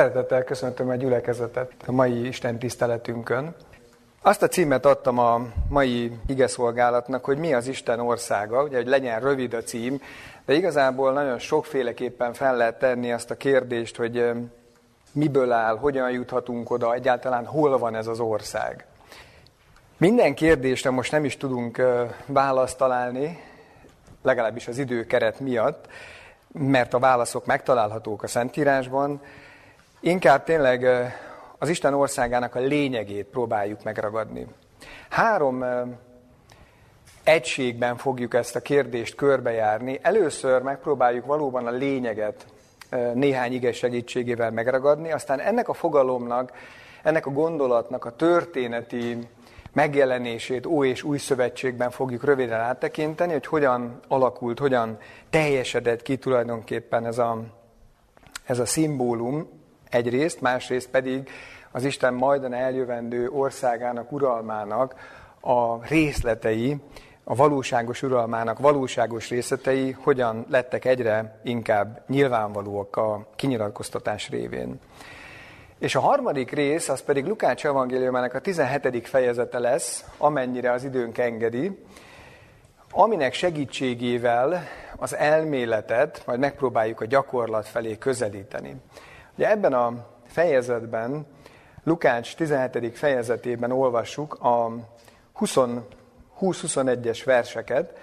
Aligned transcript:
Szeretettel 0.00 0.44
köszöntöm 0.44 0.88
a 0.88 0.94
gyülekezetet 0.94 1.72
a 1.86 1.92
mai 1.92 2.26
Isten 2.26 2.58
tiszteletünkön. 2.58 3.54
Azt 4.22 4.42
a 4.42 4.48
címet 4.48 4.86
adtam 4.86 5.18
a 5.18 5.40
mai 5.68 6.12
igeszolgálatnak, 6.26 7.24
hogy 7.24 7.38
mi 7.38 7.54
az 7.54 7.66
Isten 7.66 8.00
országa, 8.00 8.62
ugye, 8.62 8.76
hogy 8.76 8.86
legyen 8.86 9.20
rövid 9.20 9.54
a 9.54 9.62
cím, 9.62 10.00
de 10.44 10.54
igazából 10.54 11.12
nagyon 11.12 11.38
sokféleképpen 11.38 12.32
fel 12.32 12.56
lehet 12.56 12.78
tenni 12.78 13.12
azt 13.12 13.30
a 13.30 13.36
kérdést, 13.36 13.96
hogy 13.96 14.30
miből 15.12 15.52
áll, 15.52 15.76
hogyan 15.76 16.10
juthatunk 16.10 16.70
oda, 16.70 16.94
egyáltalán 16.94 17.44
hol 17.46 17.78
van 17.78 17.94
ez 17.94 18.06
az 18.06 18.20
ország. 18.20 18.86
Minden 19.96 20.34
kérdésre 20.34 20.90
most 20.90 21.12
nem 21.12 21.24
is 21.24 21.36
tudunk 21.36 21.82
választ 22.26 22.76
találni, 22.76 23.42
legalábbis 24.22 24.68
az 24.68 24.78
időkeret 24.78 25.40
miatt, 25.40 25.86
mert 26.52 26.94
a 26.94 26.98
válaszok 26.98 27.46
megtalálhatók 27.46 28.22
a 28.22 28.26
Szentírásban, 28.26 29.20
Inkább 30.02 30.44
tényleg 30.44 30.86
az 31.58 31.68
Isten 31.68 31.94
országának 31.94 32.54
a 32.54 32.60
lényegét 32.60 33.26
próbáljuk 33.26 33.82
megragadni. 33.82 34.46
Három 35.08 35.64
egységben 37.24 37.96
fogjuk 37.96 38.34
ezt 38.34 38.56
a 38.56 38.60
kérdést 38.60 39.14
körbejárni. 39.14 39.98
Először 40.02 40.62
megpróbáljuk 40.62 41.26
valóban 41.26 41.66
a 41.66 41.70
lényeget 41.70 42.46
néhány 43.14 43.52
ige 43.52 43.72
segítségével 43.72 44.50
megragadni, 44.50 45.12
aztán 45.12 45.40
ennek 45.40 45.68
a 45.68 45.72
fogalomnak, 45.72 46.52
ennek 47.02 47.26
a 47.26 47.30
gondolatnak 47.30 48.04
a 48.04 48.16
történeti 48.16 49.28
megjelenését 49.72 50.66
Ó 50.66 50.84
és 50.84 51.02
Új 51.02 51.18
Szövetségben 51.18 51.90
fogjuk 51.90 52.24
röviden 52.24 52.60
áttekinteni, 52.60 53.32
hogy 53.32 53.46
hogyan 53.46 54.00
alakult, 54.08 54.58
hogyan 54.58 54.98
teljesedett 55.30 56.02
ki 56.02 56.16
tulajdonképpen 56.16 57.06
ez 57.06 57.18
a, 57.18 57.42
ez 58.44 58.58
a 58.58 58.66
szimbólum, 58.66 59.59
egyrészt, 59.90 60.40
másrészt 60.40 60.90
pedig 60.90 61.30
az 61.72 61.84
Isten 61.84 62.14
majdan 62.14 62.52
eljövendő 62.52 63.28
országának, 63.28 64.12
uralmának 64.12 64.94
a 65.40 65.86
részletei, 65.86 66.76
a 67.24 67.34
valóságos 67.34 68.02
uralmának 68.02 68.58
valóságos 68.58 69.28
részletei 69.28 69.90
hogyan 69.90 70.46
lettek 70.48 70.84
egyre 70.84 71.40
inkább 71.42 72.02
nyilvánvalóak 72.06 72.96
a 72.96 73.26
kinyilatkoztatás 73.36 74.28
révén. 74.28 74.80
És 75.78 75.94
a 75.94 76.00
harmadik 76.00 76.50
rész, 76.50 76.88
az 76.88 77.02
pedig 77.02 77.26
Lukács 77.26 77.66
evangéliumának 77.66 78.34
a 78.34 78.40
17. 78.40 79.08
fejezete 79.08 79.58
lesz, 79.58 80.04
amennyire 80.18 80.72
az 80.72 80.84
időnk 80.84 81.18
engedi, 81.18 81.78
aminek 82.90 83.32
segítségével 83.32 84.62
az 84.96 85.14
elméletet 85.16 86.22
majd 86.26 86.38
megpróbáljuk 86.38 87.00
a 87.00 87.06
gyakorlat 87.06 87.66
felé 87.66 87.98
közelíteni. 87.98 88.76
Ugye 89.40 89.50
ebben 89.50 89.72
a 89.72 90.06
fejezetben, 90.26 91.26
Lukács 91.84 92.34
17. 92.34 92.98
fejezetében 92.98 93.72
olvassuk 93.72 94.34
a 94.34 94.72
20-21-es 96.40 97.22
verseket, 97.24 97.98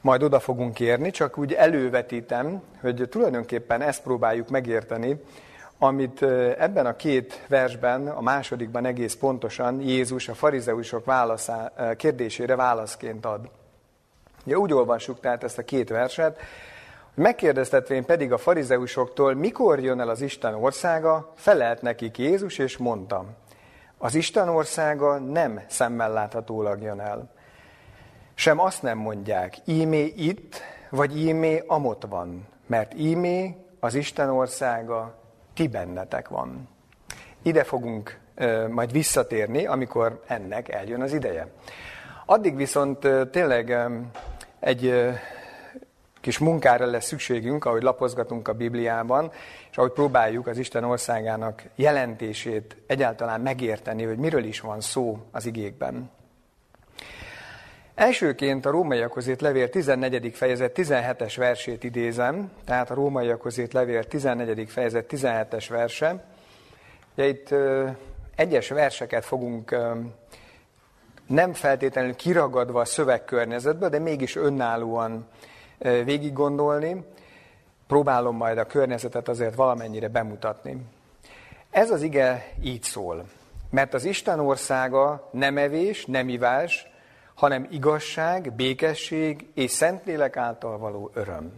majd 0.00 0.22
oda 0.22 0.40
fogunk 0.40 0.80
érni, 0.80 1.10
csak 1.10 1.38
úgy 1.38 1.52
elővetítem, 1.52 2.62
hogy 2.80 3.08
tulajdonképpen 3.10 3.82
ezt 3.82 4.02
próbáljuk 4.02 4.48
megérteni, 4.48 5.22
amit 5.78 6.22
ebben 6.58 6.86
a 6.86 6.96
két 6.96 7.44
versben, 7.48 8.08
a 8.08 8.20
másodikban 8.20 8.84
egész 8.84 9.14
pontosan 9.14 9.80
Jézus 9.80 10.28
a 10.28 10.34
farizeusok 10.34 11.04
válaszá, 11.04 11.72
kérdésére 11.96 12.56
válaszként 12.56 13.24
ad. 13.24 13.50
Ugye 14.44 14.58
úgy 14.58 14.72
olvassuk 14.72 15.20
tehát 15.20 15.44
ezt 15.44 15.58
a 15.58 15.64
két 15.64 15.88
verset, 15.88 16.40
Megkérdeztetvén 17.16 18.04
pedig 18.04 18.32
a 18.32 18.38
farizeusoktól, 18.38 19.34
mikor 19.34 19.80
jön 19.80 20.00
el 20.00 20.08
az 20.08 20.20
Isten 20.20 20.54
országa, 20.54 21.32
felelt 21.34 21.82
nekik 21.82 22.18
Jézus, 22.18 22.58
és 22.58 22.76
mondta, 22.76 23.24
az 23.98 24.14
Isten 24.14 24.48
országa 24.48 25.18
nem 25.18 25.60
szemmel 25.68 26.12
láthatólag 26.12 26.82
jön 26.82 27.00
el. 27.00 27.30
Sem 28.34 28.60
azt 28.60 28.82
nem 28.82 28.98
mondják, 28.98 29.56
ímé 29.64 30.12
itt, 30.16 30.60
vagy 30.90 31.18
ímé 31.18 31.62
amott 31.66 32.02
van, 32.08 32.46
mert 32.66 32.94
ímé 32.94 33.56
az 33.80 33.94
Isten 33.94 34.28
országa 34.28 35.14
ti 35.54 35.68
bennetek 35.68 36.28
van. 36.28 36.68
Ide 37.42 37.64
fogunk 37.64 38.18
ö, 38.34 38.68
majd 38.68 38.92
visszatérni, 38.92 39.66
amikor 39.66 40.22
ennek 40.26 40.68
eljön 40.68 41.02
az 41.02 41.12
ideje. 41.12 41.48
Addig 42.26 42.56
viszont 42.56 43.04
ö, 43.04 43.24
tényleg 43.30 43.68
ö, 43.68 43.98
egy 44.60 45.14
kis 46.26 46.38
munkára 46.38 46.86
lesz 46.86 47.06
szükségünk, 47.06 47.64
ahogy 47.64 47.82
lapozgatunk 47.82 48.48
a 48.48 48.52
Bibliában, 48.52 49.32
és 49.70 49.76
ahogy 49.76 49.92
próbáljuk 49.92 50.46
az 50.46 50.58
Isten 50.58 50.84
országának 50.84 51.62
jelentését 51.74 52.76
egyáltalán 52.86 53.40
megérteni, 53.40 54.04
hogy 54.04 54.16
miről 54.16 54.44
is 54.44 54.60
van 54.60 54.80
szó 54.80 55.18
az 55.30 55.46
igékben. 55.46 56.10
Elsőként 57.94 58.66
a 58.66 58.70
rómaiakhoz 58.70 59.26
írt 59.28 59.40
levél 59.40 59.68
14. 59.68 60.32
fejezet 60.34 60.72
17-es 60.74 61.34
versét 61.36 61.84
idézem, 61.84 62.50
tehát 62.64 62.90
a 62.90 62.94
rómaiakhoz 62.94 63.58
írt 63.58 63.72
levél 63.72 64.04
14. 64.04 64.70
fejezet 64.70 65.06
17-es 65.08 65.66
verse. 65.68 66.24
Ugye 67.14 67.28
itt 67.28 67.50
ö, 67.50 67.88
egyes 68.36 68.68
verseket 68.68 69.24
fogunk 69.24 69.70
ö, 69.70 69.92
nem 71.26 71.52
feltétlenül 71.52 72.14
kiragadva 72.14 72.80
a 72.80 72.84
szövegkörnyezetből, 72.84 73.88
de 73.88 73.98
mégis 73.98 74.36
önállóan 74.36 75.26
végig 75.78 76.32
gondolni, 76.32 77.04
próbálom 77.86 78.36
majd 78.36 78.58
a 78.58 78.66
környezetet 78.66 79.28
azért 79.28 79.54
valamennyire 79.54 80.08
bemutatni. 80.08 80.76
Ez 81.70 81.90
az 81.90 82.02
ige 82.02 82.52
így 82.62 82.82
szól, 82.82 83.24
mert 83.70 83.94
az 83.94 84.04
Isten 84.04 84.40
országa 84.40 85.28
nem 85.32 85.56
evés, 85.58 86.04
nem 86.06 86.28
ivás, 86.28 86.86
hanem 87.34 87.66
igazság, 87.70 88.52
békesség 88.52 89.46
és 89.54 89.70
Szentlélek 89.70 90.36
által 90.36 90.78
való 90.78 91.10
öröm. 91.14 91.52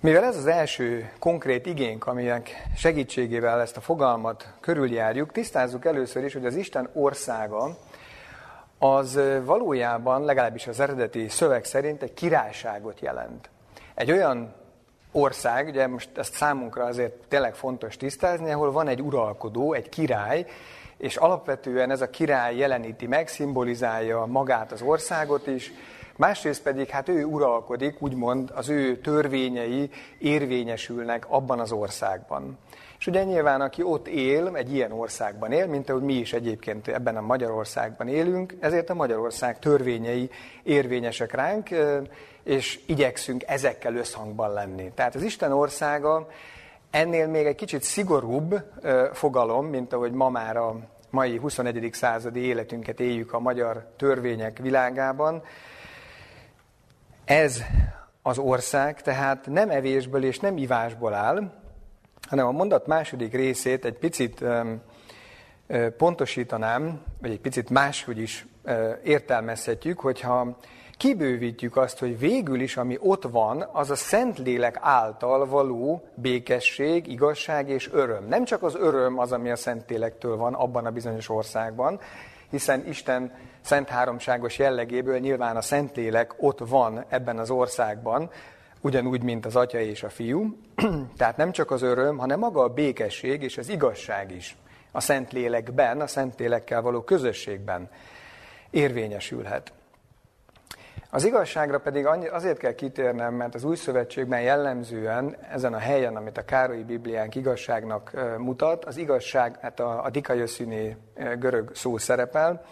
Mivel 0.00 0.24
ez 0.24 0.36
az 0.36 0.46
első 0.46 1.12
konkrét 1.18 1.66
igénk, 1.66 2.06
aminek 2.06 2.68
segítségével 2.76 3.60
ezt 3.60 3.76
a 3.76 3.80
fogalmat 3.80 4.52
körüljárjuk, 4.60 5.32
tisztázzuk 5.32 5.84
először 5.84 6.24
is, 6.24 6.32
hogy 6.32 6.46
az 6.46 6.56
Isten 6.56 6.90
országa 6.92 7.76
az 8.82 9.20
valójában, 9.44 10.24
legalábbis 10.24 10.66
az 10.66 10.80
eredeti 10.80 11.28
szöveg 11.28 11.64
szerint 11.64 12.02
egy 12.02 12.14
királyságot 12.14 13.00
jelent. 13.00 13.50
Egy 13.94 14.10
olyan 14.10 14.54
ország, 15.12 15.68
ugye 15.68 15.86
most 15.86 16.18
ezt 16.18 16.34
számunkra 16.34 16.84
azért 16.84 17.12
tényleg 17.28 17.54
fontos 17.54 17.96
tisztázni, 17.96 18.50
ahol 18.50 18.72
van 18.72 18.88
egy 18.88 19.02
uralkodó, 19.02 19.72
egy 19.72 19.88
király, 19.88 20.46
és 20.96 21.16
alapvetően 21.16 21.90
ez 21.90 22.00
a 22.00 22.10
király 22.10 22.56
jeleníti 22.56 23.06
meg, 23.06 23.28
szimbolizálja 23.28 24.24
magát 24.24 24.72
az 24.72 24.82
országot 24.82 25.46
is, 25.46 25.72
másrészt 26.20 26.62
pedig 26.62 26.88
hát 26.88 27.08
ő 27.08 27.24
uralkodik, 27.24 28.02
úgymond 28.02 28.50
az 28.54 28.68
ő 28.68 28.96
törvényei 28.96 29.90
érvényesülnek 30.18 31.26
abban 31.28 31.60
az 31.60 31.72
országban. 31.72 32.58
És 32.98 33.06
ugye 33.06 33.24
nyilván, 33.24 33.60
aki 33.60 33.82
ott 33.82 34.08
él, 34.08 34.50
egy 34.54 34.74
ilyen 34.74 34.92
országban 34.92 35.52
él, 35.52 35.66
mint 35.66 35.90
ahogy 35.90 36.02
mi 36.02 36.14
is 36.14 36.32
egyébként 36.32 36.88
ebben 36.88 37.16
a 37.16 37.20
Magyarországban 37.20 38.08
élünk, 38.08 38.54
ezért 38.60 38.90
a 38.90 38.94
Magyarország 38.94 39.58
törvényei 39.58 40.30
érvényesek 40.62 41.32
ránk, 41.32 41.68
és 42.42 42.80
igyekszünk 42.86 43.42
ezekkel 43.46 43.94
összhangban 43.94 44.52
lenni. 44.52 44.90
Tehát 44.94 45.14
az 45.14 45.22
Isten 45.22 45.52
országa 45.52 46.28
ennél 46.90 47.26
még 47.26 47.46
egy 47.46 47.54
kicsit 47.54 47.82
szigorúbb 47.82 48.62
fogalom, 49.12 49.66
mint 49.66 49.92
ahogy 49.92 50.12
ma 50.12 50.28
már 50.28 50.56
a 50.56 50.76
mai 51.10 51.36
21. 51.36 51.88
századi 51.92 52.40
életünket 52.40 53.00
éljük 53.00 53.32
a 53.32 53.40
magyar 53.40 53.86
törvények 53.96 54.58
világában. 54.58 55.42
Ez 57.30 57.62
az 58.22 58.38
ország 58.38 59.02
tehát 59.02 59.46
nem 59.46 59.70
evésből 59.70 60.24
és 60.24 60.38
nem 60.38 60.56
ivásból 60.56 61.14
áll, 61.14 61.52
hanem 62.28 62.46
a 62.46 62.50
mondat 62.50 62.86
második 62.86 63.32
részét 63.32 63.84
egy 63.84 63.98
picit 63.98 64.44
pontosítanám, 65.96 67.02
vagy 67.20 67.30
egy 67.30 67.40
picit 67.40 67.70
máshogy 67.70 68.18
is 68.18 68.46
értelmezhetjük, 69.04 70.00
hogyha 70.00 70.56
kibővítjük 70.96 71.76
azt, 71.76 71.98
hogy 71.98 72.18
végül 72.18 72.60
is, 72.60 72.76
ami 72.76 72.96
ott 73.00 73.24
van, 73.24 73.68
az 73.72 73.90
a 73.90 73.96
Szentlélek 73.96 74.78
által 74.80 75.46
való 75.46 76.08
békesség, 76.14 77.06
igazság 77.06 77.68
és 77.68 77.90
öröm. 77.92 78.28
Nem 78.28 78.44
csak 78.44 78.62
az 78.62 78.74
öröm 78.74 79.18
az, 79.18 79.32
ami 79.32 79.50
a 79.50 79.56
Szentlélektől 79.56 80.36
van 80.36 80.54
abban 80.54 80.86
a 80.86 80.90
bizonyos 80.90 81.28
országban, 81.28 82.00
hiszen 82.50 82.86
Isten 82.86 83.32
szent 83.60 83.88
háromságos 83.88 84.58
jellegéből 84.58 85.18
nyilván 85.18 85.56
a 85.56 85.62
Szentlélek 85.62 86.42
ott 86.42 86.58
van 86.58 87.04
ebben 87.08 87.38
az 87.38 87.50
országban, 87.50 88.30
ugyanúgy, 88.80 89.22
mint 89.22 89.46
az 89.46 89.56
atya 89.56 89.80
és 89.80 90.02
a 90.02 90.08
fiú. 90.08 90.56
Tehát 91.16 91.36
nem 91.36 91.52
csak 91.52 91.70
az 91.70 91.82
öröm, 91.82 92.18
hanem 92.18 92.38
maga 92.38 92.62
a 92.62 92.68
békesség 92.68 93.42
és 93.42 93.58
az 93.58 93.68
igazság 93.68 94.30
is 94.30 94.56
a 94.92 95.00
Szentlélekben, 95.00 96.00
a 96.00 96.06
Szentlélekkel 96.06 96.82
való 96.82 97.00
közösségben 97.02 97.88
érvényesülhet. 98.70 99.72
Az 101.10 101.24
igazságra 101.24 101.78
pedig 101.78 102.06
azért 102.06 102.58
kell 102.58 102.74
kitérnem, 102.74 103.34
mert 103.34 103.54
az 103.54 103.64
új 103.64 103.76
szövetségben 103.76 104.40
jellemzően 104.40 105.36
ezen 105.52 105.74
a 105.74 105.78
helyen, 105.78 106.16
amit 106.16 106.38
a 106.38 106.44
Károlyi 106.44 106.82
Bibliánk 106.82 107.34
igazságnak 107.34 108.10
mutat, 108.38 108.84
az 108.84 108.96
igazság, 108.96 109.58
hát 109.60 109.80
a, 109.80 110.04
a 110.04 110.10
dikajöszüné 110.10 110.96
görög 111.38 111.70
szó 111.74 111.98
szerepel, 111.98 112.64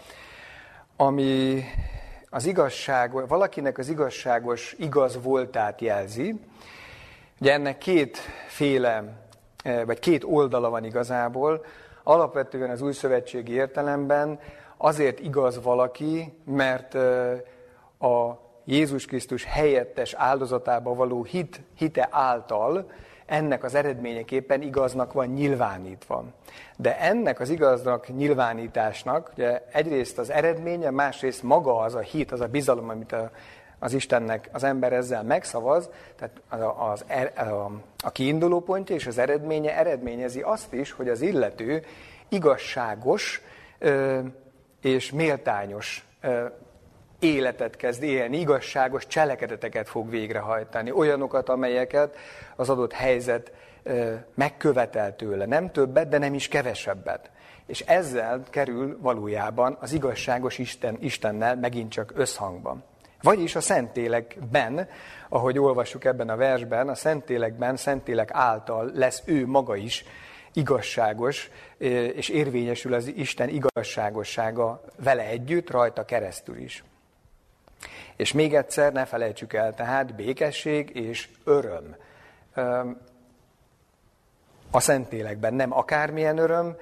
ami 0.97 1.65
az 2.31 2.47
igazság, 2.47 3.29
valakinek 3.29 3.79
az 3.79 3.89
igazságos 3.89 4.75
igaz 4.79 5.23
voltát 5.23 5.81
jelzi. 5.81 6.41
Ugye 7.41 7.53
ennek 7.53 7.79
kétféle, 7.79 9.05
vagy 9.87 9.99
két 9.99 10.25
oldala 10.25 10.71
van 10.71 10.85
igazából. 10.85 11.65
Alapvetően 12.03 12.71
az 12.71 12.83
új 12.83 12.93
szövetségi 12.93 13.53
értelemben 13.53 14.41
azért 14.77 15.21
igaz 15.21 15.63
valaki, 15.63 16.39
mert 16.45 16.97
a 17.99 18.47
Jézus 18.65 19.07
Krisztus 19.07 19.45
helyettes 19.45 20.15
áldozatába 20.15 20.95
való 20.95 21.25
hit, 21.25 21.61
hite 21.75 22.09
által 22.11 22.91
ennek 23.27 23.65
az 23.65 23.75
eredményeképpen 23.75 24.63
igaznak 24.63 25.13
van 25.13 25.27
nyilvánítva. 25.27 26.25
De 26.77 27.01
ennek 27.01 27.41
az 27.41 27.51
igaznak 27.51 28.09
nyilvánításnak 28.17 29.31
ugye 29.35 29.63
egyrészt 29.73 30.19
az 30.19 30.31
eredménye, 30.31 30.91
másrészt 30.91 31.43
maga 31.43 31.79
az 31.79 31.95
a 31.95 32.01
hit, 32.01 32.33
az 32.33 32.41
a 32.41 32.47
bizalom, 32.47 32.89
amit 32.89 33.13
a, 33.13 33.31
az 33.79 33.93
Istennek 33.93 34.49
az 34.53 34.65
ember 34.65 34.93
ezzel 34.93 35.23
megszavaz, 35.23 35.91
tehát 36.17 36.41
az, 36.49 36.61
az, 36.79 37.05
a, 37.37 37.71
a 38.05 38.11
kiinduló 38.11 38.61
pontja 38.61 38.95
és 38.95 39.07
az 39.07 39.19
eredménye 39.19 39.77
eredményezi 39.77 40.41
azt 40.41 40.73
is, 40.73 40.93
hogy 40.93 41.09
az 41.09 41.21
illető 41.21 41.85
igazságos 42.29 43.43
ö, 43.79 44.21
és 44.81 45.13
méltányos 45.13 46.07
ö, 46.21 46.47
életet 47.19 47.77
kezd 47.77 48.03
élni, 48.03 48.39
igazságos 48.39 49.07
cselekedeteket 49.07 49.89
fog 49.89 50.11
végrehajtani, 50.11 50.91
olyanokat, 50.91 51.49
amelyeket 51.49 52.17
az 52.57 52.69
adott 52.69 52.93
helyzet 52.93 53.53
megkövetel 54.35 55.17
tőle. 55.17 55.47
Nem 55.47 55.71
többet, 55.71 56.09
de 56.09 56.19
nem 56.19 56.35
is 56.35 56.49
kevesebbet. 56.49 57.31
És 57.67 57.81
ezzel 57.81 58.43
kerül 58.51 58.99
valójában 59.01 59.77
az 59.81 59.93
igazságos 59.93 60.59
Isten, 60.59 60.97
Istennel 61.01 61.57
megint 61.57 61.91
csak 61.91 62.13
összhangban. 62.15 62.85
Vagyis 63.23 63.57
a 63.57 63.61
Szentélekben, 63.61 64.89
ahogy 65.29 65.59
olvassuk 65.59 66.05
ebben 66.05 66.29
a 66.29 66.37
versben, 66.37 66.89
a 66.89 66.95
Szentélekben, 66.95 67.77
Szentélek 67.77 68.29
által 68.33 68.91
lesz 68.95 69.23
ő 69.25 69.47
maga 69.47 69.77
is 69.77 70.05
igazságos, 70.53 71.51
és 72.15 72.29
érvényesül 72.29 72.95
az 72.95 73.07
Isten 73.07 73.49
igazságossága 73.49 74.85
vele 75.03 75.27
együtt, 75.27 75.71
rajta 75.71 76.05
keresztül 76.05 76.57
is. 76.57 76.85
És 78.19 78.33
még 78.33 78.55
egyszer 78.55 78.93
ne 78.93 79.05
felejtsük 79.05 79.53
el, 79.53 79.75
tehát 79.75 80.15
békesség 80.15 80.97
és 80.97 81.29
öröm. 81.45 81.97
A 84.71 84.81
Szentélekben 84.81 85.55
nem 85.55 85.73
akármilyen 85.73 86.39
öröm, 86.39 86.77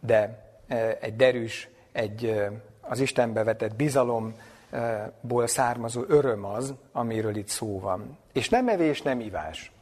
de 0.00 0.44
egy 1.00 1.16
derűs, 1.16 1.68
egy 1.92 2.44
az 2.80 3.00
Istenbe 3.00 3.44
vetett 3.44 3.74
bizalomból 3.74 5.46
származó 5.46 6.02
öröm 6.08 6.44
az, 6.44 6.74
amiről 6.92 7.36
itt 7.36 7.48
szó 7.48 7.80
van. 7.80 8.18
És 8.32 8.48
nem 8.48 8.68
evés, 8.68 9.02
nem 9.02 9.20
ivás. 9.20 9.72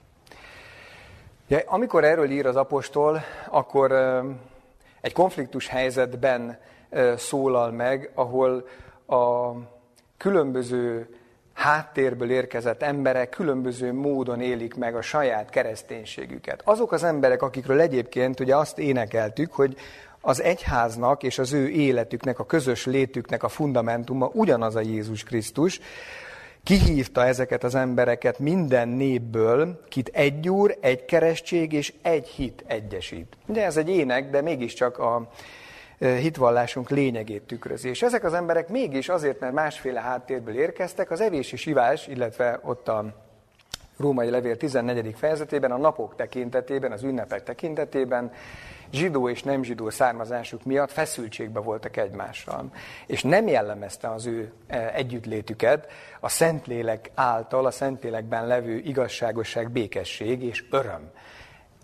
Ja, 1.49 1.61
amikor 1.67 2.05
erről 2.05 2.31
ír 2.31 2.47
az 2.47 2.57
apostol, 2.57 3.21
akkor 3.51 3.93
egy 5.01 5.13
konfliktus 5.13 5.69
helyzetben 5.69 6.59
szólal 7.17 7.71
meg, 7.71 8.11
ahol 8.15 8.69
a 9.07 9.53
különböző 10.23 11.09
háttérből 11.53 12.31
érkezett 12.31 12.83
emberek 12.83 13.29
különböző 13.29 13.93
módon 13.93 14.41
élik 14.41 14.75
meg 14.75 14.97
a 14.97 15.03
saját 15.03 15.51
kereszténységüket. 15.51 16.61
Azok 16.65 16.93
az 16.93 17.03
emberek, 17.03 17.43
akikről 17.43 17.81
egyébként 17.81 18.41
ugye 18.41 18.57
azt 18.57 18.79
énekeltük, 18.79 19.53
hogy 19.53 19.77
az 20.21 20.43
egyháznak 20.43 21.23
és 21.23 21.39
az 21.39 21.53
ő 21.53 21.69
életüknek, 21.69 22.39
a 22.39 22.47
közös 22.47 22.87
létüknek 22.87 23.43
a 23.43 23.49
fundamentuma 23.49 24.31
ugyanaz 24.33 24.77
a 24.77 24.81
Jézus 24.81 25.25
Krisztus, 25.25 25.81
kihívta 26.63 27.27
ezeket 27.27 27.65
az 27.65 27.75
embereket 27.75 28.39
minden 28.39 28.89
népből, 28.89 29.81
kit 29.89 30.09
egy 30.09 30.49
úr, 30.49 30.77
egy 30.81 31.05
keresztség 31.05 31.73
és 31.73 31.93
egy 32.03 32.27
hit 32.27 32.65
egyesít. 32.67 33.37
Ugye 33.47 33.65
ez 33.65 33.77
egy 33.77 33.89
ének, 33.89 34.31
de 34.31 34.41
mégiscsak 34.41 34.99
a, 34.99 35.31
hitvallásunk 36.03 36.91
lényegét 36.91 37.43
tükrözi. 37.43 37.89
És 37.89 38.03
ezek 38.03 38.25
az 38.25 38.35
emberek 38.35 38.69
mégis 38.69 39.09
azért, 39.09 39.41
mert 39.41 39.53
másféle 39.53 40.01
háttérből 40.01 40.59
érkeztek, 40.59 41.11
az 41.11 41.21
evés 41.21 41.53
és 41.53 41.67
ivás, 41.67 42.07
illetve 42.07 42.61
ott 42.63 42.89
a 42.89 43.05
római 43.97 44.31
levél 44.31 44.57
14. 44.57 45.15
fejezetében, 45.19 45.71
a 45.71 45.77
napok 45.77 46.15
tekintetében, 46.15 46.93
az 46.93 47.03
ünnepek 47.03 47.43
tekintetében 47.43 48.33
zsidó 48.93 49.29
és 49.29 49.43
nem 49.43 49.63
zsidó 49.63 49.91
származásuk 49.91 50.65
miatt 50.65 50.91
feszültségbe 50.91 51.61
voltak 51.61 51.97
egymással. 51.97 52.71
És 53.07 53.23
nem 53.23 53.47
jellemezte 53.47 54.11
az 54.11 54.27
ő 54.27 54.53
együttlétüket 54.95 55.87
a 56.21 56.29
Szentlélek 56.29 57.11
által, 57.15 57.67
a 57.67 57.71
Szentlélekben 57.71 58.47
levő 58.47 58.79
igazságosság, 58.79 59.71
békesség 59.71 60.43
és 60.43 60.65
öröm. 60.71 61.11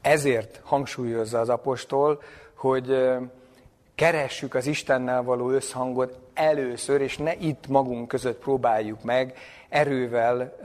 Ezért 0.03 0.61
hangsúlyozza 0.65 1.41
az 1.41 1.49
apostol, 1.49 2.23
hogy 2.55 3.09
keressük 3.99 4.55
az 4.55 4.67
Istennel 4.67 5.23
való 5.23 5.51
összhangot 5.51 6.19
először, 6.35 7.01
és 7.01 7.17
ne 7.17 7.35
itt 7.35 7.67
magunk 7.67 8.09
között 8.09 8.39
próbáljuk 8.39 9.03
meg 9.03 9.37
erővel 9.69 10.57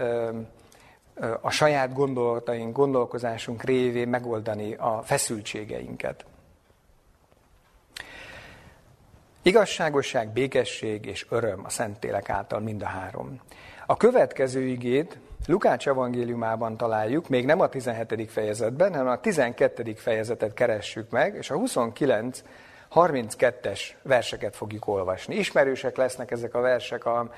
a 1.41 1.49
saját 1.49 1.93
gondolataink, 1.93 2.75
gondolkozásunk 2.75 3.63
révén 3.63 4.07
megoldani 4.07 4.73
a 4.73 5.01
feszültségeinket. 5.03 6.25
Igazságosság, 9.41 10.29
békesség 10.29 11.05
és 11.05 11.25
öröm 11.29 11.61
a 11.65 11.69
Szentlélek 11.69 12.29
által 12.29 12.59
mind 12.59 12.81
a 12.81 12.85
három. 12.85 13.39
A 13.85 13.97
következő 13.97 14.61
igét 14.61 15.17
Lukács 15.45 15.87
evangéliumában 15.87 16.77
találjuk, 16.77 17.29
még 17.29 17.45
nem 17.45 17.59
a 17.59 17.67
17. 17.67 18.31
fejezetben, 18.31 18.91
hanem 18.91 19.07
a 19.07 19.19
12. 19.19 19.93
fejezetet 19.93 20.53
keressük 20.53 21.09
meg, 21.09 21.35
és 21.35 21.49
a 21.49 21.55
29 21.55 22.43
32-es 22.95 23.81
verseket 24.01 24.55
fogjuk 24.55 24.87
olvasni. 24.87 25.35
Ismerősek 25.35 25.97
lesznek 25.97 26.31
ezek 26.31 26.53
a 26.53 26.59
versek 26.59 27.05
a 27.05 27.31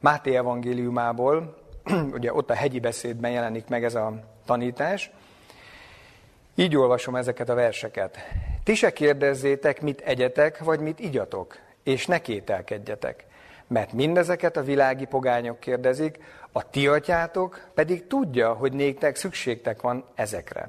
Máté 0.00 0.36
evangéliumából, 0.36 1.56
ugye 2.16 2.32
ott 2.32 2.50
a 2.50 2.54
hegyi 2.54 2.80
beszédben 2.80 3.30
jelenik 3.30 3.68
meg 3.68 3.84
ez 3.84 3.94
a 3.94 4.12
tanítás. 4.46 5.10
Így 6.54 6.76
olvasom 6.76 7.16
ezeket 7.16 7.48
a 7.48 7.54
verseket. 7.54 8.18
Ti 8.64 8.74
se 8.74 8.92
kérdezzétek, 8.92 9.80
mit 9.80 10.00
egyetek, 10.00 10.58
vagy 10.58 10.80
mit 10.80 11.00
igyatok, 11.00 11.58
és 11.82 12.06
ne 12.06 12.20
kételkedjetek. 12.20 13.24
Mert 13.66 13.92
mindezeket 13.92 14.56
a 14.56 14.62
világi 14.62 15.04
pogányok 15.04 15.60
kérdezik, 15.60 16.18
a 16.52 16.70
ti 16.70 16.86
atyátok 16.86 17.68
pedig 17.74 18.06
tudja, 18.06 18.52
hogy 18.52 18.72
néktek 18.72 19.16
szükségtek 19.16 19.80
van 19.80 20.04
ezekre. 20.14 20.68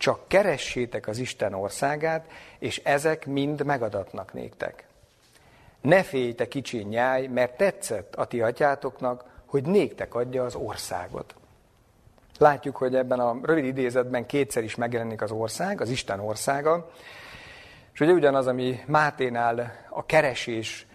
Csak 0.00 0.28
keressétek 0.28 1.08
az 1.08 1.18
Isten 1.18 1.54
országát, 1.54 2.30
és 2.58 2.80
ezek 2.84 3.26
mind 3.26 3.64
megadatnak 3.64 4.32
néktek. 4.32 4.84
Ne 5.80 6.02
félj, 6.02 6.34
te 6.34 6.48
kicsi 6.48 6.78
nyáj, 6.78 7.26
mert 7.26 7.56
tetszett 7.56 8.14
a 8.14 8.24
ti 8.24 8.40
atyátoknak, 8.40 9.24
hogy 9.46 9.62
néktek 9.62 10.14
adja 10.14 10.44
az 10.44 10.54
országot. 10.54 11.34
Látjuk, 12.38 12.76
hogy 12.76 12.94
ebben 12.94 13.20
a 13.20 13.38
rövid 13.42 13.64
idézetben 13.64 14.26
kétszer 14.26 14.62
is 14.62 14.74
megjelenik 14.74 15.22
az 15.22 15.30
ország, 15.30 15.80
az 15.80 15.90
Isten 15.90 16.20
országa, 16.20 16.90
és 17.92 18.00
ugye 18.00 18.12
ugyanaz, 18.12 18.46
ami 18.46 18.80
Máténál 18.86 19.86
a 19.88 20.06
keresés 20.06 20.86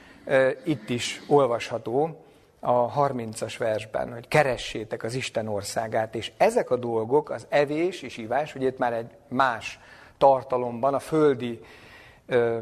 itt 0.64 0.90
is 0.90 1.22
olvasható, 1.28 2.25
a 2.66 3.08
30-as 3.08 3.56
versben, 3.58 4.14
hogy 4.14 4.28
keressétek 4.28 5.04
az 5.04 5.14
Isten 5.14 5.48
országát, 5.48 6.16
és 6.16 6.32
ezek 6.38 6.70
a 6.70 6.76
dolgok, 6.76 7.30
az 7.30 7.46
evés 7.50 8.02
és 8.02 8.18
ivás, 8.18 8.56
ugye 8.56 8.68
itt 8.68 8.78
már 8.78 8.94
egy 8.94 9.12
más 9.28 9.80
tartalomban, 10.18 10.94
a 10.94 11.00
földi 11.00 11.60
ö, 12.26 12.58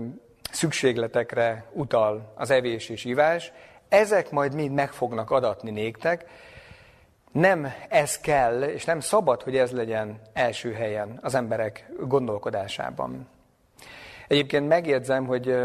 szükségletekre 0.52 1.66
utal 1.72 2.32
az 2.36 2.50
evés 2.50 2.90
és 2.90 3.06
ivás, 3.06 3.52
ezek 3.90 4.32
majd 4.32 4.54
mind 4.54 4.74
meg 4.74 4.92
fognak 4.92 5.32
adatni 5.32 5.72
néktek, 5.72 6.26
nem 7.32 7.74
ez 7.90 8.20
kell, 8.20 8.62
és 8.62 8.86
nem 8.86 9.00
szabad, 9.00 9.42
hogy 9.42 9.58
ez 9.58 9.72
legyen 9.72 10.20
első 10.34 10.74
helyen 10.74 11.20
az 11.22 11.36
emberek 11.36 11.90
gondolkodásában. 12.00 13.28
Egyébként 14.28 14.68
megjegyzem, 14.68 15.26
hogy 15.26 15.58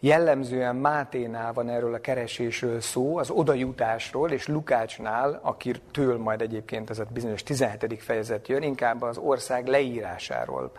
Jellemzően 0.00 0.76
Máténál 0.76 1.52
van 1.52 1.68
erről 1.68 1.94
a 1.94 2.00
keresésről 2.00 2.80
szó, 2.80 3.16
az 3.16 3.30
odajutásról, 3.30 4.30
és 4.30 4.46
Lukácsnál, 4.46 5.40
akitől 5.42 6.18
majd 6.18 6.40
egyébként 6.40 6.90
ez 6.90 6.98
a 6.98 7.06
bizonyos 7.12 7.42
17. 7.42 8.02
fejezet 8.02 8.48
jön, 8.48 8.62
inkább 8.62 9.02
az 9.02 9.18
ország 9.18 9.66
leírásáról 9.66 10.72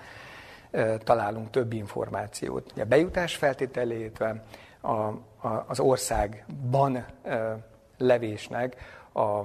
találunk 1.04 1.50
több 1.50 1.74
információt. 1.74 2.74
A 2.80 2.84
bejutás 2.84 3.36
feltételét, 3.36 4.20
a, 4.20 4.36
a, 4.88 5.66
az 5.68 5.80
országban 5.80 7.06
levésnek 7.98 8.76
a 9.14 9.42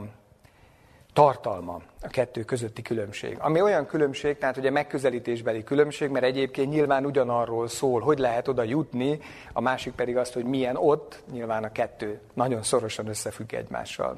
tartalma, 1.12 1.80
a 2.02 2.08
kettő 2.08 2.42
közötti 2.42 2.82
különbség. 2.82 3.36
Ami 3.40 3.60
olyan 3.60 3.86
különbség, 3.86 4.38
tehát 4.38 4.56
ugye 4.56 4.70
megközelítésbeli 4.70 5.64
különbség, 5.64 6.10
mert 6.10 6.24
egyébként 6.24 6.70
nyilván 6.70 7.06
ugyanarról 7.06 7.68
szól, 7.68 8.00
hogy 8.00 8.18
lehet 8.18 8.48
oda 8.48 8.62
jutni, 8.62 9.20
a 9.52 9.60
másik 9.60 9.94
pedig 9.94 10.16
azt, 10.16 10.32
hogy 10.32 10.44
milyen 10.44 10.76
ott, 10.76 11.22
nyilván 11.32 11.64
a 11.64 11.72
kettő 11.72 12.20
nagyon 12.34 12.62
szorosan 12.62 13.06
összefügg 13.06 13.52
egymással. 13.52 14.16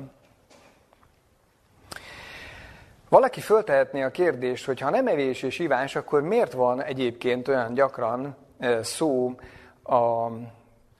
Valaki 3.08 3.40
föltehetné 3.40 4.02
a 4.02 4.10
kérdést, 4.10 4.64
hogy 4.64 4.80
ha 4.80 4.90
nem 4.90 5.06
evés 5.06 5.42
és 5.42 5.58
ivás, 5.58 5.96
akkor 5.96 6.22
miért 6.22 6.52
van 6.52 6.82
egyébként 6.82 7.48
olyan 7.48 7.74
gyakran 7.74 8.36
szó 8.82 9.34
a, 9.82 10.26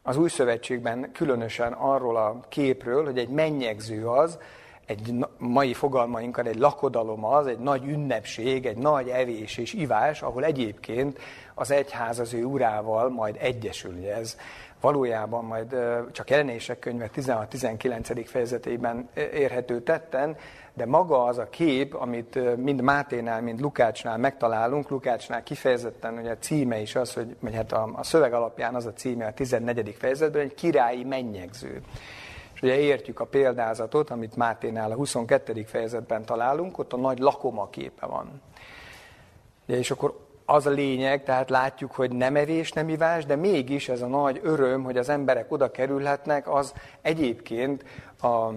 az 0.02 0.16
új 0.16 0.28
szövetségben 0.28 1.12
különösen 1.12 1.72
arról 1.72 2.16
a 2.16 2.40
képről, 2.48 3.04
hogy 3.04 3.18
egy 3.18 3.28
mennyegző 3.28 4.06
az, 4.06 4.38
egy 4.86 5.14
mai 5.38 5.74
fogalmainkkal 5.74 6.46
egy 6.46 6.58
lakodalom 6.58 7.24
az, 7.24 7.46
egy 7.46 7.58
nagy 7.58 7.84
ünnepség, 7.84 8.66
egy 8.66 8.76
nagy 8.76 9.08
evés 9.08 9.56
és 9.56 9.72
ivás, 9.72 10.22
ahol 10.22 10.44
egyébként 10.44 11.18
az 11.54 11.70
egyház 11.70 12.18
az 12.18 12.34
ő 12.34 12.44
urával 12.44 13.10
majd 13.10 13.36
egyesül. 13.40 14.06
Ez 14.06 14.36
valójában 14.80 15.44
majd 15.44 15.76
csak 16.12 16.30
jelenések 16.30 16.78
könyve 16.78 17.10
16-19. 17.16 18.24
fejezetében 18.26 19.08
érhető 19.14 19.82
tetten, 19.82 20.36
de 20.74 20.86
maga 20.86 21.24
az 21.24 21.38
a 21.38 21.48
kép, 21.48 21.94
amit 21.94 22.56
mind 22.56 22.80
Máténál, 22.80 23.42
mind 23.42 23.60
Lukácsnál 23.60 24.18
megtalálunk, 24.18 24.88
Lukácsnál 24.88 25.42
kifejezetten 25.42 26.18
ugye 26.18 26.30
a 26.30 26.38
címe 26.38 26.80
is 26.80 26.94
az, 26.94 27.14
hogy, 27.14 27.36
vagy 27.40 27.54
hát 27.54 27.72
a, 27.72 27.90
a 27.94 28.02
szöveg 28.02 28.32
alapján 28.32 28.74
az 28.74 28.86
a 28.86 28.92
címe 28.92 29.26
a 29.26 29.32
14. 29.32 29.96
fejezetben, 29.98 30.42
egy 30.42 30.54
királyi 30.54 31.04
mennyegző. 31.04 31.80
Ugye 32.64 32.78
értjük 32.78 33.20
a 33.20 33.24
példázatot, 33.24 34.10
amit 34.10 34.36
Máténál 34.36 34.90
a 34.90 34.94
22. 34.94 35.62
fejezetben 35.66 36.24
találunk, 36.24 36.78
ott 36.78 36.92
a 36.92 36.96
nagy 36.96 37.18
lakoma 37.18 37.68
képe 37.70 38.06
van. 38.06 38.42
Ugye, 39.68 39.78
és 39.78 39.90
akkor 39.90 40.18
az 40.44 40.66
a 40.66 40.70
lényeg, 40.70 41.24
tehát 41.24 41.50
látjuk, 41.50 41.92
hogy 41.92 42.12
nem 42.12 42.36
evés, 42.36 42.72
nem 42.72 42.88
ivás, 42.88 43.26
de 43.26 43.36
mégis 43.36 43.88
ez 43.88 44.02
a 44.02 44.06
nagy 44.06 44.40
öröm, 44.42 44.82
hogy 44.82 44.96
az 44.96 45.08
emberek 45.08 45.52
oda 45.52 45.70
kerülhetnek, 45.70 46.48
az 46.48 46.74
egyébként 47.02 47.84
a, 48.22 48.48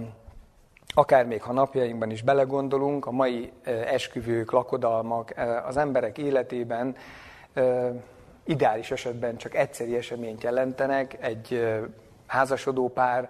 akár 0.94 1.26
még 1.26 1.42
ha 1.42 1.54
napjainkban 1.54 2.12
is 2.12 2.22
belegondolunk, 2.22 3.06
a 3.06 3.12
mai 3.12 3.52
esküvők, 3.86 4.52
lakodalmak 4.52 5.34
az 5.68 5.78
emberek 5.78 6.18
életében 6.18 6.96
ideális 8.44 8.92
esetben 8.92 9.38
csak 9.38 9.56
egyszeri 9.56 9.96
eseményt 9.96 10.44
jelentenek, 10.44 11.18
egy 11.20 11.68
házasodó 12.28 12.90
pár, 12.90 13.30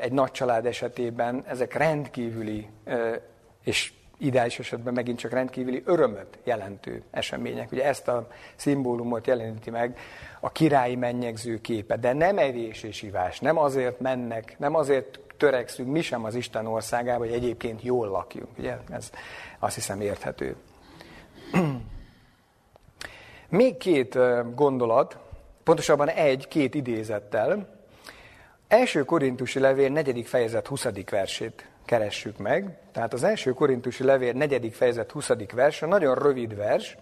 egy 0.00 0.12
nagy 0.12 0.30
család 0.30 0.66
esetében 0.66 1.44
ezek 1.46 1.74
rendkívüli 1.74 2.68
és 3.64 3.92
ideális 4.18 4.58
esetben 4.58 4.94
megint 4.94 5.18
csak 5.18 5.32
rendkívüli 5.32 5.82
örömöt 5.84 6.38
jelentő 6.44 7.02
események. 7.10 7.72
Ugye 7.72 7.84
ezt 7.84 8.08
a 8.08 8.28
szimbólumot 8.56 9.26
jeleníti 9.26 9.70
meg 9.70 9.98
a 10.40 10.52
királyi 10.52 10.96
mennyegző 10.96 11.60
képe, 11.60 11.96
de 11.96 12.12
nem 12.12 12.38
evés 12.38 12.82
és 12.82 13.02
ivás, 13.02 13.40
nem 13.40 13.58
azért 13.58 14.00
mennek, 14.00 14.58
nem 14.58 14.74
azért 14.74 15.20
törekszünk 15.36 15.90
mi 15.90 16.00
sem 16.00 16.24
az 16.24 16.34
Isten 16.34 16.66
országába, 16.66 17.18
hogy 17.18 17.32
egyébként 17.32 17.82
jól 17.82 18.08
lakjunk. 18.08 18.58
Ugye? 18.58 18.76
Ez 18.90 19.10
azt 19.58 19.74
hiszem 19.74 20.00
érthető. 20.00 20.56
Még 23.48 23.76
két 23.76 24.18
gondolat, 24.54 25.18
pontosabban 25.62 26.08
egy-két 26.08 26.74
idézettel. 26.74 27.77
Első 28.68 29.04
korintusi 29.04 29.58
levél 29.58 29.88
negyedik 29.88 30.26
fejezet 30.26 30.66
20. 30.66 30.86
versét 31.10 31.68
keressük 31.84 32.38
meg. 32.38 32.76
Tehát 32.92 33.12
az 33.12 33.22
első 33.22 33.52
korintusi 33.52 34.04
levél 34.04 34.32
negyedik 34.32 34.74
fejezet 34.74 35.10
20. 35.10 35.30
vers, 35.54 35.80
nagyon 35.80 36.14
rövid 36.14 36.56
vers. 36.56 36.96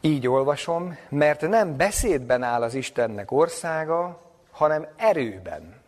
Így 0.00 0.28
olvasom, 0.28 0.96
mert 1.08 1.40
nem 1.40 1.76
beszédben 1.76 2.42
áll 2.42 2.62
az 2.62 2.74
Istennek 2.74 3.30
országa, 3.30 4.20
hanem 4.50 4.86
erőben. 4.96 5.80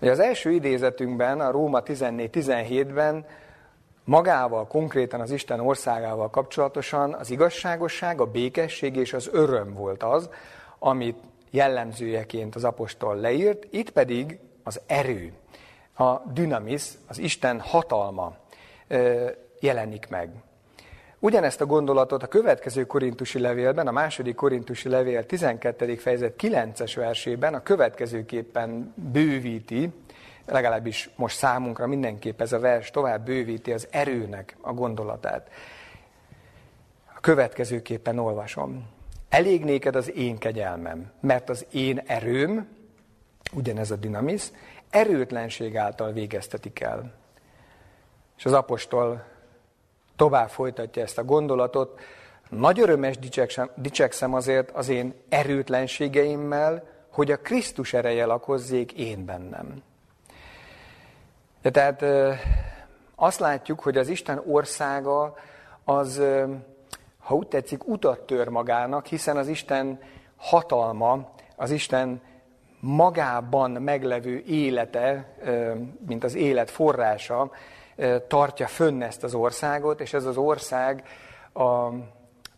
Ugye 0.00 0.10
az 0.10 0.18
első 0.18 0.50
idézetünkben, 0.50 1.40
a 1.40 1.50
Róma 1.50 1.82
14-17-ben 1.82 3.26
magával, 4.04 4.66
konkrétan 4.66 5.20
az 5.20 5.30
Isten 5.30 5.60
országával 5.60 6.30
kapcsolatosan 6.30 7.14
az 7.14 7.30
igazságosság, 7.30 8.20
a 8.20 8.26
békesség 8.26 8.96
és 8.96 9.12
az 9.12 9.28
öröm 9.32 9.74
volt 9.74 10.02
az, 10.02 10.28
amit 10.78 11.16
jellemzőjeként 11.50 12.54
az 12.54 12.64
apostol 12.64 13.16
leírt, 13.16 13.66
itt 13.70 13.90
pedig 13.90 14.38
az 14.62 14.80
erő, 14.86 15.32
a 15.96 16.18
dynamis, 16.32 16.90
az 17.08 17.18
Isten 17.18 17.60
hatalma 17.60 18.36
jelenik 19.60 20.08
meg. 20.08 20.30
Ugyanezt 21.18 21.60
a 21.60 21.66
gondolatot 21.66 22.22
a 22.22 22.26
következő 22.26 22.86
korintusi 22.86 23.38
levélben, 23.38 23.86
a 23.86 23.92
második 23.92 24.34
korintusi 24.34 24.88
levél 24.88 25.26
12. 25.26 25.94
fejezet 25.94 26.34
9-es 26.38 26.92
versében 26.96 27.54
a 27.54 27.62
következőképpen 27.62 28.94
bővíti, 29.12 29.92
legalábbis 30.46 31.10
most 31.16 31.36
számunkra 31.36 31.86
mindenképp 31.86 32.40
ez 32.40 32.52
a 32.52 32.58
vers 32.58 32.90
tovább 32.90 33.24
bővíti 33.24 33.72
az 33.72 33.88
erőnek 33.90 34.56
a 34.60 34.72
gondolatát. 34.72 35.50
A 37.16 37.20
következőképpen 37.20 38.18
olvasom. 38.18 38.99
Elég 39.30 39.64
néked 39.64 39.96
az 39.96 40.12
én 40.16 40.38
kegyelmem, 40.38 41.12
mert 41.20 41.48
az 41.48 41.66
én 41.72 42.02
erőm, 42.06 42.68
ugyanez 43.52 43.90
a 43.90 43.96
dinamis, 43.96 44.50
erőtlenség 44.90 45.76
által 45.76 46.12
végeztetik 46.12 46.80
el. 46.80 47.12
És 48.36 48.44
az 48.44 48.52
apostol 48.52 49.24
tovább 50.16 50.48
folytatja 50.48 51.02
ezt 51.02 51.18
a 51.18 51.24
gondolatot. 51.24 52.00
Nagy 52.48 52.80
örömes 52.80 53.18
dicsekszem, 53.74 54.34
azért 54.34 54.70
az 54.70 54.88
én 54.88 55.14
erőtlenségeimmel, 55.28 56.86
hogy 57.10 57.30
a 57.30 57.36
Krisztus 57.36 57.92
ereje 57.92 58.24
lakozzék 58.24 58.92
én 58.92 59.24
bennem. 59.24 59.82
De 61.62 61.70
tehát 61.70 62.04
azt 63.14 63.40
látjuk, 63.40 63.80
hogy 63.80 63.96
az 63.96 64.08
Isten 64.08 64.42
országa 64.46 65.34
az, 65.84 66.22
ha 67.30 67.36
úgy 67.36 67.46
tetszik, 67.46 67.88
utat 67.88 68.20
tör 68.20 68.48
magának, 68.48 69.06
hiszen 69.06 69.36
az 69.36 69.48
Isten 69.48 69.98
hatalma, 70.36 71.28
az 71.56 71.70
Isten 71.70 72.20
magában 72.80 73.70
meglevő 73.70 74.42
élete, 74.46 75.36
mint 76.06 76.24
az 76.24 76.34
élet 76.34 76.70
forrása, 76.70 77.50
tartja 78.28 78.66
fönn 78.66 79.02
ezt 79.02 79.24
az 79.24 79.34
országot, 79.34 80.00
és 80.00 80.12
ez 80.12 80.24
az 80.24 80.36
ország 80.36 81.02
a, 81.52 81.62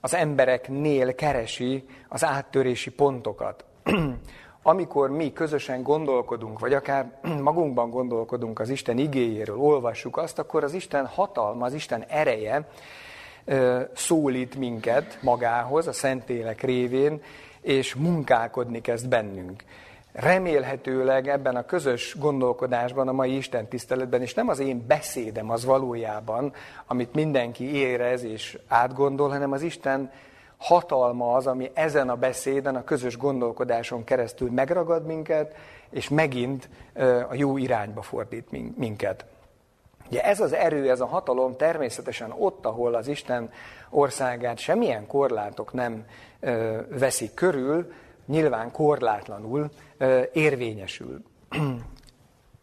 az 0.01 0.15
embereknél 0.15 1.15
keresi 1.15 1.85
az 2.09 2.25
áttörési 2.25 2.91
pontokat. 2.91 3.65
Amikor 4.63 5.11
mi 5.11 5.33
közösen 5.33 5.83
gondolkodunk, 5.83 6.59
vagy 6.59 6.75
akár 6.75 7.19
magunkban 7.43 7.91
gondolkodunk 7.91 8.59
az 8.61 8.69
Isten 8.69 8.99
igéjéről, 8.99 9.59
olvassuk 9.59 10.17
azt, 10.17 10.39
akkor 10.39 10.65
az 10.65 10.73
Isten 10.75 11.07
hatalma, 11.07 11.65
az 11.65 11.73
Isten 11.75 12.05
ereje 12.09 12.69
szólít 13.95 14.55
minket 14.55 15.19
magához, 15.23 15.87
a 15.87 15.93
Szentélek 15.93 16.61
révén, 16.61 17.23
és 17.61 17.95
munkálkodni 17.95 18.81
kezd 18.81 19.09
bennünk 19.09 19.63
remélhetőleg 20.13 21.29
ebben 21.29 21.57
a 21.57 21.65
közös 21.65 22.17
gondolkodásban, 22.19 23.09
a 23.09 23.13
mai 23.13 23.37
Isten 23.37 23.69
tiszteletben, 23.69 24.23
és 24.23 24.35
nem 24.35 24.49
az 24.49 24.59
én 24.59 24.85
beszédem 24.87 25.51
az 25.51 25.65
valójában, 25.65 26.53
amit 26.87 27.15
mindenki 27.15 27.75
érez 27.75 28.23
és 28.23 28.59
átgondol, 28.69 29.29
hanem 29.29 29.53
az 29.53 29.63
Isten 29.63 30.11
hatalma 30.57 31.35
az, 31.35 31.47
ami 31.47 31.71
ezen 31.75 32.09
a 32.09 32.17
beszéden, 32.17 32.77
a 32.77 32.85
közös 32.85 33.17
gondolkodáson 33.17 34.05
keresztül 34.05 34.51
megragad 34.51 35.07
minket, 35.07 35.55
és 35.91 36.09
megint 36.09 36.69
a 37.29 37.35
jó 37.35 37.57
irányba 37.57 38.03
fordít 38.03 38.77
minket. 38.77 39.25
Ugye 40.13 40.25
ez 40.25 40.41
az 40.41 40.53
erő, 40.53 40.91
ez 40.91 41.01
a 41.01 41.07
hatalom 41.07 41.57
természetesen 41.57 42.35
ott, 42.39 42.67
ahol 42.67 42.95
az 42.95 43.09
Isten 43.09 43.51
országát 43.91 44.59
semmilyen 44.59 45.07
korlátok 45.07 45.73
nem 45.73 46.05
veszik 46.89 47.35
körül, 47.35 47.93
nyilván 48.27 48.71
korlátlanul 48.71 49.71
érvényesül. 50.33 51.23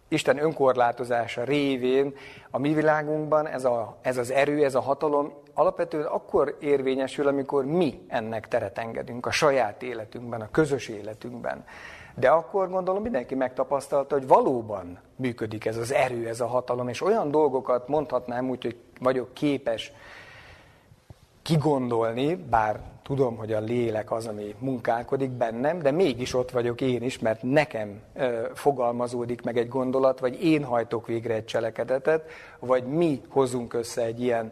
Isten 0.08 0.44
önkorlátozása 0.44 1.44
révén 1.44 2.14
a 2.52 2.58
mi 2.58 2.74
világunkban 2.74 3.48
ez, 3.48 3.66
a, 3.66 3.98
ez 4.02 4.18
az 4.18 4.32
erő, 4.32 4.64
ez 4.64 4.76
a 4.76 4.82
hatalom 4.82 5.34
alapvetően 5.54 6.06
akkor 6.06 6.58
érvényesül, 6.60 7.28
amikor 7.28 7.66
mi 7.66 8.06
ennek 8.08 8.48
teret 8.48 8.78
engedünk 8.78 9.26
a 9.26 9.32
saját 9.32 9.84
életünkben, 9.84 10.42
a 10.42 10.52
közös 10.52 10.88
életünkben. 10.88 11.64
De 12.20 12.30
akkor 12.30 12.70
gondolom 12.70 13.02
mindenki 13.02 13.36
megtapasztalta, 13.36 14.16
hogy 14.16 14.28
valóban 14.28 15.00
működik 15.16 15.66
ez 15.66 15.78
az 15.78 15.94
erő, 15.94 16.28
ez 16.28 16.42
a 16.42 16.48
hatalom, 16.48 16.88
és 16.88 17.02
olyan 17.02 17.32
dolgokat 17.32 17.88
mondhatnám 17.88 18.50
úgy, 18.50 18.64
hogy 18.64 18.76
vagyok 19.00 19.34
képes 19.34 19.92
kigondolni, 21.42 22.36
bár 22.36 22.80
tudom, 23.04 23.38
hogy 23.38 23.54
a 23.54 23.60
lélek 23.60 24.12
az, 24.12 24.28
ami 24.28 24.56
munkálkodik 24.60 25.30
bennem, 25.30 25.80
de 25.80 25.92
mégis 25.92 26.34
ott 26.34 26.52
vagyok 26.52 26.82
én 26.82 27.04
is, 27.04 27.20
mert 27.20 27.44
nekem 27.44 28.02
ö, 28.16 28.48
fogalmazódik 28.54 29.42
meg 29.42 29.58
egy 29.58 29.68
gondolat, 29.68 30.20
vagy 30.20 30.44
én 30.44 30.64
hajtok 30.64 31.08
végre 31.08 31.34
egy 31.34 31.46
cselekedetet, 31.46 32.30
vagy 32.60 32.84
mi 32.84 33.22
hozunk 33.30 33.74
össze 33.74 34.04
egy 34.04 34.22
ilyen 34.22 34.52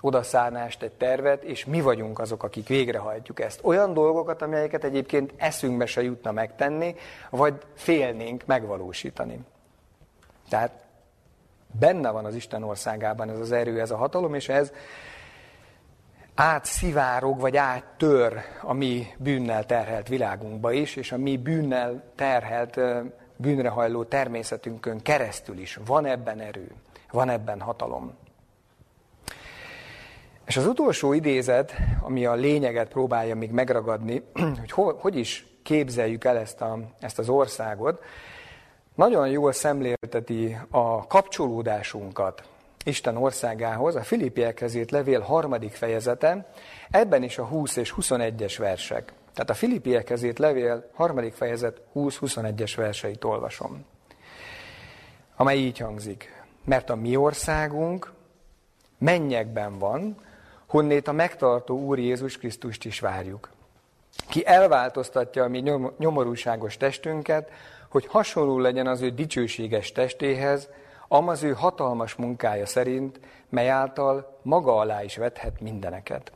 odaszárnást, 0.00 0.82
egy 0.82 0.92
tervet, 0.92 1.42
és 1.42 1.64
mi 1.64 1.80
vagyunk 1.80 2.18
azok, 2.18 2.42
akik 2.42 2.68
végrehajtjuk 2.68 3.40
ezt. 3.40 3.60
Olyan 3.62 3.92
dolgokat, 3.92 4.42
amelyeket 4.42 4.84
egyébként 4.84 5.32
eszünkbe 5.36 5.86
se 5.86 6.02
jutna 6.02 6.32
megtenni, 6.32 6.94
vagy 7.30 7.54
félnénk 7.74 8.46
megvalósítani. 8.46 9.40
Tehát 10.48 10.72
benne 11.78 12.10
van 12.10 12.24
az 12.24 12.34
Isten 12.34 12.62
országában 12.62 13.30
ez 13.30 13.38
az 13.38 13.52
erő, 13.52 13.80
ez 13.80 13.90
a 13.90 13.96
hatalom, 13.96 14.34
és 14.34 14.48
ez 14.48 14.72
átszivárog, 16.34 17.40
vagy 17.40 17.56
áttör 17.56 18.38
a 18.62 18.72
mi 18.72 19.06
bűnnel 19.16 19.66
terhelt 19.66 20.08
világunkba 20.08 20.72
is, 20.72 20.96
és 20.96 21.12
a 21.12 21.18
mi 21.18 21.36
bűnnel 21.36 22.02
terhelt, 22.14 22.80
bűnrehajló 23.36 24.04
természetünkön 24.04 25.02
keresztül 25.02 25.58
is. 25.58 25.78
Van 25.86 26.06
ebben 26.06 26.40
erő, 26.40 26.70
van 27.10 27.28
ebben 27.28 27.60
hatalom. 27.60 28.27
És 30.48 30.56
az 30.56 30.66
utolsó 30.66 31.12
idézet, 31.12 31.74
ami 32.00 32.26
a 32.26 32.34
lényeget 32.34 32.88
próbálja 32.88 33.34
még 33.34 33.50
megragadni, 33.50 34.22
hogy 34.60 34.70
ho, 34.70 34.92
hogy 34.92 35.16
is 35.16 35.46
képzeljük 35.62 36.24
el 36.24 36.36
ezt, 36.36 36.60
a, 36.60 36.78
ezt 37.00 37.18
az 37.18 37.28
országot, 37.28 38.02
nagyon 38.94 39.28
jól 39.28 39.52
szemlélteti 39.52 40.58
a 40.70 41.06
kapcsolódásunkat 41.06 42.42
Isten 42.84 43.16
országához, 43.16 43.94
a 43.94 44.02
Filippiekhez 44.02 44.74
írt 44.74 44.90
levél 44.90 45.20
harmadik 45.20 45.72
fejezete, 45.72 46.50
ebben 46.90 47.22
is 47.22 47.38
a 47.38 47.44
20 47.44 47.76
és 47.76 47.94
21-es 48.00 48.54
versek. 48.58 49.12
Tehát 49.32 49.50
a 49.50 49.54
Filippiekhez 49.54 50.22
írt 50.22 50.38
levél 50.38 50.90
harmadik 50.94 51.32
fejezet 51.34 51.80
20-21-es 51.94 52.72
verseit 52.76 53.24
olvasom, 53.24 53.84
amely 55.36 55.58
így 55.58 55.78
hangzik. 55.78 56.42
Mert 56.64 56.90
a 56.90 56.96
mi 56.96 57.16
országunk 57.16 58.12
mennyekben 58.98 59.78
van, 59.78 60.26
honnét 60.68 61.08
a 61.08 61.12
megtartó 61.12 61.78
Úr 61.78 61.98
Jézus 61.98 62.38
Krisztust 62.38 62.84
is 62.84 63.00
várjuk. 63.00 63.50
Ki 64.28 64.46
elváltoztatja 64.46 65.44
a 65.44 65.48
mi 65.48 65.60
nyomorúságos 65.98 66.76
testünket, 66.76 67.50
hogy 67.88 68.06
hasonló 68.06 68.58
legyen 68.58 68.86
az 68.86 69.00
ő 69.00 69.10
dicsőséges 69.10 69.92
testéhez, 69.92 70.68
amaz 71.08 71.42
ő 71.42 71.52
hatalmas 71.52 72.14
munkája 72.14 72.66
szerint, 72.66 73.20
mely 73.48 73.68
által 73.68 74.38
maga 74.42 74.76
alá 74.76 75.02
is 75.02 75.16
vethet 75.16 75.60
mindeneket. 75.60 76.32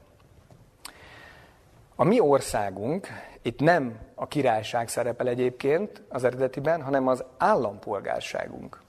A 1.94 2.04
mi 2.04 2.20
országunk, 2.20 3.08
itt 3.42 3.60
nem 3.60 3.98
a 4.14 4.26
királyság 4.26 4.88
szerepel 4.88 5.28
egyébként 5.28 6.02
az 6.08 6.24
eredetiben, 6.24 6.82
hanem 6.82 7.08
az 7.08 7.24
állampolgárságunk. 7.38 8.80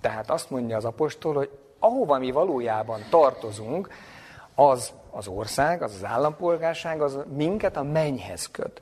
Tehát 0.00 0.30
azt 0.30 0.50
mondja 0.50 0.76
az 0.76 0.84
apostol, 0.84 1.34
hogy 1.34 1.50
ahova 1.78 2.18
mi 2.18 2.30
valójában 2.30 3.00
tartozunk, 3.10 3.88
az 4.60 4.92
az 5.10 5.28
ország, 5.28 5.82
az 5.82 5.94
az 5.94 6.04
állampolgárság, 6.04 7.00
az 7.00 7.18
minket 7.36 7.76
a 7.76 7.82
mennyhez 7.82 8.50
köt. 8.50 8.80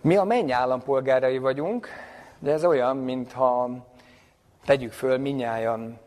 Mi 0.00 0.16
a 0.16 0.24
menny 0.24 0.52
állampolgárai 0.52 1.38
vagyunk, 1.38 1.88
de 2.38 2.52
ez 2.52 2.64
olyan, 2.64 2.96
mintha 2.96 3.70
tegyük 4.64 4.92
föl 4.92 5.18
minnyáján 5.18 5.98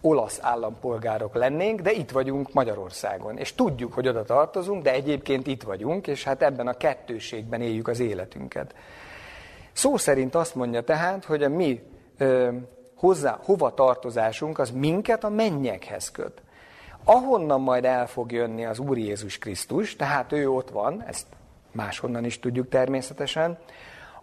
olasz 0.00 0.38
állampolgárok 0.42 1.34
lennénk, 1.34 1.80
de 1.80 1.92
itt 1.92 2.10
vagyunk 2.10 2.52
Magyarországon. 2.52 3.38
És 3.38 3.54
tudjuk, 3.54 3.92
hogy 3.92 4.08
oda 4.08 4.24
tartozunk, 4.24 4.82
de 4.82 4.92
egyébként 4.92 5.46
itt 5.46 5.62
vagyunk, 5.62 6.06
és 6.06 6.24
hát 6.24 6.42
ebben 6.42 6.66
a 6.66 6.76
kettőségben 6.76 7.60
éljük 7.60 7.88
az 7.88 8.00
életünket. 8.00 8.74
Szó 9.72 9.96
szerint 9.96 10.34
azt 10.34 10.54
mondja 10.54 10.82
tehát, 10.82 11.24
hogy 11.24 11.42
a 11.42 11.48
mi 11.48 11.82
ö, 12.18 12.48
hozzá, 12.96 13.38
hova 13.44 13.74
tartozásunk 13.74 14.58
az 14.58 14.70
minket 14.70 15.24
a 15.24 15.28
mennyekhez 15.28 16.10
köt. 16.10 16.42
Ahonnan 17.04 17.60
majd 17.60 17.84
el 17.84 18.06
fog 18.06 18.32
jönni 18.32 18.64
az 18.64 18.78
Úr 18.78 18.98
Jézus 18.98 19.38
Krisztus, 19.38 19.96
tehát 19.96 20.32
ő 20.32 20.50
ott 20.50 20.70
van, 20.70 21.02
ezt 21.06 21.26
máshonnan 21.72 22.24
is 22.24 22.38
tudjuk 22.38 22.68
természetesen. 22.68 23.58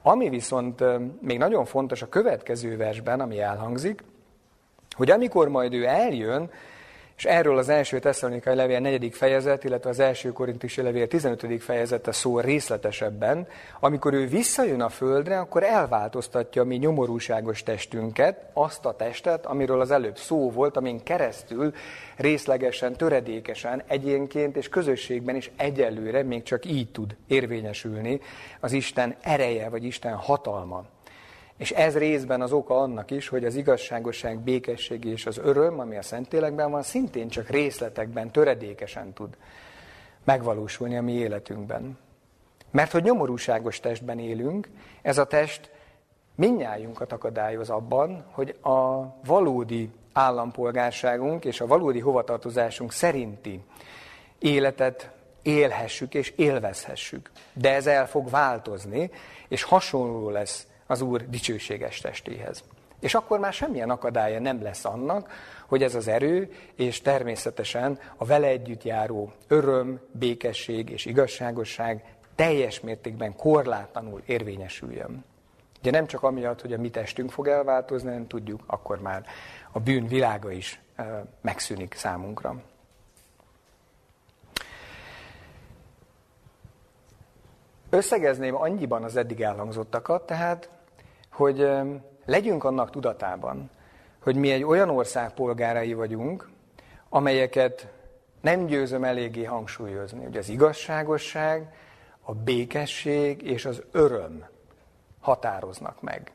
Ami 0.01 0.29
viszont 0.29 0.83
még 1.21 1.37
nagyon 1.37 1.65
fontos 1.65 2.01
a 2.01 2.09
következő 2.09 2.77
versben, 2.77 3.19
ami 3.19 3.39
elhangzik, 3.39 4.03
hogy 4.95 5.11
amikor 5.11 5.49
majd 5.49 5.73
ő 5.73 5.85
eljön, 5.85 6.51
és 7.19 7.25
erről 7.25 7.57
az 7.57 7.69
első 7.69 7.99
tesszalonikai 7.99 8.55
levél 8.55 8.79
4. 8.79 9.09
fejezet, 9.13 9.63
illetve 9.63 9.89
az 9.89 9.99
első 9.99 10.31
korintusi 10.31 10.81
levél 10.81 11.07
15. 11.07 11.63
fejezete 11.63 12.11
szól 12.11 12.41
részletesebben, 12.41 13.47
amikor 13.79 14.13
ő 14.13 14.27
visszajön 14.27 14.81
a 14.81 14.89
földre, 14.89 15.39
akkor 15.39 15.63
elváltoztatja 15.63 16.61
a 16.61 16.65
mi 16.65 16.75
nyomorúságos 16.75 17.63
testünket, 17.63 18.49
azt 18.53 18.85
a 18.85 18.95
testet, 18.95 19.45
amiről 19.45 19.81
az 19.81 19.91
előbb 19.91 20.17
szó 20.17 20.51
volt, 20.51 20.77
amin 20.77 21.03
keresztül 21.03 21.73
részlegesen, 22.15 22.93
töredékesen, 22.93 23.83
egyénként 23.87 24.57
és 24.57 24.69
közösségben 24.69 25.35
is 25.35 25.51
egyelőre 25.55 26.23
még 26.23 26.43
csak 26.43 26.65
így 26.65 26.91
tud 26.91 27.15
érvényesülni 27.27 28.19
az 28.59 28.71
Isten 28.71 29.15
ereje, 29.21 29.69
vagy 29.69 29.83
Isten 29.83 30.15
hatalma. 30.15 30.85
És 31.59 31.71
ez 31.71 31.97
részben 31.97 32.41
az 32.41 32.51
oka 32.51 32.77
annak 32.77 33.11
is, 33.11 33.27
hogy 33.27 33.45
az 33.45 33.55
igazságosság, 33.55 34.39
békesség 34.39 35.05
és 35.05 35.25
az 35.25 35.37
öröm, 35.37 35.79
ami 35.79 35.97
a 35.97 36.01
Szentélekben 36.01 36.71
van, 36.71 36.83
szintén 36.83 37.29
csak 37.29 37.49
részletekben, 37.49 38.31
töredékesen 38.31 39.13
tud 39.13 39.37
megvalósulni 40.23 40.97
a 40.97 41.01
mi 41.01 41.11
életünkben. 41.11 41.97
Mert 42.71 42.91
hogy 42.91 43.03
nyomorúságos 43.03 43.79
testben 43.79 44.19
élünk, 44.19 44.69
ez 45.01 45.17
a 45.17 45.25
test 45.25 45.71
minnyájunkat 46.35 47.11
akadályoz 47.11 47.69
abban, 47.69 48.25
hogy 48.31 48.55
a 48.61 49.05
valódi 49.25 49.89
állampolgárságunk 50.13 51.45
és 51.45 51.61
a 51.61 51.67
valódi 51.67 51.99
hovatartozásunk 51.99 52.91
szerinti 52.91 53.63
életet 54.37 55.11
élhessük 55.41 56.13
és 56.13 56.33
élvezhessük. 56.35 57.31
De 57.53 57.73
ez 57.73 57.87
el 57.87 58.07
fog 58.07 58.29
változni, 58.29 59.11
és 59.47 59.63
hasonló 59.63 60.29
lesz 60.29 60.67
az 60.89 61.01
Úr 61.01 61.29
dicsőséges 61.29 61.99
testéhez. 61.99 62.63
És 62.99 63.13
akkor 63.13 63.39
már 63.39 63.53
semmilyen 63.53 63.89
akadálya 63.89 64.39
nem 64.39 64.61
lesz 64.61 64.85
annak, 64.85 65.31
hogy 65.67 65.83
ez 65.83 65.95
az 65.95 66.07
erő, 66.07 66.51
és 66.75 67.01
természetesen 67.01 67.99
a 68.15 68.25
vele 68.25 68.47
együtt 68.47 68.83
járó 68.83 69.33
öröm, 69.47 69.99
békesség 70.11 70.89
és 70.89 71.05
igazságosság 71.05 72.15
teljes 72.35 72.79
mértékben 72.79 73.35
korlátlanul 73.35 74.21
érvényesüljön. 74.25 75.25
Ugye 75.79 75.91
nem 75.91 76.07
csak 76.07 76.23
amiatt, 76.23 76.61
hogy 76.61 76.73
a 76.73 76.77
mi 76.77 76.89
testünk 76.89 77.31
fog 77.31 77.47
elváltozni, 77.47 78.09
nem 78.09 78.27
tudjuk, 78.27 78.63
akkor 78.65 79.01
már 79.01 79.25
a 79.71 79.79
bűn 79.79 80.07
világa 80.07 80.51
is 80.51 80.81
megszűnik 81.41 81.93
számunkra. 81.93 82.61
Összegezném 87.89 88.55
annyiban 88.55 89.03
az 89.03 89.15
eddig 89.15 89.41
elhangzottakat, 89.41 90.25
tehát 90.25 90.69
hogy 91.39 91.69
legyünk 92.25 92.63
annak 92.63 92.89
tudatában, 92.89 93.69
hogy 94.23 94.35
mi 94.35 94.51
egy 94.51 94.63
olyan 94.63 94.89
ország 94.89 95.33
polgárai 95.33 95.93
vagyunk, 95.93 96.49
amelyeket 97.09 97.87
nem 98.41 98.65
győzöm 98.65 99.03
eléggé 99.03 99.43
hangsúlyozni, 99.43 100.23
hogy 100.23 100.37
az 100.37 100.49
igazságosság, 100.49 101.73
a 102.21 102.33
békesség 102.33 103.41
és 103.41 103.65
az 103.65 103.83
öröm 103.91 104.45
határoznak 105.19 106.01
meg. 106.01 106.31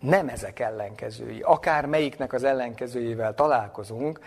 Nem 0.00 0.28
ezek 0.28 0.58
ellenkezői. 0.58 1.40
Akár 1.40 1.86
melyiknek 1.86 2.32
az 2.32 2.44
ellenkezőjével 2.44 3.34
találkozunk, 3.34 4.20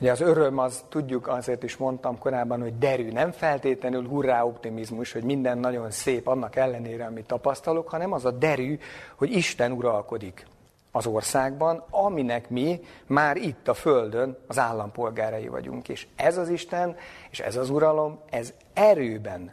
Ugye 0.00 0.10
az 0.10 0.20
öröm, 0.20 0.58
az 0.58 0.84
tudjuk, 0.88 1.28
azért 1.28 1.62
is 1.62 1.76
mondtam 1.76 2.18
korábban, 2.18 2.60
hogy 2.60 2.78
derű, 2.78 3.10
nem 3.10 3.32
feltétlenül 3.32 4.06
hurrá 4.08 4.44
optimizmus, 4.44 5.12
hogy 5.12 5.22
minden 5.22 5.58
nagyon 5.58 5.90
szép 5.90 6.26
annak 6.26 6.56
ellenére, 6.56 7.06
amit 7.06 7.26
tapasztalok, 7.26 7.88
hanem 7.88 8.12
az 8.12 8.24
a 8.24 8.30
derű, 8.30 8.78
hogy 9.16 9.32
Isten 9.32 9.72
uralkodik 9.72 10.46
az 10.92 11.06
országban, 11.06 11.84
aminek 11.90 12.50
mi 12.50 12.80
már 13.06 13.36
itt 13.36 13.68
a 13.68 13.74
Földön 13.74 14.36
az 14.46 14.58
állampolgárai 14.58 15.48
vagyunk. 15.48 15.88
És 15.88 16.06
ez 16.16 16.36
az 16.36 16.48
Isten, 16.48 16.96
és 17.30 17.40
ez 17.40 17.56
az 17.56 17.70
uralom, 17.70 18.20
ez 18.30 18.52
erőben, 18.74 19.52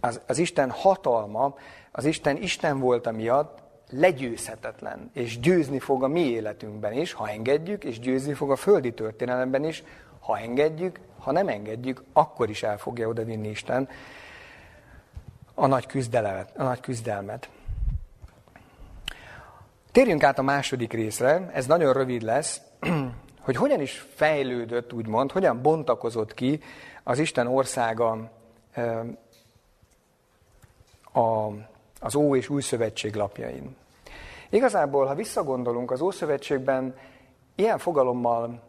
az, 0.00 0.20
az 0.26 0.38
Isten 0.38 0.70
hatalma, 0.70 1.54
az 1.92 2.04
Isten 2.04 2.36
Isten 2.36 2.78
volt 2.78 3.12
miatt, 3.12 3.63
legyőzhetetlen, 3.90 5.10
és 5.12 5.40
győzni 5.40 5.78
fog 5.78 6.02
a 6.02 6.08
mi 6.08 6.20
életünkben 6.20 6.92
is, 6.92 7.12
ha 7.12 7.28
engedjük, 7.28 7.84
és 7.84 7.98
győzni 7.98 8.34
fog 8.34 8.50
a 8.50 8.56
földi 8.56 8.92
történelemben 8.92 9.64
is, 9.64 9.82
ha 10.20 10.38
engedjük, 10.38 11.00
ha 11.18 11.32
nem 11.32 11.48
engedjük, 11.48 12.02
akkor 12.12 12.50
is 12.50 12.62
el 12.62 12.78
fogja 12.78 13.08
odavinni 13.08 13.48
Isten 13.48 13.88
a 15.54 15.66
nagy 15.66 15.86
küzdelmet. 15.86 16.56
A 16.56 16.62
nagy 16.62 16.80
küzdelmet. 16.80 17.48
Térjünk 19.92 20.22
át 20.22 20.38
a 20.38 20.42
második 20.42 20.92
részre, 20.92 21.50
ez 21.52 21.66
nagyon 21.66 21.92
rövid 21.92 22.22
lesz, 22.22 22.60
hogy 23.40 23.56
hogyan 23.56 23.80
is 23.80 24.06
fejlődött, 24.14 24.92
úgymond, 24.92 25.32
hogyan 25.32 25.62
bontakozott 25.62 26.34
ki 26.34 26.60
az 27.02 27.18
Isten 27.18 27.46
országa 27.46 28.30
a, 31.12 31.48
az 32.04 32.14
Ó 32.14 32.36
és 32.36 32.48
Új 32.48 32.62
Szövetség 32.62 33.14
lapjain. 33.14 33.76
Igazából, 34.50 35.06
ha 35.06 35.14
visszagondolunk, 35.14 35.90
az 35.90 36.00
Ószövetségben 36.00 36.96
ilyen 37.54 37.78
fogalommal 37.78 38.62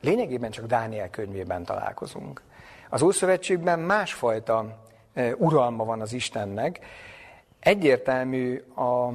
lényegében 0.00 0.50
csak 0.50 0.66
Dániel 0.66 1.10
könyvében 1.10 1.64
találkozunk. 1.64 2.42
Az 2.88 3.02
Ószövetségben 3.02 3.78
másfajta 3.78 4.78
uralma 5.36 5.84
van 5.84 6.00
az 6.00 6.12
Istennek. 6.12 6.80
Egyértelmű 7.60 8.62
a 8.76 9.12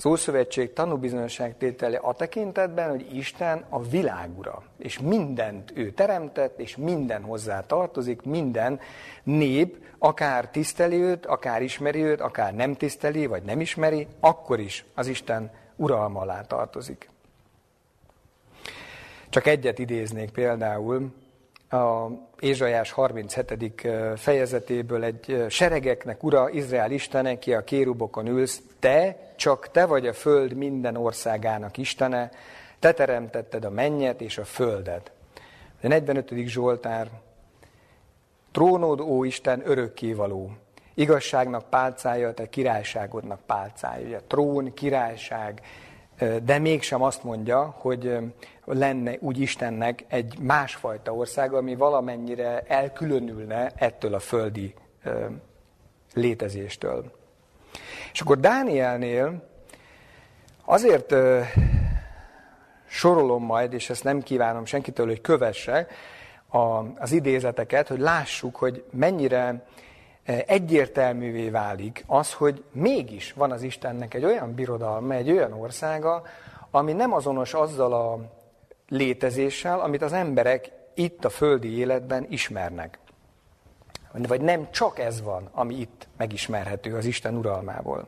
az 0.00 0.06
Ószövetség 0.06 0.72
tanúbizonyosságtétele 0.72 1.98
a 1.98 2.14
tekintetben, 2.14 2.90
hogy 2.90 3.16
Isten 3.16 3.64
a 3.68 3.82
világura, 3.82 4.62
és 4.78 4.98
mindent 4.98 5.72
ő 5.74 5.90
teremtett, 5.90 6.58
és 6.58 6.76
minden 6.76 7.22
hozzá 7.22 7.60
tartozik, 7.66 8.22
minden 8.22 8.80
nép 9.22 9.84
akár 9.98 10.50
tiszteli 10.50 10.96
őt, 10.96 11.26
akár 11.26 11.62
ismeri 11.62 12.02
őt, 12.02 12.20
akár 12.20 12.54
nem 12.54 12.74
tiszteli, 12.74 13.26
vagy 13.26 13.42
nem 13.42 13.60
ismeri, 13.60 14.06
akkor 14.20 14.60
is 14.60 14.84
az 14.94 15.06
Isten 15.06 15.50
uralma 15.76 16.20
alá 16.20 16.40
tartozik. 16.40 17.08
Csak 19.28 19.46
egyet 19.46 19.78
idéznék 19.78 20.30
például, 20.30 21.12
a 21.70 22.10
Ézsajás 22.40 22.90
37. 22.90 23.82
fejezetéből 24.16 25.04
egy 25.04 25.44
seregeknek 25.48 26.22
ura, 26.22 26.50
Izrael 26.50 26.90
Istene, 26.90 27.38
ki 27.38 27.54
a 27.54 27.64
kérubokon 27.64 28.26
ülsz, 28.26 28.62
te, 28.78 29.16
csak 29.36 29.70
te 29.70 29.86
vagy 29.86 30.06
a 30.06 30.12
föld 30.12 30.54
minden 30.54 30.96
országának 30.96 31.76
Istene, 31.76 32.30
te 32.78 32.92
teremtetted 32.92 33.64
a 33.64 33.70
mennyet 33.70 34.20
és 34.20 34.38
a 34.38 34.44
földet. 34.44 35.12
A 35.82 35.86
45. 35.86 36.32
Zsoltár, 36.46 37.10
trónod, 38.52 39.00
ó 39.00 39.24
Isten, 39.24 39.62
örökkévaló, 39.64 40.50
igazságnak 40.94 41.70
pálcája, 41.70 42.34
te 42.34 42.48
királyságodnak 42.48 43.40
pálcája. 43.46 44.06
Ugye, 44.06 44.20
trón, 44.26 44.74
királyság, 44.74 45.60
de 46.42 46.58
mégsem 46.58 47.02
azt 47.02 47.24
mondja, 47.24 47.74
hogy 47.78 48.18
lenne 48.64 49.16
úgy 49.20 49.40
Istennek 49.40 50.04
egy 50.08 50.38
másfajta 50.38 51.14
ország, 51.14 51.52
ami 51.52 51.74
valamennyire 51.74 52.62
elkülönülne 52.66 53.72
ettől 53.76 54.14
a 54.14 54.18
földi 54.18 54.74
létezéstől. 56.14 57.12
És 58.12 58.20
akkor 58.20 58.40
Dánielnél 58.40 59.48
azért 60.64 61.14
sorolom 62.86 63.44
majd, 63.44 63.72
és 63.72 63.90
ezt 63.90 64.04
nem 64.04 64.22
kívánom 64.22 64.64
senkitől, 64.64 65.06
hogy 65.06 65.20
kövesse 65.20 65.86
az 66.98 67.12
idézeteket, 67.12 67.88
hogy 67.88 68.00
lássuk, 68.00 68.56
hogy 68.56 68.84
mennyire 68.90 69.64
egyértelművé 70.24 71.48
válik 71.48 72.04
az, 72.06 72.32
hogy 72.32 72.64
mégis 72.72 73.32
van 73.32 73.50
az 73.50 73.62
Istennek 73.62 74.14
egy 74.14 74.24
olyan 74.24 74.54
birodalma, 74.54 75.14
egy 75.14 75.30
olyan 75.30 75.52
országa, 75.52 76.22
ami 76.70 76.92
nem 76.92 77.12
azonos 77.12 77.54
azzal 77.54 77.92
a 77.92 78.18
létezéssel, 78.88 79.80
amit 79.80 80.02
az 80.02 80.12
emberek 80.12 80.70
itt 80.94 81.24
a 81.24 81.30
földi 81.30 81.78
életben 81.78 82.26
ismernek. 82.28 82.98
Vagy 84.12 84.40
nem 84.40 84.70
csak 84.70 84.98
ez 84.98 85.22
van, 85.22 85.48
ami 85.52 85.74
itt 85.74 86.08
megismerhető 86.16 86.96
az 86.96 87.04
Isten 87.04 87.36
uralmából. 87.36 88.06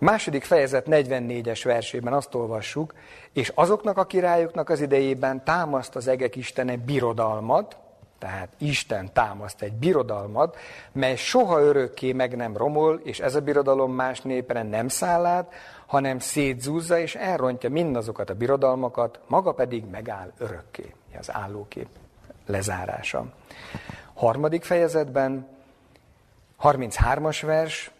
A 0.00 0.04
második 0.04 0.44
fejezet 0.44 0.86
44-es 0.90 1.60
versében 1.64 2.12
azt 2.12 2.34
olvassuk, 2.34 2.94
és 3.32 3.52
azoknak 3.54 3.96
a 3.96 4.06
királyoknak 4.06 4.68
az 4.68 4.80
idejében 4.80 5.44
támaszt 5.44 5.96
az 5.96 6.08
egek 6.08 6.36
istene 6.36 6.76
birodalmat, 6.76 7.76
tehát 8.18 8.48
Isten 8.58 9.12
támaszt 9.12 9.62
egy 9.62 9.72
birodalmat, 9.72 10.56
mely 10.92 11.16
soha 11.16 11.60
örökké 11.60 12.12
meg 12.12 12.36
nem 12.36 12.56
romol, 12.56 13.00
és 13.04 13.20
ez 13.20 13.34
a 13.34 13.40
birodalom 13.40 13.92
más 13.92 14.20
népre 14.20 14.62
nem 14.62 14.88
száll 14.88 15.26
át, 15.26 15.52
hanem 15.86 16.18
szétzúzza 16.18 16.98
és 16.98 17.14
elrontja 17.14 17.70
mindazokat 17.70 18.30
a 18.30 18.34
birodalmakat, 18.34 19.20
maga 19.26 19.52
pedig 19.52 19.84
megáll 19.90 20.32
örökké. 20.38 20.94
Az 21.18 21.32
állókép 21.32 21.88
lezárása. 22.46 23.24
Harmadik 24.14 24.64
fejezetben, 24.64 25.46
33-as 26.62 27.42
vers, 27.46 27.90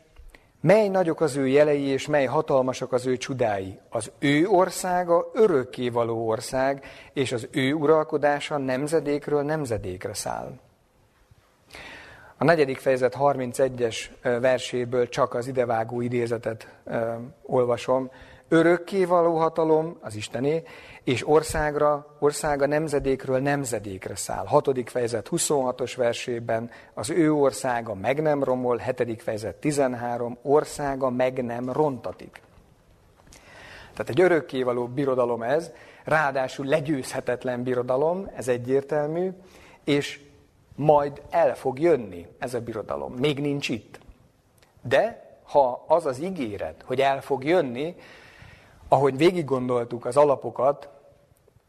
mely 0.61 0.89
nagyok 0.89 1.21
az 1.21 1.37
ő 1.37 1.47
jelei, 1.47 1.83
és 1.83 2.07
mely 2.07 2.25
hatalmasak 2.25 2.93
az 2.93 3.07
ő 3.07 3.17
csodái. 3.17 3.79
Az 3.89 4.11
ő 4.19 4.47
országa 4.47 5.31
örökkévaló 5.35 6.29
ország, 6.29 6.85
és 7.13 7.33
az 7.33 7.49
ő 7.51 7.73
uralkodása 7.73 8.59
nemzedékről 8.59 9.43
nemzedékre 9.43 10.15
száll. 10.15 10.53
A 12.41 12.45
negyedik 12.45 12.79
fejezet 12.79 13.17
31-es 13.21 13.97
verséből 14.23 15.09
csak 15.09 15.35
az 15.35 15.47
idevágó 15.47 16.01
idézetet 16.01 16.69
olvasom. 17.43 18.11
Örökké 18.49 19.05
való 19.05 19.37
hatalom, 19.37 19.99
az 20.01 20.15
Istené, 20.15 20.63
és 21.05 21.29
országra, 21.29 22.17
országa 22.19 22.67
nemzedékről 22.67 23.39
nemzedékre 23.39 24.17
száll. 24.17 24.47
Hatodik 24.47 24.89
fejezet 24.89 25.29
26-os 25.31 25.93
versében 25.97 26.71
az 26.95 27.11
ő 27.11 27.33
országa 27.33 27.95
meg 27.95 28.23
nem 28.23 28.45
romol, 28.45 28.77
hetedik 28.77 29.21
fejezet 29.21 29.55
13, 29.55 30.39
országa 30.43 31.11
meg 31.11 31.45
nem 31.45 31.73
rontatik. 31.73 32.41
Tehát 33.93 34.09
egy 34.09 34.21
örökkévaló 34.21 34.87
birodalom 34.87 35.43
ez, 35.43 35.71
ráadásul 36.05 36.67
legyőzhetetlen 36.67 37.63
birodalom, 37.63 38.31
ez 38.37 38.49
egyértelmű, 38.49 39.31
és 39.85 40.21
majd 40.79 41.23
el 41.31 41.55
fog 41.55 41.79
jönni 41.79 42.27
ez 42.39 42.55
a 42.55 42.61
birodalom. 42.61 43.13
Még 43.13 43.41
nincs 43.41 43.69
itt. 43.69 43.99
De 44.83 45.27
ha 45.43 45.85
az 45.87 46.07
az 46.07 46.21
ígéret, 46.21 46.83
hogy 46.85 47.01
el 47.01 47.23
fog 47.23 47.45
jönni, 47.45 47.95
ahogy 48.89 49.17
végig 49.17 49.45
gondoltuk 49.45 50.05
az 50.05 50.17
alapokat, 50.17 50.89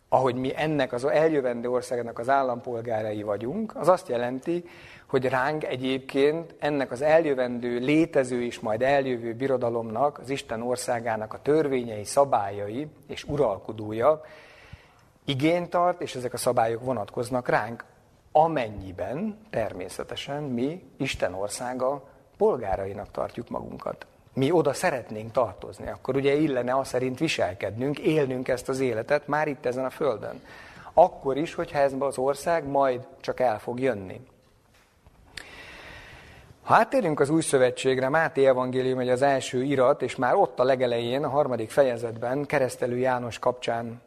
ahogy 0.09 0.35
mi 0.35 0.51
ennek 0.55 0.93
az 0.93 1.05
eljövendő 1.05 1.69
országnak 1.69 2.19
az 2.19 2.29
állampolgárai 2.29 3.23
vagyunk, 3.23 3.75
az 3.75 3.87
azt 3.87 4.07
jelenti, 4.07 4.63
hogy 5.07 5.25
ránk 5.25 5.63
egyébként 5.63 6.55
ennek 6.59 6.91
az 6.91 7.01
eljövendő, 7.01 7.77
létező 7.77 8.43
és 8.43 8.59
majd 8.59 8.81
eljövő 8.81 9.33
birodalomnak, 9.33 10.19
az 10.19 10.29
Isten 10.29 10.61
országának 10.61 11.33
a 11.33 11.41
törvényei, 11.41 12.03
szabályai 12.03 12.87
és 13.07 13.23
uralkodója 13.23 14.21
igényt 15.25 15.69
tart, 15.69 16.01
és 16.01 16.15
ezek 16.15 16.33
a 16.33 16.37
szabályok 16.37 16.83
vonatkoznak 16.83 17.47
ránk, 17.47 17.83
amennyiben 18.31 19.37
természetesen 19.49 20.43
mi 20.43 20.83
Isten 20.97 21.33
országa 21.33 22.03
polgárainak 22.37 23.11
tartjuk 23.11 23.49
magunkat. 23.49 24.05
Mi 24.33 24.51
oda 24.51 24.73
szeretnénk 24.73 25.31
tartozni, 25.31 25.89
akkor 25.89 26.15
ugye 26.15 26.33
illene 26.33 26.77
azt 26.77 26.89
szerint 26.89 27.19
viselkednünk, 27.19 27.99
élnünk 27.99 28.47
ezt 28.47 28.69
az 28.69 28.79
életet 28.79 29.27
már 29.27 29.47
itt 29.47 29.65
ezen 29.65 29.85
a 29.85 29.89
földön. 29.89 30.41
Akkor 30.93 31.37
is, 31.37 31.53
hogyha 31.53 31.79
ez 31.79 31.93
az 31.99 32.17
ország 32.17 32.67
majd 32.67 33.07
csak 33.19 33.39
el 33.39 33.59
fog 33.59 33.79
jönni. 33.79 34.21
Ha 36.63 36.75
áttérünk 36.75 37.19
az 37.19 37.29
új 37.29 37.41
szövetségre, 37.41 38.09
Máté 38.09 38.45
evangélium 38.45 38.99
egy 38.99 39.09
az 39.09 39.21
első 39.21 39.63
irat, 39.63 40.01
és 40.01 40.15
már 40.15 40.35
ott 40.35 40.59
a 40.59 40.63
legelején, 40.63 41.23
a 41.23 41.29
harmadik 41.29 41.69
fejezetben, 41.69 42.45
keresztelő 42.45 42.97
János 42.97 43.39
kapcsán 43.39 44.01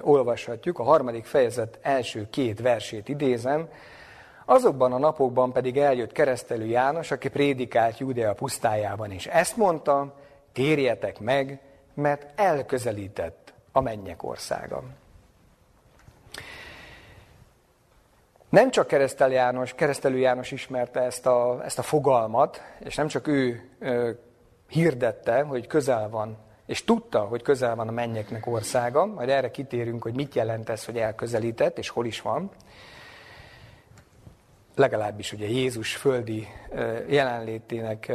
olvashatjuk, 0.00 0.78
a 0.78 0.82
harmadik 0.82 1.24
fejezet 1.24 1.78
első 1.82 2.26
két 2.30 2.60
versét 2.60 3.08
idézem, 3.08 3.68
Azokban 4.46 4.92
a 4.92 4.98
napokban 4.98 5.52
pedig 5.52 5.78
eljött 5.78 6.12
keresztelő 6.12 6.64
János, 6.64 7.10
aki 7.10 7.28
prédikált 7.28 7.98
Judea 7.98 8.34
pusztájában, 8.34 9.10
és 9.10 9.26
ezt 9.26 9.56
mondta, 9.56 10.14
térjetek 10.52 11.20
meg, 11.20 11.60
mert 11.94 12.40
elközelített 12.40 13.52
a 13.72 13.80
mennyek 13.80 14.22
országa. 14.22 14.82
Nem 18.48 18.70
csak 18.70 18.86
keresztelő 18.86 19.32
János, 19.32 19.74
keresztelő 19.74 20.18
János 20.18 20.50
ismerte 20.52 21.00
ezt 21.00 21.26
a, 21.26 21.64
ezt 21.64 21.78
a 21.78 21.82
fogalmat, 21.82 22.62
és 22.78 22.94
nem 22.94 23.06
csak 23.06 23.26
ő 23.26 23.68
ö, 23.78 24.10
hirdette, 24.68 25.42
hogy 25.42 25.66
közel 25.66 26.08
van 26.08 26.36
és 26.66 26.84
tudta, 26.84 27.20
hogy 27.20 27.42
közel 27.42 27.74
van 27.74 27.88
a 27.88 27.92
mennyeknek 27.92 28.46
országa, 28.46 29.06
majd 29.06 29.28
erre 29.28 29.50
kitérünk, 29.50 30.02
hogy 30.02 30.14
mit 30.14 30.34
jelent 30.34 30.68
ez, 30.68 30.84
hogy 30.84 30.96
elközelített, 30.96 31.78
és 31.78 31.88
hol 31.88 32.06
is 32.06 32.20
van. 32.20 32.50
Legalábbis 34.76 35.32
ugye 35.32 35.48
Jézus 35.48 35.96
földi 35.96 36.48
jelenlétének 37.08 38.12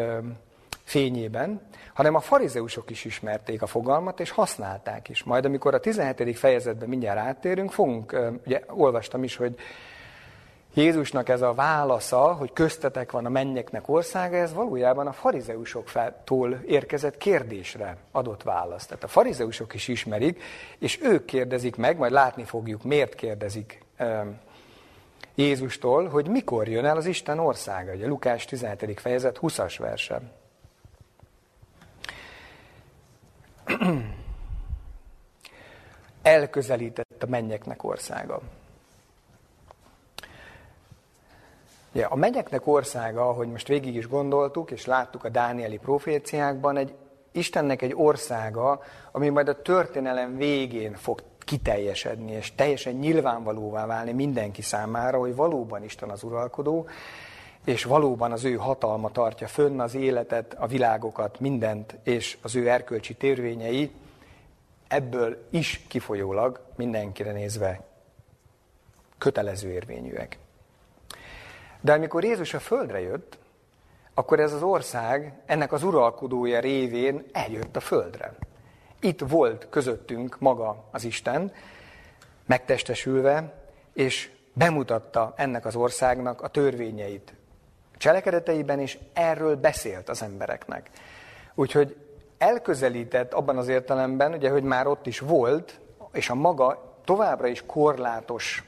fényében, 0.84 1.62
hanem 1.94 2.16
a 2.16 2.20
farizeusok 2.20 2.90
is 2.90 3.06
ismerték 3.06 3.62
a 3.62 3.68
fogalmat, 3.68 4.20
és 4.20 4.30
használták 4.30 5.10
is. 5.10 5.24
Majd 5.24 5.46
amikor 5.46 5.74
a 5.74 5.80
17. 5.80 6.38
fejezetben 6.38 6.90
mindjárt 6.90 7.20
áttérünk, 7.20 7.72
fogunk, 7.72 8.20
ugye 8.46 8.62
olvastam 8.68 9.24
is, 9.24 9.36
hogy 9.36 9.56
Jézusnak 10.74 11.30
ez 11.30 11.42
a 11.42 11.54
válasza, 11.54 12.34
hogy 12.34 12.54
köztetek 12.54 13.12
van 13.12 13.26
a 13.26 13.30
mennyeknek 13.30 13.90
országa, 13.90 14.36
ez 14.36 14.54
valójában 14.54 15.08
a 15.08 15.12
farizeusoktól 15.12 16.62
érkezett 16.68 17.18
kérdésre 17.18 17.98
adott 18.12 18.44
választ. 18.44 18.88
Tehát 18.88 19.04
a 19.04 19.08
farizeusok 19.08 19.74
is 19.74 19.88
ismerik, 19.88 20.44
és 20.80 21.02
ők 21.02 21.26
kérdezik 21.26 21.76
meg, 21.76 21.98
majd 21.98 22.12
látni 22.12 22.44
fogjuk, 22.44 22.84
miért 22.84 23.16
kérdezik 23.16 23.86
Jézustól, 25.36 26.08
hogy 26.08 26.28
mikor 26.28 26.68
jön 26.68 26.86
el 26.86 26.98
az 26.98 27.06
Isten 27.06 27.40
országa. 27.40 27.94
Ugye 27.94 28.08
Lukás 28.08 28.46
17. 28.46 29.00
fejezet 29.00 29.40
20-as 29.42 29.76
verse. 29.78 30.22
Elközelített 36.22 37.24
a 37.24 37.28
mennyeknek 37.28 37.84
országa. 37.84 38.42
Ja, 41.92 42.08
a 42.08 42.16
mennyeknek 42.16 42.68
országa, 42.68 43.30
ahogy 43.30 43.48
most 43.48 43.68
végig 43.68 43.96
is 43.96 44.08
gondoltuk, 44.08 44.72
és 44.72 44.86
láttuk 44.86 45.24
a 45.24 45.30
dánieli 45.30 45.78
proféciákban, 45.78 46.78
egy 46.78 46.94
Istennek 47.32 47.82
egy 47.82 47.94
országa, 47.96 48.82
ami 49.12 49.30
majd 49.30 49.48
a 49.48 49.62
történelem 49.62 50.38
végén 50.38 50.94
fog 50.94 51.24
kiteljesedni, 51.40 52.32
és 52.32 52.56
teljesen 52.56 52.94
nyilvánvalóvá 52.94 53.86
válni 53.86 54.12
mindenki 54.12 54.62
számára, 54.62 55.20
hogy 55.20 55.36
valóban 55.36 55.84
Isten 55.84 56.10
az 56.10 56.24
uralkodó, 56.24 56.88
és 57.66 57.84
valóban 57.84 58.32
az 58.32 58.44
ő 58.44 58.56
hatalma 58.56 59.12
tartja 59.12 59.48
fönn 59.48 59.80
az 59.80 59.96
életet, 59.96 60.56
a 60.60 60.68
világokat, 60.68 61.40
mindent, 61.40 61.98
és 62.04 62.38
az 62.42 62.56
ő 62.56 62.70
erkölcsi 62.70 63.14
törvényei 63.14 63.92
ebből 64.88 65.48
is 65.50 65.86
kifolyólag 65.88 66.60
mindenkire 66.76 67.32
nézve 67.32 67.82
kötelező 69.18 69.72
érvényűek. 69.72 70.38
De 71.82 71.94
amikor 71.94 72.24
Jézus 72.24 72.54
a 72.54 72.60
földre 72.60 73.00
jött, 73.00 73.38
akkor 74.14 74.40
ez 74.40 74.54
az 74.54 74.64
ország 74.64 75.34
ennek 75.46 75.72
az 75.72 75.84
uralkodója 75.84 76.60
révén 76.60 77.26
eljött 77.32 77.76
a 77.76 77.80
földre. 77.80 78.34
Itt 79.00 79.20
volt 79.20 79.68
közöttünk 79.70 80.40
maga 80.40 80.84
az 80.92 81.04
Isten, 81.04 81.52
megtestesülve, 82.46 83.54
és 83.94 84.32
bemutatta 84.54 85.34
ennek 85.36 85.66
az 85.66 85.76
országnak 85.76 86.42
a 86.42 86.48
törvényeit 86.48 87.34
cselekedeteiben, 87.98 88.80
és 88.80 88.98
erről 89.14 89.56
beszélt 89.56 90.10
az 90.10 90.22
embereknek. 90.22 90.90
Úgyhogy 91.56 91.96
elközelített 92.38 93.34
abban 93.34 93.58
az 93.58 93.68
értelemben, 93.68 94.34
ugye, 94.34 94.50
hogy 94.50 94.64
már 94.64 94.88
ott 94.88 95.08
is 95.08 95.20
volt, 95.20 95.80
és 96.12 96.30
a 96.30 96.36
maga 96.36 96.98
továbbra 97.06 97.48
is 97.48 97.64
korlátos 97.66 98.64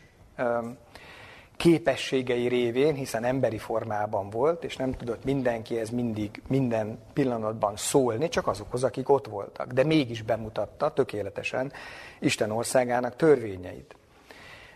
képességei 1.62 2.48
révén, 2.48 2.94
hiszen 2.94 3.24
emberi 3.24 3.58
formában 3.58 4.30
volt, 4.30 4.64
és 4.64 4.76
nem 4.76 4.92
tudott 4.92 5.24
mindenkihez 5.24 5.90
mindig, 5.90 6.42
minden 6.48 7.00
pillanatban 7.14 7.76
szólni, 7.76 8.30
csak 8.30 8.48
azokhoz, 8.48 8.84
akik 8.84 9.10
ott 9.10 9.28
voltak. 9.28 9.72
De 9.72 9.84
mégis 9.84 10.22
bemutatta 10.22 10.94
tökéletesen 10.94 11.72
Isten 12.20 12.52
országának 12.52 13.16
törvényeit. 13.16 13.96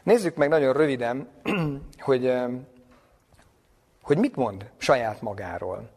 Nézzük 0.04 0.36
meg 0.36 0.50
nagyon 0.50 0.74
röviden, 0.74 1.28
hogy, 2.00 2.34
hogy 4.02 4.18
mit 4.18 4.36
mond 4.36 4.70
saját 4.78 5.22
magáról. 5.22 5.90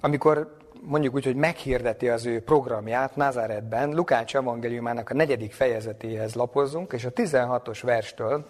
Amikor 0.00 0.56
mondjuk 0.80 1.14
úgy, 1.14 1.24
hogy 1.24 1.36
meghirdeti 1.36 2.08
az 2.08 2.26
ő 2.26 2.40
programját 2.40 3.16
Nazaretben, 3.16 3.90
Lukács 3.90 4.36
evangéliumának 4.36 5.10
a 5.10 5.14
negyedik 5.14 5.52
fejezetéhez 5.52 6.34
lapozzunk, 6.34 6.92
és 6.92 7.04
a 7.04 7.12
16-os 7.12 7.78
verstől 7.82 8.46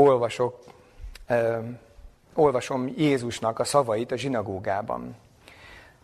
olvasok, 0.00 0.58
eh, 1.26 1.58
olvasom 2.34 2.92
Jézusnak 2.96 3.58
a 3.58 3.64
szavait 3.64 4.12
a 4.12 4.16
zsinagógában. 4.16 5.16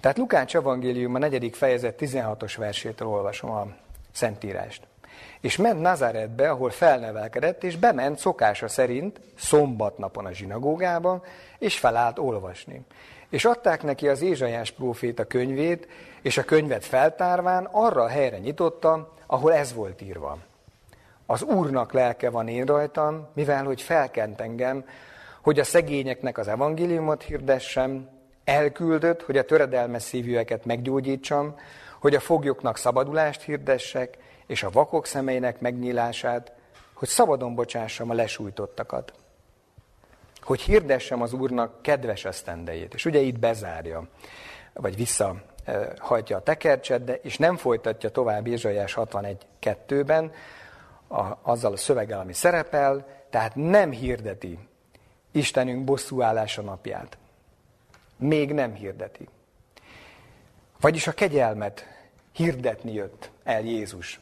Tehát 0.00 0.18
Lukács 0.18 0.56
evangélium 0.56 1.14
a 1.14 1.18
negyedik 1.18 1.54
fejezet 1.54 1.96
16-os 1.96 2.56
versétől 2.56 3.09
olvasom 3.09 3.50
a 3.50 3.66
Szentírást. 4.12 4.82
És 5.40 5.56
ment 5.56 5.80
Nazaretbe, 5.80 6.50
ahol 6.50 6.70
felnevelkedett, 6.70 7.64
és 7.64 7.76
bement 7.76 8.18
szokása 8.18 8.68
szerint 8.68 9.20
szombatnapon 9.38 10.26
a 10.26 10.32
zsinagógába, 10.32 11.24
és 11.59 11.78
felállt 11.78 12.18
olvasni. 12.18 12.80
És 13.28 13.44
adták 13.44 13.82
neki 13.82 14.09
az 14.09 14.22
Ézsajás 14.22 14.70
próféta 14.70 15.24
könyvét, 15.24 15.88
és 16.22 16.38
a 16.38 16.44
könyvet 16.44 16.85
feltárván 16.85 17.68
arra 17.70 18.02
a 18.02 18.09
helyre 18.09 18.38
nyitotta, 18.38 19.12
ahol 19.26 19.54
ez 19.54 19.74
volt 19.74 20.02
írva. 20.02 20.38
Az 21.26 21.42
Úrnak 21.42 21.92
lelke 21.92 22.30
van 22.30 22.48
én 22.48 22.64
rajtam, 22.64 23.28
mivel 23.34 23.64
hogy 23.64 23.82
felkent 23.82 24.40
engem, 24.40 24.84
hogy 25.42 25.58
a 25.58 25.64
szegényeknek 25.64 26.38
az 26.38 26.48
evangéliumot 26.48 27.22
hirdessem, 27.22 28.08
elküldött, 28.44 29.22
hogy 29.22 29.36
a 29.36 29.44
töredelmes 29.44 30.02
szívűeket 30.02 30.64
meggyógyítsam, 30.64 31.54
hogy 32.00 32.14
a 32.14 32.20
foglyoknak 32.20 32.76
szabadulást 32.76 33.42
hirdessek, 33.42 34.18
és 34.46 34.62
a 34.62 34.70
vakok 34.70 35.06
szemeinek 35.06 35.60
megnyílását, 35.60 36.52
hogy 36.94 37.08
szabadon 37.08 37.54
bocsássam 37.54 38.10
a 38.10 38.14
lesújtottakat. 38.14 39.12
Hogy 40.40 40.60
hirdessem 40.60 41.22
az 41.22 41.32
Úrnak 41.32 41.82
kedves 41.82 42.24
esztendejét. 42.24 42.94
És 42.94 43.04
ugye 43.04 43.20
itt 43.20 43.38
bezárja, 43.38 44.08
vagy 44.72 44.96
visszahajtja 44.96 46.36
a 46.36 46.42
tekercset, 46.42 47.04
de, 47.04 47.14
és 47.14 47.38
nem 47.38 47.56
folytatja 47.56 48.10
tovább 48.10 48.46
Ézsaiás 48.46 48.94
61.2-ben, 48.94 50.32
a, 51.09 51.38
azzal 51.42 51.73
a 51.73 51.77
szöveggel, 51.77 52.21
ami 52.21 52.33
szerepel, 52.33 53.07
tehát 53.31 53.55
nem 53.55 53.90
hirdeti 53.90 54.59
Istenünk 55.37 55.85
bosszúállása 55.85 56.62
napját. 56.62 57.19
Még 58.16 58.53
nem 58.53 58.75
hirdeti. 58.75 59.29
Vagyis 60.81 61.07
a 61.07 61.12
kegyelmet 61.12 61.85
hirdetni 62.33 62.92
jött 62.92 63.31
el 63.45 63.61
Jézus. 63.61 64.21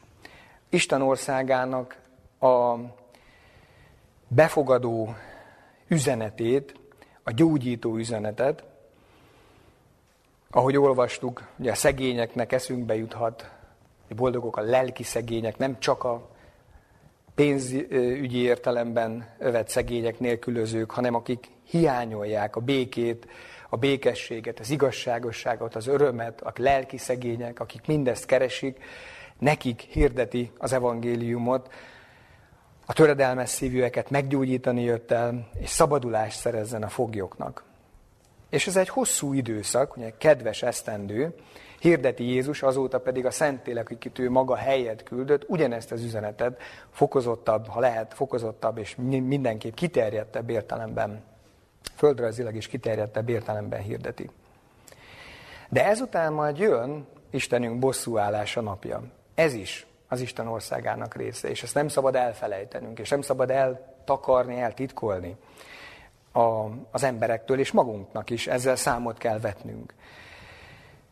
Isten 0.69 1.03
országának 1.03 2.01
a 2.41 2.75
befogadó 4.29 5.15
üzenetét, 5.89 6.75
a 7.23 7.31
gyógyító 7.31 7.97
üzenetet, 7.97 8.65
ahogy 10.51 10.77
olvastuk, 10.77 11.49
ugye 11.57 11.71
a 11.71 11.75
szegényeknek 11.75 12.53
eszünkbe 12.53 12.95
juthat, 12.95 13.51
hogy 14.07 14.17
boldogok 14.17 14.57
a 14.57 14.61
lelki 14.61 15.03
szegények, 15.03 15.59
nem 15.59 15.79
csak 15.79 16.05
a 16.05 16.29
pénzügyi 17.35 18.39
értelemben 18.39 19.35
övet 19.39 19.69
szegények, 19.69 20.19
nélkülözők, 20.19 20.91
hanem 20.91 21.15
akik 21.15 21.47
hiányolják 21.69 22.57
a 22.57 22.61
békét, 22.61 23.27
a 23.69 23.77
békességet, 23.77 24.61
az 24.61 24.71
igazságosságot, 24.71 25.75
az 25.75 25.87
örömet, 25.87 26.41
a 26.41 26.53
lelki 26.57 26.97
szegények, 26.97 27.61
akik 27.61 27.87
mindezt 27.87 28.27
keresik, 28.27 28.79
nekik 29.39 29.81
hirdeti 29.81 30.51
az 30.59 30.73
evangéliumot, 30.73 31.73
a 32.87 32.93
töredelmes 32.93 33.51
szívűeket 33.51 34.11
meggyógyítani 34.11 34.83
jött 34.83 35.11
el, 35.11 35.49
és 35.59 35.71
szabadulást 35.71 36.39
szerezzen 36.39 36.83
a 36.83 36.89
foglyoknak. 36.89 37.65
És 38.51 38.67
ez 38.67 38.77
egy 38.77 38.89
hosszú 38.89 39.33
időszak, 39.33 39.97
ugye 39.97 40.13
kedves 40.19 40.63
esztendő, 40.63 41.35
hirdeti 41.85 42.25
Jézus, 42.25 42.63
azóta 42.63 43.01
pedig 43.01 43.27
a 43.27 43.31
Szentlélek, 43.31 43.91
akit 43.91 44.19
ő 44.19 44.31
maga 44.31 44.57
helyet 44.57 45.03
küldött, 45.03 45.45
ugyanezt 45.47 45.93
az 45.93 46.03
üzenetet 46.03 46.61
fokozottabb, 46.91 47.67
ha 47.67 47.81
lehet, 47.81 48.15
fokozottabb 48.15 48.79
és 48.79 48.97
mindenképp 49.07 49.75
kiterjedtebb 49.75 50.51
értelemben, 50.51 51.23
földrajzilag 51.97 52.55
is 52.55 52.67
kiterjedtebb 52.67 53.29
értelemben 53.29 53.81
hirdeti. 53.81 54.31
De 55.69 55.87
ezután 55.87 56.33
majd 56.33 56.59
jön 56.59 57.07
Istenünk 57.31 57.79
bosszúállása 57.79 58.61
napja. 58.61 59.03
Ez 59.35 59.53
is 59.53 59.87
az 60.09 60.21
Isten 60.21 60.47
országának 60.47 61.15
része, 61.15 61.49
és 61.49 61.63
ezt 61.63 61.75
nem 61.75 61.89
szabad 61.89 62.15
elfelejtenünk, 62.15 62.99
és 62.99 63.09
nem 63.09 63.23
szabad 63.23 63.51
eltakarni, 63.51 64.61
eltitkolni 64.61 65.37
a, 66.33 66.65
az 66.91 67.03
emberektől, 67.03 67.59
és 67.59 67.73
magunknak 67.73 68.31
is 68.31 68.47
ezzel 68.47 68.77
számot 68.77 69.19
kell 69.19 69.39
vetnünk. 69.39 69.95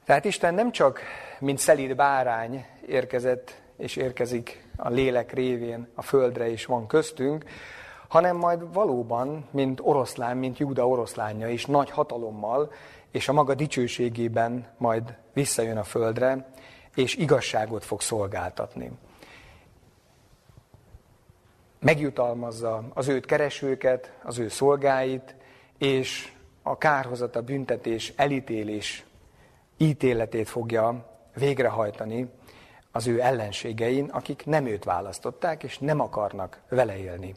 Tehát 0.05 0.25
Isten 0.25 0.55
nem 0.55 0.73
csak, 0.73 1.01
mint 1.39 1.59
szelíd 1.59 1.97
bárány 1.97 2.67
érkezett 2.87 3.61
és 3.77 3.97
érkezik 3.97 4.69
a 4.77 4.89
lélek 4.89 5.33
révén 5.33 5.89
a 5.95 6.03
földre 6.03 6.51
és 6.51 6.67
van 6.67 6.87
köztünk, 6.87 7.45
hanem 8.09 8.37
majd 8.37 8.73
valóban, 8.73 9.49
mint 9.51 9.81
oroszlán, 9.83 10.37
mint 10.37 10.59
Júda 10.59 10.89
oroszlánja 10.89 11.49
is 11.49 11.67
nagy 11.67 11.91
hatalommal 11.91 12.73
és 13.11 13.29
a 13.29 13.33
maga 13.33 13.55
dicsőségében 13.55 14.67
majd 14.77 15.15
visszajön 15.33 15.77
a 15.77 15.85
földre, 15.85 16.49
és 16.95 17.17
igazságot 17.17 17.85
fog 17.85 18.01
szolgáltatni. 18.01 18.91
Megjutalmazza 21.79 22.85
az 22.95 23.09
őt 23.09 23.27
keresőket, 23.27 24.13
az 24.23 24.39
ő 24.39 24.49
szolgáit, 24.49 25.35
és 25.79 26.33
a 26.63 26.79
kárhozat, 26.79 27.37
a 27.37 27.43
büntetés, 27.43 28.13
elítélés 28.17 29.05
ítéletét 29.83 30.49
fogja 30.49 31.05
végrehajtani 31.35 32.29
az 32.93 33.07
ő 33.07 33.21
ellenségein, 33.21 34.05
akik 34.05 34.47
nem 34.47 34.67
őt 34.67 34.85
választották, 34.85 35.63
és 35.63 35.79
nem 35.79 36.01
akarnak 36.01 36.61
vele 36.69 36.97
élni. 36.97 37.35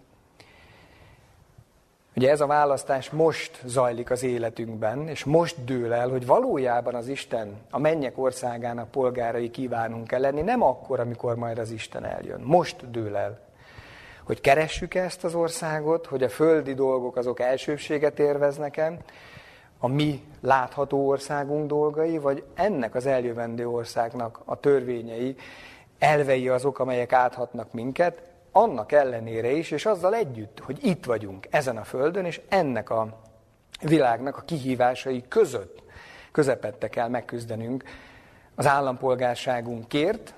Ugye 2.15 2.29
ez 2.29 2.41
a 2.41 2.47
választás 2.47 3.10
most 3.10 3.62
zajlik 3.65 4.10
az 4.10 4.23
életünkben, 4.23 5.08
és 5.08 5.23
most 5.23 5.63
dől 5.63 5.93
el, 5.93 6.10
hogy 6.10 6.25
valójában 6.25 6.95
az 6.95 7.08
Isten 7.08 7.58
a 7.69 7.79
mennyek 7.79 8.17
országának 8.17 8.91
polgárai 8.91 9.49
kívánunk-e 9.49 10.17
lenni, 10.17 10.41
nem 10.41 10.62
akkor, 10.62 10.99
amikor 10.99 11.36
majd 11.36 11.58
az 11.58 11.71
Isten 11.71 12.05
eljön. 12.05 12.41
Most 12.41 12.91
dől 12.91 13.15
el. 13.15 13.39
Hogy 14.23 14.41
keressük 14.41 14.93
ezt 14.93 15.23
az 15.23 15.36
országot, 15.36 16.05
hogy 16.05 16.23
a 16.23 16.29
földi 16.29 16.73
dolgok 16.73 17.15
azok 17.15 17.39
elsőbséget 17.39 18.19
érveznek-e, 18.19 18.97
a 19.86 19.88
mi 19.88 20.24
látható 20.41 21.08
országunk 21.08 21.67
dolgai, 21.67 22.17
vagy 22.17 22.43
ennek 22.54 22.95
az 22.95 23.06
eljövendő 23.06 23.67
országnak 23.67 24.41
a 24.45 24.60
törvényei, 24.60 25.36
elvei 26.00 26.48
azok, 26.48 26.80
amelyek 26.80 27.13
áthatnak 27.13 27.74
minket, 27.74 28.21
annak 28.52 28.91
ellenére 28.91 29.52
is, 29.52 29.71
és 29.71 29.86
azzal 29.86 30.15
együtt, 30.15 30.60
hogy 30.60 30.86
itt 30.86 31.06
vagyunk 31.06 31.48
ezen 31.50 31.78
a 31.78 31.84
földön, 31.84 32.26
és 32.26 32.41
ennek 32.50 32.89
a 32.89 33.08
világnak 33.82 34.38
a 34.38 34.41
kihívásai 34.41 35.24
között 35.28 35.84
közepette 36.32 36.88
kell 36.88 37.08
megküzdenünk 37.08 37.84
az 38.56 38.67
állampolgárságunkért, 38.67 40.34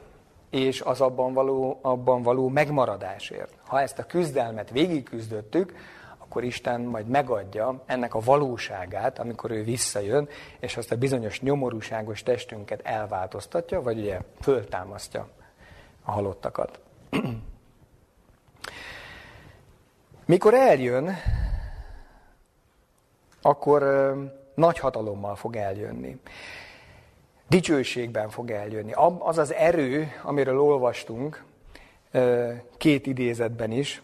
és 0.49 0.81
az 0.81 1.01
abban 1.01 1.33
való, 1.33 1.79
abban 1.81 2.21
való 2.21 2.47
megmaradásért. 2.49 3.53
Ha 3.65 3.81
ezt 3.81 3.99
a 3.99 4.05
küzdelmet 4.05 4.69
végigküzdöttük, 4.69 5.73
akkor 6.27 6.43
Isten 6.43 6.81
majd 6.81 7.07
megadja 7.07 7.83
ennek 7.85 8.13
a 8.13 8.19
valóságát, 8.19 9.19
amikor 9.19 9.51
ő 9.51 9.63
visszajön, 9.63 10.29
és 10.59 10.77
azt 10.77 10.91
a 10.91 10.95
bizonyos 10.97 11.41
nyomorúságos 11.41 12.23
testünket 12.23 12.81
elváltoztatja, 12.83 13.81
vagy 13.81 13.99
ugye 13.99 14.19
föltámasztja 14.41 15.27
a 16.03 16.11
halottakat. 16.11 16.79
Mikor 20.25 20.53
eljön, 20.53 21.15
akkor 23.41 23.83
nagy 24.55 24.79
hatalommal 24.79 25.35
fog 25.35 25.55
eljönni. 25.55 26.19
Dicsőségben 27.49 28.29
fog 28.29 28.51
eljönni. 28.51 28.91
Az 29.19 29.37
az 29.37 29.53
erő, 29.53 30.11
amiről 30.23 30.59
olvastunk 30.59 31.43
két 32.77 33.05
idézetben 33.05 33.71
is, 33.71 34.01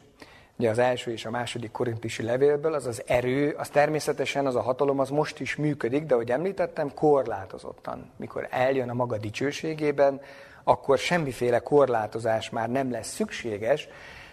ugye 0.58 0.70
az 0.70 0.78
első 0.78 1.12
és 1.12 1.26
a 1.26 1.30
második 1.30 1.72
korintisi 1.72 2.24
levélből, 2.24 2.74
az 2.74 2.86
az 2.86 3.04
erő, 3.06 3.56
az 3.58 3.70
természetesen, 3.70 4.46
az 4.46 4.56
a 4.56 4.62
hatalom, 4.62 5.00
az 5.00 5.10
most 5.10 5.40
is 5.40 5.56
működik, 5.56 6.06
de 6.06 6.14
ahogy 6.14 6.32
említettem, 6.32 6.94
korlátozottan. 6.94 8.12
Mikor 8.18 8.48
eljön 8.50 8.90
a 8.90 8.94
maga 8.94 9.18
dicsőségében, 9.18 10.22
akkor 10.64 10.98
semmiféle 10.98 11.60
korlátozás 11.60 12.50
már 12.50 12.70
nem 12.70 12.92
lesz 12.92 13.14
szükséges, 13.14 13.88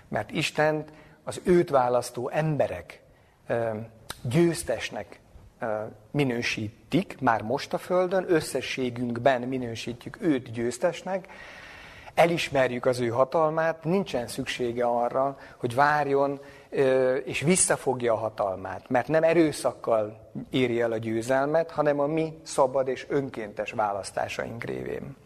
mert 0.09 0.31
Isten 0.31 0.85
az 1.25 1.41
őt 1.45 1.71
választó 1.71 2.29
emberek 2.29 3.01
győztesnek 4.23 5.21
minősítik, 6.11 7.17
már 7.21 7.43
most 7.43 7.73
a 7.73 7.79
Földön, 7.79 8.25
összességünkben 8.29 9.41
minősítjük 9.43 10.19
őt 10.21 10.53
győztesnek, 10.53 11.29
elismerjük 12.21 12.87
az 12.87 13.01
ő 13.01 13.09
hatalmát, 13.09 13.85
nincsen 13.85 14.27
szüksége 14.27 14.85
arra, 14.85 15.39
hogy 15.57 15.75
várjon 15.75 16.41
és 17.25 17.41
visszafogja 17.41 18.13
a 18.13 18.17
hatalmát, 18.17 18.89
mert 18.89 19.09
nem 19.09 19.23
erőszakkal 19.23 20.31
éri 20.51 20.81
el 20.81 20.93
a 20.93 20.97
győzelmet, 20.97 21.71
hanem 21.71 22.01
a 22.01 22.07
mi 22.07 22.41
szabad 22.43 22.89
és 22.89 23.07
önkéntes 23.09 23.73
választásaink 23.73 24.65
révén. 24.65 25.17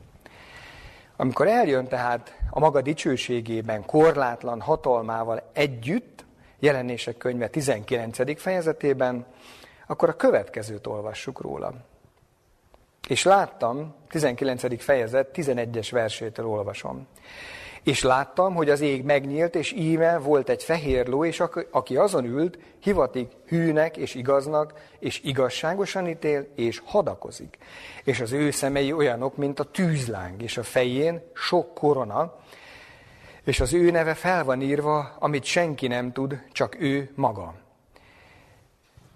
Amikor 1.16 1.46
eljön 1.46 1.87
tehát 1.88 2.38
a 2.50 2.59
maga 2.59 2.80
dicsőségében, 2.80 3.85
korlátlan 3.85 4.61
hatalmával 4.61 5.42
együtt, 5.52 6.24
jelenések 6.59 7.16
könyve 7.16 7.48
19. 7.48 8.40
fejezetében, 8.40 9.26
akkor 9.87 10.09
a 10.09 10.16
következőt 10.16 10.87
olvassuk 10.87 11.40
róla. 11.40 11.72
És 13.08 13.24
láttam, 13.24 13.94
19. 14.08 14.82
fejezet, 14.82 15.28
11-es 15.34 15.88
versétől 15.90 16.46
olvasom. 16.46 17.06
És 17.82 18.02
láttam, 18.02 18.54
hogy 18.54 18.70
az 18.70 18.80
ég 18.80 19.04
megnyílt, 19.04 19.54
és 19.54 19.72
íme 19.72 20.18
volt 20.18 20.48
egy 20.48 20.62
fehér 20.62 21.06
ló, 21.06 21.24
és 21.24 21.42
aki 21.70 21.96
azon 21.96 22.24
ült, 22.24 22.58
hivatik 22.80 23.30
hűnek 23.46 23.96
és 23.96 24.14
igaznak, 24.14 24.72
és 24.98 25.20
igazságosan 25.22 26.08
ítél, 26.08 26.46
és 26.54 26.82
hadakozik. 26.84 27.58
És 28.04 28.20
az 28.20 28.32
ő 28.32 28.50
szemei 28.50 28.92
olyanok, 28.92 29.36
mint 29.36 29.60
a 29.60 29.64
tűzláng, 29.64 30.42
és 30.42 30.56
a 30.58 30.62
fején 30.62 31.22
sok 31.34 31.74
korona, 31.74 32.36
és 33.44 33.60
az 33.60 33.72
ő 33.72 33.90
neve 33.90 34.14
fel 34.14 34.44
van 34.44 34.60
írva, 34.60 35.16
amit 35.18 35.44
senki 35.44 35.86
nem 35.86 36.12
tud, 36.12 36.42
csak 36.52 36.80
ő 36.80 37.10
maga. 37.14 37.54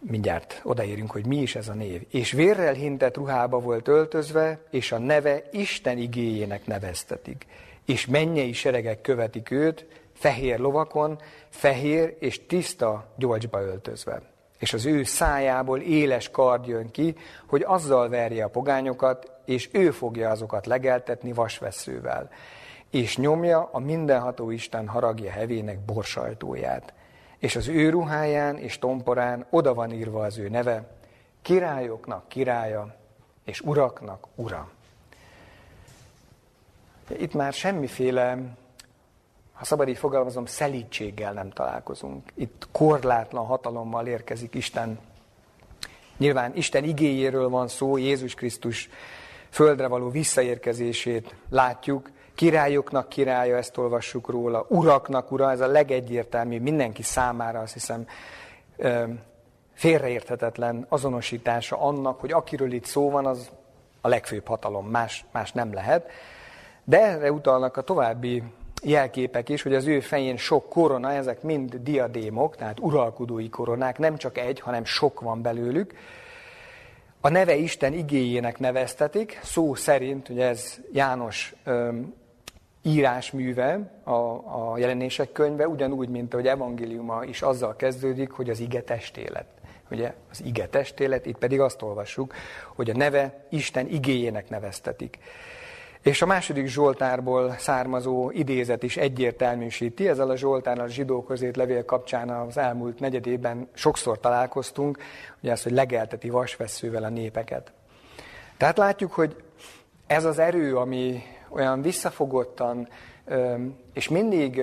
Mindjárt 0.01 0.61
odaérünk, 0.65 1.11
hogy 1.11 1.27
mi 1.27 1.37
is 1.37 1.55
ez 1.55 1.69
a 1.69 1.75
név. 1.75 2.03
És 2.11 2.33
vérrel 2.33 2.75
hintett 2.75 3.17
ruhába 3.17 3.59
volt 3.59 3.89
öltözve, 3.89 4.59
és 4.71 4.93
a 4.93 4.99
neve 4.99 5.43
Isten 5.53 5.99
igéjének 5.99 6.67
neveztetik 6.67 7.47
és 7.89 8.07
mennyei 8.07 8.53
seregek 8.53 9.01
követik 9.01 9.51
őt, 9.51 9.87
fehér 10.13 10.59
lovakon, 10.59 11.21
fehér 11.49 12.17
és 12.21 12.47
tiszta 12.47 13.07
gyolcsba 13.17 13.61
öltözve. 13.61 14.23
És 14.59 14.73
az 14.73 14.87
ő 14.87 15.03
szájából 15.03 15.81
éles 15.81 16.31
kard 16.31 16.67
jön 16.67 16.91
ki, 16.91 17.17
hogy 17.47 17.63
azzal 17.67 18.09
verje 18.09 18.45
a 18.45 18.49
pogányokat, 18.49 19.31
és 19.45 19.69
ő 19.73 19.91
fogja 19.91 20.31
azokat 20.31 20.67
legeltetni 20.67 21.33
vasveszővel. 21.33 22.31
És 22.91 23.17
nyomja 23.17 23.69
a 23.73 23.79
mindenható 23.79 24.51
Isten 24.51 24.89
haragja 24.89 25.31
hevének 25.31 25.81
borsajtóját. 25.81 26.93
És 27.39 27.57
az 27.57 27.69
ő 27.69 27.91
ruháján 27.91 28.57
és 28.57 28.79
tomporán 28.79 29.47
oda 29.51 29.75
van 29.75 29.93
írva 29.93 30.25
az 30.25 30.39
ő 30.39 30.49
neve, 30.49 30.97
királyoknak 31.43 32.29
királya, 32.29 32.95
és 33.45 33.61
uraknak 33.61 34.27
ura. 34.35 34.71
Itt 37.19 37.35
már 37.35 37.53
semmiféle, 37.53 38.39
ha 39.53 39.65
szabad 39.65 39.89
így 39.89 39.99
fogalmazom, 39.99 40.47
szelítséggel 40.47 41.33
nem 41.33 41.51
találkozunk. 41.51 42.33
Itt 42.35 42.69
korlátlan 42.73 43.47
hatalommal 43.47 44.07
érkezik 44.07 44.55
Isten. 44.55 44.99
Nyilván 46.17 46.57
Isten 46.57 46.85
igéjéről 46.85 47.49
van 47.49 47.69
szó, 47.69 47.97
Jézus 47.97 48.35
Krisztus 48.35 48.89
földre 49.49 49.87
való 49.87 50.11
visszaérkezését 50.11 51.35
látjuk, 51.49 52.11
királyoknak 52.39 53.09
királya, 53.09 53.57
ezt 53.57 53.77
olvassuk 53.77 54.29
róla, 54.29 54.67
uraknak 54.69 55.33
ura, 55.33 55.51
ez 55.51 55.61
a 55.61 55.67
legegyértelműbb 55.67 56.63
mindenki 56.63 57.03
számára, 57.03 57.61
azt 57.61 57.73
hiszem, 57.73 58.07
félreérthetetlen 59.75 60.87
azonosítása 60.89 61.81
annak, 61.81 62.21
hogy 62.21 62.33
akiről 62.33 62.73
itt 62.73 62.85
szó 62.85 63.11
van, 63.11 63.27
az 63.27 63.51
a 64.01 64.09
legfőbb 64.09 64.47
hatalom, 64.47 64.87
más, 64.87 65.25
más 65.33 65.53
nem 65.53 65.73
lehet. 65.73 66.11
De 66.85 67.01
erre 67.01 67.33
utalnak 67.33 67.77
a 67.77 67.83
további 67.83 68.43
jelképek 68.83 69.49
is, 69.49 69.63
hogy 69.63 69.75
az 69.75 69.87
ő 69.87 70.01
fején 70.01 70.37
sok 70.37 70.69
korona, 70.69 71.13
ezek 71.13 71.43
mind 71.43 71.75
diadémok, 71.75 72.57
tehát 72.57 72.81
uralkodói 72.81 73.49
koronák, 73.49 73.99
nem 73.99 74.17
csak 74.17 74.39
egy, 74.39 74.61
hanem 74.61 74.85
sok 74.85 75.21
van 75.21 75.43
belőlük. 75.43 75.95
A 77.21 77.29
neve 77.29 77.55
Isten 77.55 77.93
igéjének 77.93 78.59
neveztetik, 78.59 79.41
szó 79.43 79.75
szerint, 79.75 80.29
ugye 80.29 80.47
ez 80.47 80.79
János 80.93 81.55
írásműve, 82.89 83.91
a, 84.05 84.13
a 84.13 84.79
jelenések 84.79 85.33
könyve, 85.33 85.69
ugyanúgy, 85.69 86.09
mint 86.09 86.33
ahogy 86.33 86.47
evangéliuma 86.47 87.25
is 87.25 87.43
azzal 87.43 87.77
kezdődik, 87.77 88.31
hogy 88.31 88.51
az 88.51 88.61
ige 88.61 88.83
testélet. 88.83 89.47
Ugye 89.91 90.15
az 90.31 90.43
ige 90.45 90.67
testélet, 90.67 91.27
itt 91.27 91.39
pedig 91.39 91.61
azt 91.61 91.83
olvassuk, 91.83 92.35
hogy 92.75 92.91
a 92.91 92.97
neve 92.97 93.45
Isten 93.49 93.89
igéjének 93.89 94.49
neveztetik. 94.49 95.19
És 96.03 96.23
a 96.23 96.27
második 96.27 96.67
Zsoltárból 96.67 97.55
származó 97.59 98.31
idézet 98.31 98.83
is 98.83 98.97
egyértelműsíti, 98.97 100.09
ezzel 100.09 100.31
a 100.31 100.37
Zsoltárnal 100.37 100.85
a 100.85 100.89
zsidókhoz 100.89 101.45
levél 101.55 101.85
kapcsán 101.85 102.31
az 102.31 102.59
elmúlt 102.59 103.01
negyedében 103.01 103.69
sokszor 103.73 104.21
találkoztunk, 104.21 104.99
ugye 105.43 105.53
az, 105.53 105.63
hogy 105.63 105.73
legelteti 105.73 106.31
vasveszővel 106.31 107.05
a 107.05 107.09
népeket. 107.09 107.73
Tehát 108.57 108.79
látjuk, 108.79 109.13
hogy 109.13 109.37
ez 110.07 110.25
az 110.25 110.39
erő, 110.39 110.77
ami 110.77 111.23
olyan 111.49 111.83
visszafogottan, 111.83 112.89
és 113.93 114.09
mindig 114.09 114.63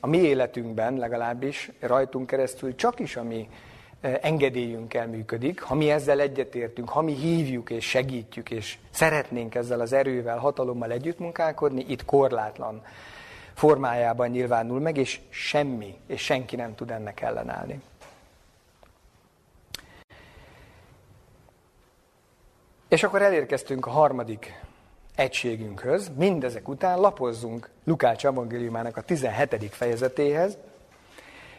a 0.00 0.06
mi 0.06 0.18
életünkben 0.18 0.96
legalábbis 0.96 1.70
rajtunk 1.80 2.26
keresztül 2.26 2.74
csak 2.74 3.00
is 3.00 3.16
a 3.16 3.22
mi 3.22 3.48
engedélyünkkel 4.00 5.06
működik, 5.06 5.60
ha 5.60 5.74
mi 5.74 5.90
ezzel 5.90 6.20
egyetértünk, 6.20 6.88
ha 6.88 7.00
mi 7.00 7.12
hívjuk 7.12 7.70
és 7.70 7.88
segítjük, 7.88 8.50
és 8.50 8.78
szeretnénk 8.90 9.54
ezzel 9.54 9.80
az 9.80 9.92
erővel, 9.92 10.38
hatalommal 10.38 10.90
együttmunkálkodni, 10.90 11.84
itt 11.88 12.04
korlátlan 12.04 12.82
formájában 13.54 14.28
nyilvánul 14.28 14.80
meg, 14.80 14.96
és 14.96 15.20
semmi, 15.28 15.98
és 16.06 16.22
senki 16.22 16.56
nem 16.56 16.74
tud 16.74 16.90
ennek 16.90 17.20
ellenállni. 17.20 17.80
És 22.88 23.02
akkor 23.02 23.22
elérkeztünk 23.22 23.86
a 23.86 23.90
harmadik 23.90 24.60
egységünkhöz. 25.14 26.10
Mindezek 26.16 26.68
után 26.68 27.00
lapozzunk 27.00 27.70
Lukács 27.84 28.26
evangéliumának 28.26 28.96
a 28.96 29.00
17. 29.00 29.74
fejezetéhez, 29.74 30.58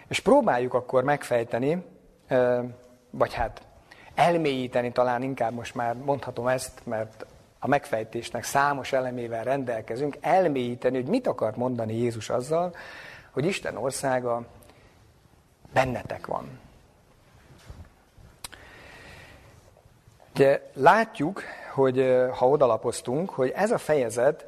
és 0.07 0.19
próbáljuk 0.19 0.73
akkor 0.73 1.03
megfejteni, 1.03 1.83
vagy 3.09 3.33
hát 3.33 3.61
elmélyíteni 4.15 4.91
talán 4.91 5.23
inkább 5.23 5.53
most 5.53 5.75
már 5.75 5.95
mondhatom 5.95 6.47
ezt, 6.47 6.81
mert 6.83 7.25
a 7.59 7.67
megfejtésnek 7.67 8.43
számos 8.43 8.93
elemével 8.93 9.43
rendelkezünk, 9.43 10.17
elmélyíteni, 10.21 10.95
hogy 10.95 11.09
mit 11.09 11.27
akart 11.27 11.55
mondani 11.55 11.97
Jézus 11.97 12.29
azzal, 12.29 12.75
hogy 13.31 13.45
Isten 13.45 13.77
országa 13.77 14.45
bennetek 15.73 16.27
van. 16.27 16.59
Ugye 20.33 20.69
látjuk, 20.73 21.41
hogy 21.73 22.25
ha 22.37 22.47
odalapoztunk, 22.47 23.29
hogy 23.29 23.51
ez 23.55 23.71
a 23.71 23.77
fejezet 23.77 24.45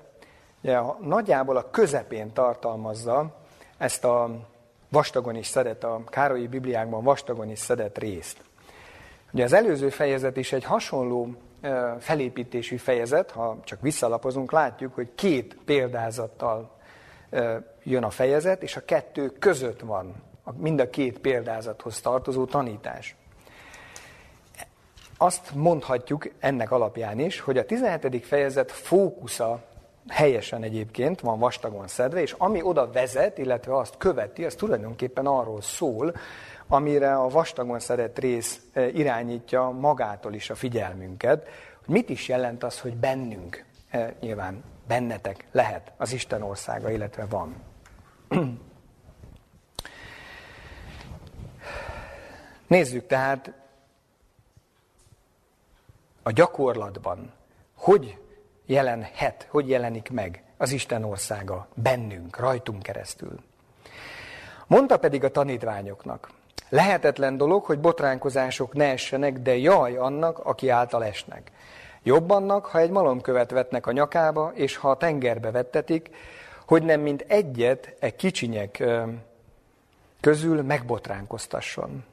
ugye, 0.62 0.80
nagyjából 1.02 1.58
a 1.58 1.70
közepén 1.70 2.34
tartalmazza 2.34 3.36
ezt 3.78 4.04
a 4.04 4.30
vastagon 4.90 5.36
is 5.36 5.48
szedett, 5.48 5.84
a 5.84 6.02
Károlyi 6.06 6.48
Bibliákban 6.48 7.04
vastagon 7.04 7.50
is 7.50 7.60
szedett 7.60 7.98
részt. 7.98 8.44
Ugye 9.34 9.44
az 9.44 9.54
előző 9.54 9.90
fejezet 9.90 10.38
is 10.38 10.52
egy 10.52 10.64
hasonló 10.64 11.36
felépítésű 12.00 12.76
fejezet, 12.76 13.32
ha 13.32 13.58
csak 13.64 13.82
visszalapozunk, 13.82 14.52
látjuk, 14.52 14.94
hogy 14.94 15.10
két 15.16 15.58
példázattal 15.66 16.76
jön 17.84 18.04
a 18.04 18.10
fejezet, 18.10 18.64
és 18.64 18.76
a 18.76 18.86
kettő 18.86 19.28
között 19.40 19.80
van 19.80 20.16
mind 20.58 20.80
a 20.80 20.90
két 20.90 21.20
példázathoz 21.20 22.02
tartozó 22.02 22.46
tanítás. 22.46 23.16
Azt 25.18 25.52
mondhatjuk 25.54 26.30
ennek 26.40 26.72
alapján 26.72 27.20
is, 27.20 27.40
hogy 27.40 27.58
a 27.58 27.66
17. 27.66 28.26
fejezet 28.26 28.72
fókusza 28.72 29.64
helyesen 30.08 30.64
egyébként 30.64 31.20
van 31.20 31.40
vastagon 31.40 31.88
szedve, 31.88 32.22
és 32.22 32.36
ami 32.38 32.62
oda 32.62 32.92
vezet, 32.92 33.38
illetve 33.38 33.78
azt 33.78 33.98
követi, 33.98 34.46
az 34.46 34.56
tulajdonképpen 34.56 35.26
arról 35.26 35.62
szól, 35.62 36.14
amire 36.68 37.16
a 37.16 37.28
vastagon 37.28 37.80
szedett 37.80 38.20
rész 38.20 38.62
e, 38.74 38.88
irányítja 38.88 39.70
magától 39.70 40.34
is 40.34 40.50
a 40.50 40.56
figyelmünket, 40.56 41.48
hogy 41.86 41.94
mit 41.94 42.10
is 42.10 42.28
jelent 42.28 42.64
az, 42.64 42.80
hogy 42.80 42.96
bennünk, 42.96 43.66
e, 43.90 44.14
nyilván 44.20 44.64
bennetek 44.88 45.46
lehet 45.52 45.92
az 45.98 46.14
Isten 46.14 46.42
országa, 46.42 46.92
illetve 46.92 47.26
van. 47.30 47.56
Nézzük 52.68 53.08
tehát 53.08 53.54
a 56.28 56.32
gyakorlatban, 56.32 57.32
hogy 57.76 58.18
jelenhet, 58.66 59.48
hogy 59.50 59.70
jelenik 59.70 60.10
meg 60.10 60.44
az 60.58 60.72
Isten 60.72 61.04
országa 61.04 61.68
bennünk, 61.74 62.38
rajtunk 62.38 62.84
keresztül. 62.84 63.40
Mondta 64.68 64.98
pedig 64.98 65.24
a 65.24 65.32
tanítványoknak, 65.32 66.30
lehetetlen 66.70 67.38
dolog, 67.38 67.64
hogy 67.64 67.80
botránkozások 67.80 68.74
ne 68.74 68.86
essenek, 68.86 69.40
de 69.40 69.58
jaj 69.58 69.98
annak, 69.98 70.40
aki 70.40 70.70
által 70.70 71.04
esnek. 71.04 71.52
Jobb 72.04 72.30
annak, 72.30 72.66
ha 72.66 72.80
egy 72.80 72.90
malomkövet 72.90 73.52
vetnek 73.52 73.88
a 73.88 73.92
nyakába, 73.92 74.52
és 74.54 74.76
ha 74.76 74.90
a 74.90 74.98
tengerbe 74.98 75.52
vettetik, 75.52 76.10
hogy 76.68 76.84
nem 76.84 77.02
mint 77.02 77.26
egyet, 77.28 77.96
egy 78.00 78.16
kicsinyek 78.16 78.84
közül 80.22 80.62
megbotránkoztasson. 80.62 82.04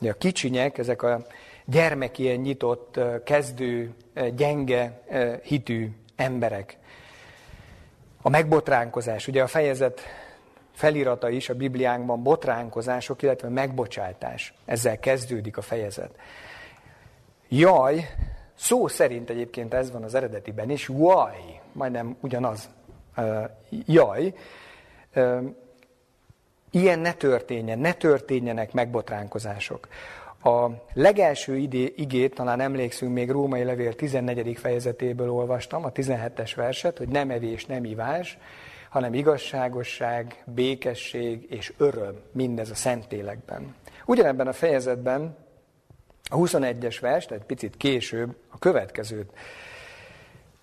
De 0.00 0.10
a 0.10 0.14
kicsinyek, 0.14 0.78
ezek 0.78 1.02
a 1.02 1.26
gyermekien 1.64 2.40
nyitott, 2.40 3.00
kezdő, 3.24 3.94
gyenge 4.34 5.02
hitű 5.42 5.90
emberek. 6.16 6.78
A 8.22 8.28
megbotránkozás, 8.28 9.28
ugye 9.28 9.42
a 9.42 9.46
fejezet 9.46 10.00
felirata 10.72 11.28
is 11.28 11.48
a 11.48 11.54
Bibliánkban 11.54 12.22
botránkozások, 12.22 13.22
illetve 13.22 13.48
megbocsátás. 13.48 14.54
Ezzel 14.64 14.98
kezdődik 14.98 15.56
a 15.56 15.62
fejezet. 15.62 16.10
Jaj, 17.48 18.08
szó 18.54 18.88
szerint 18.88 19.30
egyébként 19.30 19.74
ez 19.74 19.90
van 19.90 20.02
az 20.02 20.14
eredetiben 20.14 20.70
is, 20.70 20.88
jaj, 20.88 21.60
majdnem 21.72 22.16
ugyanaz, 22.20 22.68
jaj, 23.86 24.34
ilyen 26.70 26.98
ne 26.98 27.12
történjen, 27.12 27.78
ne 27.78 27.92
történjenek 27.92 28.72
megbotránkozások. 28.72 29.88
A 30.42 30.68
legelső 30.94 31.56
igét, 31.96 32.34
talán 32.34 32.60
emlékszünk, 32.60 33.12
még 33.12 33.30
Római 33.30 33.64
Levél 33.64 33.94
14. 33.94 34.58
fejezetéből 34.58 35.30
olvastam, 35.30 35.84
a 35.84 35.92
17-es 35.92 36.52
verset, 36.56 36.98
hogy 36.98 37.08
nem 37.08 37.30
evés, 37.30 37.66
nem 37.66 37.84
ivás, 37.84 38.38
hanem 38.90 39.14
igazságosság, 39.14 40.42
békesség 40.46 41.46
és 41.50 41.72
öröm, 41.76 42.20
mindez 42.32 42.70
a 42.70 42.74
Szentélekben. 42.74 43.74
Ugyanebben 44.06 44.46
a 44.46 44.52
fejezetben 44.52 45.36
a 46.30 46.36
21-es 46.36 46.96
vers, 47.00 47.26
tehát 47.26 47.44
picit 47.44 47.76
később 47.76 48.36
a 48.50 48.58
következőt 48.58 49.30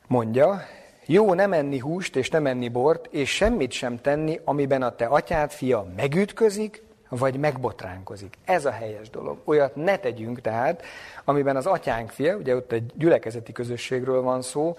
mondja, 0.07 0.61
jó 1.05 1.33
nem 1.33 1.53
enni 1.53 1.77
húst 1.77 2.15
és 2.15 2.29
nem 2.29 2.45
enni 2.45 2.69
bort, 2.69 3.07
és 3.13 3.35
semmit 3.35 3.71
sem 3.71 4.01
tenni, 4.01 4.39
amiben 4.43 4.81
a 4.81 4.95
te 4.95 5.05
atyád 5.05 5.51
fia 5.51 5.87
megütközik, 5.95 6.83
vagy 7.09 7.37
megbotránkozik. 7.37 8.37
Ez 8.45 8.65
a 8.65 8.71
helyes 8.71 9.09
dolog. 9.09 9.37
Olyat 9.43 9.75
ne 9.75 9.97
tegyünk 9.97 10.41
tehát, 10.41 10.83
amiben 11.23 11.55
az 11.55 11.65
atyánk 11.65 12.09
fia, 12.09 12.35
ugye 12.35 12.55
ott 12.55 12.71
egy 12.71 12.91
gyülekezeti 12.95 13.51
közösségről 13.51 14.21
van 14.21 14.41
szó, 14.41 14.77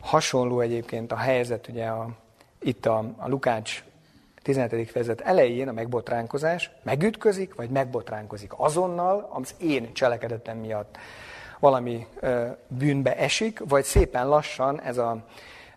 hasonló 0.00 0.60
egyébként 0.60 1.12
a 1.12 1.16
helyzet 1.16 1.68
ugye 1.68 1.86
a, 1.86 2.08
itt 2.58 2.86
a, 2.86 3.04
a 3.16 3.28
Lukács 3.28 3.84
17. 4.42 4.90
fejezet 4.90 5.20
elején 5.20 5.68
a 5.68 5.72
megbotránkozás 5.72 6.70
megütközik, 6.82 7.54
vagy 7.54 7.70
megbotránkozik 7.70 8.52
azonnal, 8.56 9.28
az 9.32 9.54
én 9.58 9.92
cselekedetem 9.92 10.58
miatt 10.58 10.98
valami 11.58 12.06
ö, 12.20 12.46
bűnbe 12.68 13.16
esik, 13.16 13.60
vagy 13.68 13.84
szépen 13.84 14.28
lassan 14.28 14.80
ez 14.80 14.98
a 14.98 15.24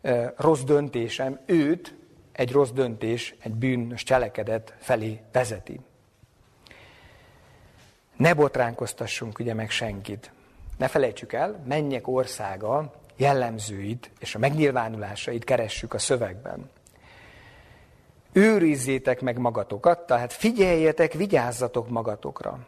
ö, 0.02 0.26
rossz 0.38 0.62
döntésem 0.62 1.40
őt 1.46 1.94
egy 2.36 2.52
rossz 2.52 2.70
döntés, 2.70 3.36
egy 3.40 3.54
bűnös 3.54 4.04
cselekedet 4.04 4.74
felé 4.78 5.20
vezeti. 5.32 5.80
Ne 8.18 8.34
botránkoztassunk 8.34 9.40
ugye 9.40 9.54
meg 9.54 9.70
senkit. 9.70 10.32
Ne 10.78 10.88
felejtsük 10.88 11.34
el, 11.34 11.64
mennyek 11.68 12.08
országa 12.08 12.94
jellemzőit 13.16 14.12
és 14.20 14.36
a 14.36 14.40
megnyilvánulásait 14.40 15.44
keressük 15.44 15.94
a 15.94 15.98
szövegben. 15.98 16.70
Őrizzétek 18.32 19.22
meg 19.22 19.38
magatokat, 19.38 20.00
tehát 20.00 20.34
figyeljetek, 20.34 21.14
vigyázzatok 21.14 21.90
magatokra. 21.90 22.60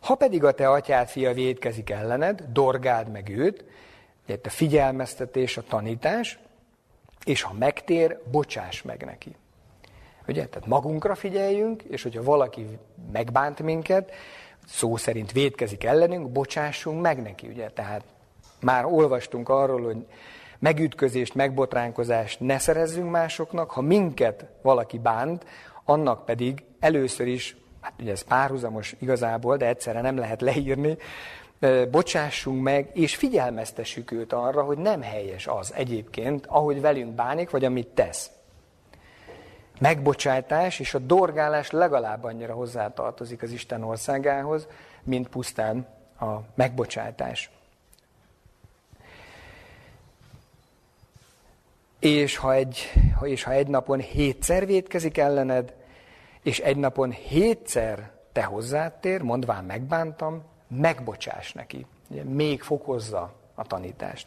Ha 0.00 0.14
pedig 0.14 0.44
a 0.44 0.52
te 0.52 0.70
atyád 0.70 1.08
fia 1.08 1.32
védkezik 1.32 1.90
ellened, 1.90 2.44
dorgáld 2.52 3.08
meg 3.08 3.28
őt, 3.28 3.64
a 4.44 4.48
figyelmeztetés, 4.48 5.56
a 5.56 5.62
tanítás, 5.62 6.38
és 7.24 7.42
ha 7.42 7.54
megtér, 7.58 8.18
bocsáss 8.30 8.82
meg 8.82 9.04
neki. 9.04 9.36
Ugye? 10.28 10.46
Tehát 10.46 10.68
magunkra 10.68 11.14
figyeljünk, 11.14 11.82
és 11.82 12.02
hogyha 12.02 12.22
valaki 12.22 12.78
megbánt 13.12 13.62
minket, 13.62 14.12
szó 14.66 14.96
szerint 14.96 15.32
védkezik 15.32 15.84
ellenünk, 15.84 16.30
bocsássunk 16.30 17.02
meg 17.02 17.22
neki. 17.22 17.46
Ugye? 17.46 17.70
Tehát 17.70 18.04
már 18.60 18.84
olvastunk 18.84 19.48
arról, 19.48 19.82
hogy 19.82 20.06
megütközést, 20.58 21.34
megbotránkozást 21.34 22.40
ne 22.40 22.58
szerezzünk 22.58 23.10
másoknak, 23.10 23.70
ha 23.70 23.80
minket 23.80 24.46
valaki 24.62 24.98
bánt, 24.98 25.44
annak 25.84 26.24
pedig 26.24 26.64
először 26.80 27.26
is, 27.26 27.56
hát 27.80 27.92
ugye 28.00 28.10
ez 28.10 28.22
párhuzamos 28.22 28.94
igazából, 28.98 29.56
de 29.56 29.66
egyszerre 29.66 30.00
nem 30.00 30.16
lehet 30.16 30.40
leírni, 30.40 30.96
bocsássunk 31.90 32.62
meg, 32.62 32.90
és 32.92 33.16
figyelmeztessük 33.16 34.10
őt 34.10 34.32
arra, 34.32 34.62
hogy 34.62 34.78
nem 34.78 35.02
helyes 35.02 35.46
az 35.46 35.72
egyébként, 35.74 36.46
ahogy 36.46 36.80
velünk 36.80 37.14
bánik, 37.14 37.50
vagy 37.50 37.64
amit 37.64 37.86
tesz. 37.86 38.30
Megbocsátás 39.80 40.80
és 40.80 40.94
a 40.94 40.98
dorgálás 40.98 41.70
legalább 41.70 42.24
annyira 42.24 42.54
hozzátartozik 42.54 43.42
az 43.42 43.50
Isten 43.50 43.82
országához, 43.82 44.66
mint 45.02 45.28
pusztán 45.28 45.86
a 46.20 46.36
megbocsátás. 46.54 47.50
És 51.98 52.36
ha 52.36 52.52
egy, 52.54 52.92
és 53.20 53.42
ha 53.42 53.52
egy 53.52 53.66
napon 53.66 54.00
hétszer 54.00 54.66
védkezik 54.66 55.18
ellened, 55.18 55.74
és 56.42 56.58
egy 56.58 56.76
napon 56.76 57.10
hétszer 57.10 58.10
te 58.32 58.42
hozzád 58.42 58.92
tér, 58.92 59.22
mondván 59.22 59.64
megbántam, 59.64 60.50
megbocsáss 60.76 61.52
neki. 61.52 61.86
Még 62.22 62.62
fokozza 62.62 63.32
a 63.54 63.66
tanítást. 63.66 64.26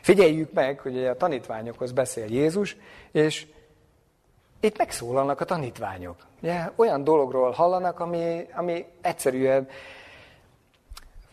Figyeljük 0.00 0.52
meg, 0.52 0.78
hogy 0.78 1.06
a 1.06 1.16
tanítványokhoz 1.16 1.92
beszél 1.92 2.26
Jézus, 2.26 2.76
és 3.10 3.46
itt 4.60 4.78
megszólalnak 4.78 5.40
a 5.40 5.44
tanítványok. 5.44 6.16
Ugye, 6.42 6.70
olyan 6.76 7.04
dologról 7.04 7.50
hallanak, 7.50 8.00
ami, 8.00 8.46
ami 8.54 8.86
egyszerűen 9.00 9.68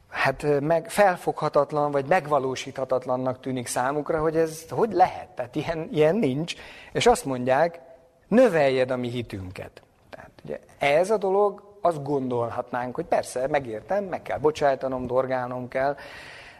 hát 0.09 0.59
meg 0.59 0.89
felfoghatatlan, 0.89 1.91
vagy 1.91 2.05
megvalósíthatatlannak 2.05 3.39
tűnik 3.39 3.67
számukra, 3.67 4.21
hogy 4.21 4.37
ez 4.37 4.69
hogy 4.69 4.91
lehet, 4.91 5.29
tehát 5.29 5.55
ilyen, 5.55 5.89
ilyen 5.91 6.15
nincs. 6.15 6.55
És 6.91 7.05
azt 7.05 7.25
mondják, 7.25 7.79
növeljed 8.27 8.91
a 8.91 8.97
mi 8.97 9.09
hitünket. 9.09 9.81
Tehát 10.09 10.31
ugye 10.43 10.59
ez 10.77 11.11
a 11.11 11.17
dolog 11.17 11.63
azt 11.81 12.03
gondolhatnánk, 12.03 12.95
hogy 12.95 13.05
persze, 13.05 13.47
megértem, 13.47 14.03
meg 14.03 14.21
kell 14.21 14.37
bocsájtanom, 14.37 15.07
dorgálnom 15.07 15.67
kell, 15.67 15.95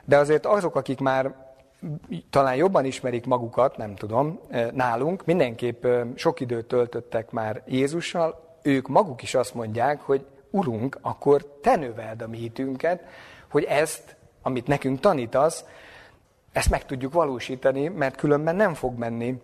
de 0.05 0.17
azért 0.17 0.45
azok, 0.45 0.75
akik 0.75 0.99
már 0.99 1.35
talán 2.29 2.55
jobban 2.55 2.85
ismerik 2.85 3.25
magukat, 3.25 3.77
nem 3.77 3.95
tudom, 3.95 4.39
nálunk, 4.73 5.25
mindenképp 5.25 5.85
sok 6.15 6.39
időt 6.39 6.65
töltöttek 6.65 7.31
már 7.31 7.61
Jézussal, 7.65 8.57
ők 8.61 8.87
maguk 8.87 9.21
is 9.21 9.35
azt 9.35 9.53
mondják, 9.53 10.01
hogy 10.01 10.25
Urunk, 10.51 10.97
akkor 11.01 11.45
te 11.61 11.75
növeld 11.75 12.21
a 12.21 12.27
mi 12.27 12.37
hitünket, 12.37 13.03
hogy 13.49 13.63
ezt, 13.63 14.15
amit 14.41 14.67
nekünk 14.67 14.99
tanítasz, 14.99 15.65
ezt 16.51 16.69
meg 16.69 16.85
tudjuk 16.85 17.13
valósítani, 17.13 17.87
mert 17.87 18.15
különben 18.15 18.55
nem 18.55 18.73
fog 18.73 18.97
menni. 18.97 19.41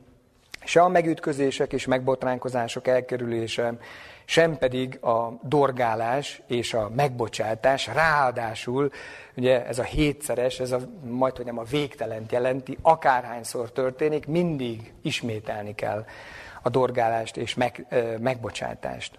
Se 0.64 0.82
a 0.82 0.88
megütközések 0.88 1.74
és 1.74 1.86
megbotránkozások 1.86 2.88
elkerülése, 2.88 3.78
sem 4.26 4.58
pedig 4.58 4.98
a 5.02 5.40
dorgálás 5.42 6.42
és 6.48 6.74
a 6.74 6.90
megbocsátás, 6.96 7.88
ráadásul 7.88 8.92
ugye 9.36 9.66
ez 9.66 9.80
a 9.80 9.84
hétszeres, 9.84 10.60
ez 10.60 10.72
a, 10.72 10.80
majd 11.04 11.36
hogy 11.36 11.46
nem 11.46 11.58
a 11.58 11.64
végtelent 11.64 12.32
jelenti, 12.32 12.78
akárhányszor 12.82 13.72
történik, 13.72 14.28
mindig 14.28 14.94
ismételni 15.02 15.76
kell 15.76 16.06
a 16.62 16.70
dorgálást 16.70 17.38
és 17.38 17.56
meg, 17.56 17.86
megbocsátást. 18.20 19.18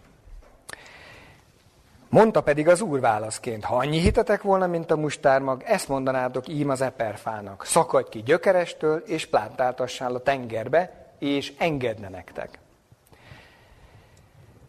Mondta 2.08 2.40
pedig 2.40 2.68
az 2.68 2.80
úr 2.80 3.00
válaszként, 3.00 3.64
ha 3.64 3.76
annyi 3.76 3.98
hitetek 3.98 4.42
volna, 4.42 4.66
mint 4.66 4.90
a 4.90 4.96
mustármag, 4.96 5.62
ezt 5.64 5.88
mondanátok 5.88 6.48
ím 6.48 6.68
az 6.68 6.80
eperfának, 6.80 7.64
szakadj 7.64 8.08
ki 8.08 8.22
gyökerestől, 8.22 9.02
és 9.06 9.26
plántáltassál 9.26 10.14
a 10.14 10.22
tengerbe, 10.22 11.06
és 11.18 11.52
engedne 11.58 12.08
nektek. 12.08 12.58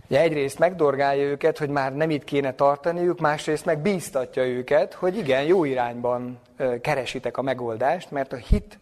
Ugye 0.10 0.22
egyrészt 0.22 0.60
megdorgálja 0.60 1.24
őket, 1.24 1.58
hogy 1.58 1.70
már 1.70 1.96
nem 1.96 2.10
itt 2.10 2.24
kéne 2.24 2.54
tartaniuk, 2.54 3.20
másrészt 3.20 3.66
meg 3.66 3.80
bíztatja 3.80 4.46
őket, 4.46 4.94
hogy 4.94 5.18
igen, 5.18 5.44
jó 5.44 5.64
irányban 5.64 6.40
keresitek 6.82 7.38
a 7.38 7.42
megoldást, 7.42 8.12
mert 8.12 8.34
a 8.34 8.36
hit 8.36 8.80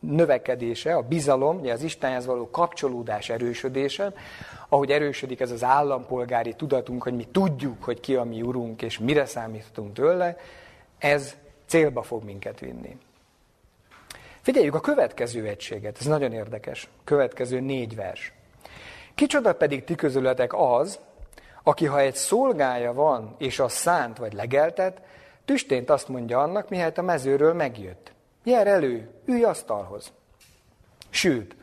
növekedése, 0.00 0.94
a 0.94 1.02
bizalom, 1.02 1.60
ugye 1.60 1.72
az 1.72 1.82
Istenhez 1.82 2.26
való 2.26 2.50
kapcsolódás 2.50 3.30
erősödése, 3.30 4.12
ahogy 4.68 4.90
erősödik 4.90 5.40
ez 5.40 5.50
az 5.50 5.64
állampolgári 5.64 6.54
tudatunk, 6.54 7.02
hogy 7.02 7.14
mi 7.14 7.26
tudjuk, 7.32 7.84
hogy 7.84 8.00
ki 8.00 8.14
a 8.14 8.24
mi 8.24 8.42
urunk, 8.42 8.82
és 8.82 8.98
mire 8.98 9.26
számítunk 9.26 9.92
tőle, 9.92 10.36
ez 10.98 11.36
célba 11.66 12.02
fog 12.02 12.24
minket 12.24 12.60
vinni. 12.60 12.96
Figyeljük 14.40 14.74
a 14.74 14.80
következő 14.80 15.46
egységet, 15.46 15.96
ez 16.00 16.06
nagyon 16.06 16.32
érdekes. 16.32 16.88
Következő 17.04 17.60
négy 17.60 17.94
vers. 17.94 18.33
Kicsoda 19.14 19.54
pedig 19.54 19.84
ti 19.84 19.94
közületek 19.94 20.52
az, 20.54 20.98
aki 21.62 21.86
ha 21.86 22.00
egy 22.00 22.14
szolgája 22.14 22.92
van, 22.92 23.34
és 23.38 23.58
a 23.58 23.68
szánt 23.68 24.18
vagy 24.18 24.32
legeltet, 24.32 25.00
tüstént 25.44 25.90
azt 25.90 26.08
mondja 26.08 26.40
annak, 26.40 26.68
mihelyt 26.68 26.98
a 26.98 27.02
mezőről 27.02 27.52
megjött. 27.52 28.12
Jár 28.44 28.66
elő, 28.66 29.10
ülj 29.24 29.44
asztalhoz. 29.44 30.12
Sőt, 31.10 31.56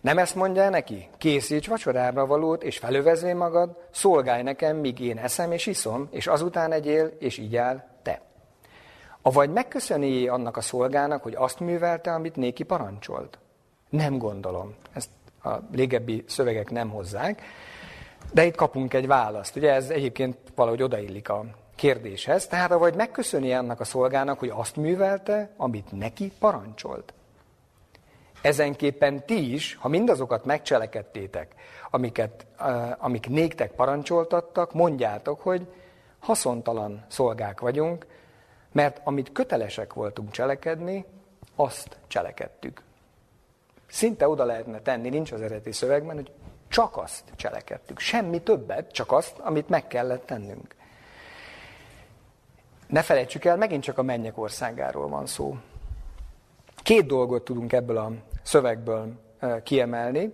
nem 0.00 0.18
ezt 0.18 0.34
mondja 0.34 0.68
neki? 0.68 1.08
Készíts 1.18 1.68
vacsorára 1.68 2.26
valót, 2.26 2.62
és 2.62 2.78
felövezve 2.78 3.34
magad, 3.34 3.76
szolgálj 3.90 4.42
nekem, 4.42 4.76
míg 4.76 5.00
én 5.00 5.18
eszem 5.18 5.52
és 5.52 5.66
iszom, 5.66 6.08
és 6.10 6.26
azután 6.26 6.72
egyél, 6.72 7.12
és 7.18 7.38
így 7.38 7.56
áll 7.56 7.84
te. 8.02 8.20
Avagy 9.22 9.50
megköszöni 9.50 10.28
annak 10.28 10.56
a 10.56 10.60
szolgának, 10.60 11.22
hogy 11.22 11.34
azt 11.34 11.60
művelte, 11.60 12.12
amit 12.12 12.36
néki 12.36 12.62
parancsolt? 12.62 13.38
Nem 13.88 14.18
gondolom. 14.18 14.74
Ezt 14.92 15.08
a 15.46 15.62
régebbi 15.72 16.24
szövegek 16.26 16.70
nem 16.70 16.90
hozzák. 16.90 17.42
De 18.32 18.44
itt 18.44 18.54
kapunk 18.54 18.94
egy 18.94 19.06
választ. 19.06 19.56
Ugye 19.56 19.72
ez 19.72 19.90
egyébként 19.90 20.36
valahogy 20.54 20.82
odaillik 20.82 21.28
a 21.28 21.44
kérdéshez. 21.76 22.46
Tehát 22.46 22.70
avagy 22.70 22.94
megköszöni 22.94 23.54
annak 23.54 23.80
a 23.80 23.84
szolgának, 23.84 24.38
hogy 24.38 24.52
azt 24.54 24.76
művelte, 24.76 25.50
amit 25.56 25.92
neki 25.92 26.32
parancsolt. 26.38 27.14
Ezenképpen 28.42 29.26
ti 29.26 29.52
is, 29.52 29.76
ha 29.80 29.88
mindazokat 29.88 30.44
megcselekedtétek, 30.44 31.54
amiket, 31.90 32.46
amik 32.98 33.28
néktek 33.28 33.72
parancsoltattak, 33.72 34.72
mondjátok, 34.72 35.40
hogy 35.40 35.66
haszontalan 36.18 37.04
szolgák 37.08 37.60
vagyunk, 37.60 38.06
mert 38.72 39.00
amit 39.04 39.32
kötelesek 39.32 39.92
voltunk 39.92 40.30
cselekedni, 40.30 41.04
azt 41.56 41.98
cselekedtük. 42.06 42.85
Szinte 43.86 44.28
oda 44.28 44.44
lehetne 44.44 44.80
tenni, 44.80 45.08
nincs 45.08 45.32
az 45.32 45.40
eredeti 45.40 45.72
szövegben, 45.72 46.16
hogy 46.16 46.30
csak 46.68 46.96
azt 46.96 47.22
cselekedtük. 47.36 47.98
Semmi 47.98 48.42
többet, 48.42 48.92
csak 48.92 49.12
azt, 49.12 49.38
amit 49.38 49.68
meg 49.68 49.86
kellett 49.86 50.26
tennünk. 50.26 50.74
Ne 52.86 53.02
felejtsük 53.02 53.44
el, 53.44 53.56
megint 53.56 53.82
csak 53.82 53.98
a 53.98 54.02
mennyek 54.02 54.38
országáról 54.38 55.08
van 55.08 55.26
szó. 55.26 55.56
Két 56.82 57.06
dolgot 57.06 57.44
tudunk 57.44 57.72
ebből 57.72 57.96
a 57.96 58.12
szövegből 58.42 59.12
kiemelni. 59.62 60.32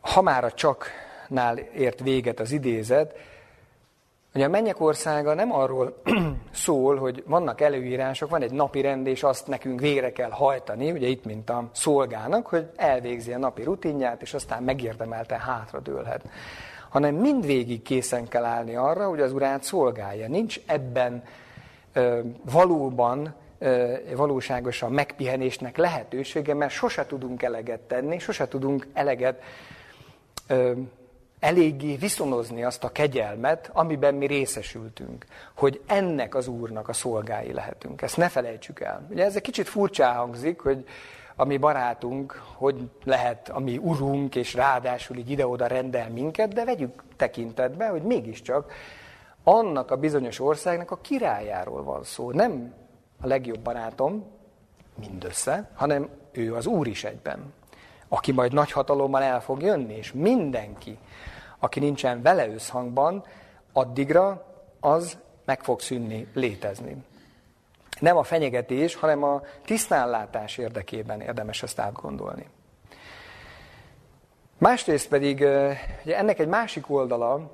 Ha 0.00 0.22
már 0.22 0.44
a 0.44 0.52
csaknál 0.52 1.58
ért 1.58 2.00
véget 2.00 2.40
az 2.40 2.50
idézet, 2.50 3.16
Ugye 4.34 4.44
a 4.44 4.48
mennyek 4.48 4.80
országa 4.80 5.34
nem 5.34 5.52
arról 5.52 6.02
szól, 6.52 6.96
hogy 6.96 7.22
vannak 7.26 7.60
előírások, 7.60 8.30
van 8.30 8.42
egy 8.42 8.52
napi 8.52 8.80
rend, 8.80 9.06
és 9.06 9.22
azt 9.22 9.46
nekünk 9.46 9.80
végre 9.80 10.12
kell 10.12 10.30
hajtani, 10.30 10.90
ugye 10.90 11.06
itt, 11.06 11.24
mint 11.24 11.50
a 11.50 11.68
szolgának, 11.72 12.46
hogy 12.46 12.66
elvégzi 12.76 13.32
a 13.32 13.38
napi 13.38 13.62
rutinját, 13.62 14.22
és 14.22 14.34
aztán 14.34 14.62
megérdemelten 14.62 15.38
hátradőlhet. 15.38 16.24
Hanem 16.88 17.14
mindvégig 17.14 17.82
készen 17.82 18.28
kell 18.28 18.44
állni 18.44 18.74
arra, 18.74 19.08
hogy 19.08 19.20
az 19.20 19.32
urát 19.32 19.62
szolgálja. 19.62 20.28
Nincs 20.28 20.60
ebben 20.66 21.22
ö, 21.92 22.20
valóban 22.50 23.34
valóságosan 24.16 24.92
megpihenésnek 24.92 25.76
lehetősége, 25.76 26.54
mert 26.54 26.72
sose 26.72 27.06
tudunk 27.06 27.42
eleget 27.42 27.80
tenni, 27.80 28.18
sose 28.18 28.48
tudunk 28.48 28.86
eleget 28.92 29.42
eléggé 31.44 31.96
viszonozni 31.96 32.64
azt 32.64 32.84
a 32.84 32.92
kegyelmet, 32.92 33.70
amiben 33.72 34.14
mi 34.14 34.26
részesültünk, 34.26 35.24
hogy 35.54 35.80
ennek 35.86 36.34
az 36.34 36.48
Úrnak 36.48 36.88
a 36.88 36.92
szolgái 36.92 37.52
lehetünk. 37.52 38.02
Ezt 38.02 38.16
ne 38.16 38.28
felejtsük 38.28 38.80
el. 38.80 39.06
Ugye 39.10 39.24
ez 39.24 39.36
egy 39.36 39.42
kicsit 39.42 39.68
furcsá 39.68 40.14
hangzik, 40.14 40.60
hogy 40.60 40.84
a 41.36 41.44
mi 41.44 41.56
barátunk, 41.56 42.42
hogy 42.54 42.90
lehet 43.04 43.48
a 43.48 43.58
mi 43.58 43.76
urunk, 43.76 44.34
és 44.34 44.54
ráadásul 44.54 45.16
így 45.16 45.30
ide-oda 45.30 45.66
rendel 45.66 46.10
minket, 46.10 46.52
de 46.52 46.64
vegyük 46.64 47.02
tekintetbe, 47.16 47.88
hogy 47.88 48.02
mégiscsak 48.02 48.72
annak 49.42 49.90
a 49.90 49.96
bizonyos 49.96 50.40
országnak 50.40 50.90
a 50.90 51.00
királyáról 51.00 51.82
van 51.82 52.04
szó. 52.04 52.32
Nem 52.32 52.74
a 53.20 53.26
legjobb 53.26 53.60
barátom 53.60 54.24
mindössze, 55.00 55.70
hanem 55.74 56.08
ő 56.32 56.54
az 56.54 56.66
Úr 56.66 56.86
is 56.86 57.04
egyben, 57.04 57.52
aki 58.08 58.32
majd 58.32 58.52
nagy 58.52 58.72
hatalommal 58.72 59.22
el 59.22 59.40
fog 59.40 59.62
jönni, 59.62 59.96
és 59.96 60.12
mindenki, 60.12 60.98
aki 61.64 61.80
nincsen 61.80 62.22
vele 62.22 62.48
összhangban, 62.48 63.24
addigra 63.72 64.44
az 64.80 65.18
meg 65.44 65.62
fog 65.62 65.80
szűnni 65.80 66.26
létezni. 66.34 66.96
Nem 68.00 68.16
a 68.16 68.22
fenyegetés, 68.22 68.94
hanem 68.94 69.22
a 69.22 69.42
tisztánlátás 69.64 70.58
érdekében 70.58 71.20
érdemes 71.20 71.62
ezt 71.62 71.78
átgondolni. 71.78 72.46
Másrészt 74.58 75.08
pedig 75.08 75.36
ugye 76.04 76.16
ennek 76.16 76.38
egy 76.38 76.48
másik 76.48 76.90
oldala, 76.90 77.50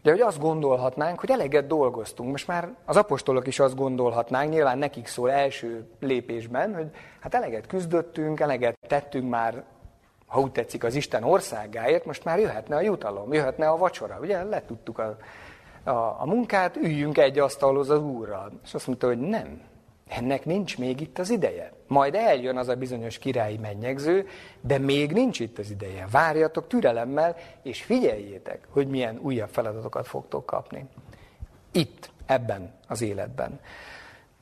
ugye, 0.00 0.10
hogy 0.10 0.20
azt 0.20 0.40
gondolhatnánk, 0.40 1.20
hogy 1.20 1.30
eleget 1.30 1.66
dolgoztunk. 1.66 2.30
Most 2.30 2.46
már 2.46 2.74
az 2.84 2.96
apostolok 2.96 3.46
is 3.46 3.58
azt 3.58 3.76
gondolhatnánk, 3.76 4.50
nyilván 4.50 4.78
nekik 4.78 5.06
szól 5.06 5.30
első 5.30 5.88
lépésben, 6.00 6.74
hogy 6.74 6.90
hát 7.20 7.34
eleget 7.34 7.66
küzdöttünk, 7.66 8.40
eleget 8.40 8.78
tettünk 8.86 9.28
már 9.28 9.64
ha 10.26 10.40
úgy 10.40 10.52
tetszik, 10.52 10.84
az 10.84 10.94
Isten 10.94 11.22
országáért, 11.22 12.04
most 12.04 12.24
már 12.24 12.38
jöhetne 12.38 12.76
a 12.76 12.80
jutalom, 12.80 13.32
jöhetne 13.32 13.68
a 13.68 13.76
vacsora. 13.76 14.18
Ugye 14.20 14.42
letudtuk 14.42 14.98
a, 14.98 15.16
a, 15.84 16.16
a 16.20 16.26
munkát, 16.26 16.76
üljünk 16.76 17.18
egy 17.18 17.38
asztalhoz 17.38 17.90
az 17.90 18.00
Úrral. 18.00 18.52
És 18.64 18.74
azt 18.74 18.86
mondta, 18.86 19.06
hogy 19.06 19.18
nem, 19.18 19.60
ennek 20.08 20.44
nincs 20.44 20.78
még 20.78 21.00
itt 21.00 21.18
az 21.18 21.30
ideje. 21.30 21.72
Majd 21.86 22.14
eljön 22.14 22.56
az 22.56 22.68
a 22.68 22.74
bizonyos 22.74 23.18
királyi 23.18 23.56
mennyegző, 23.56 24.26
de 24.60 24.78
még 24.78 25.12
nincs 25.12 25.40
itt 25.40 25.58
az 25.58 25.70
ideje. 25.70 26.06
Várjatok 26.10 26.66
türelemmel, 26.66 27.36
és 27.62 27.82
figyeljétek, 27.82 28.66
hogy 28.70 28.88
milyen 28.88 29.18
újabb 29.22 29.50
feladatokat 29.50 30.06
fogtok 30.06 30.46
kapni. 30.46 30.84
Itt, 31.72 32.10
ebben 32.26 32.74
az 32.88 33.02
életben. 33.02 33.60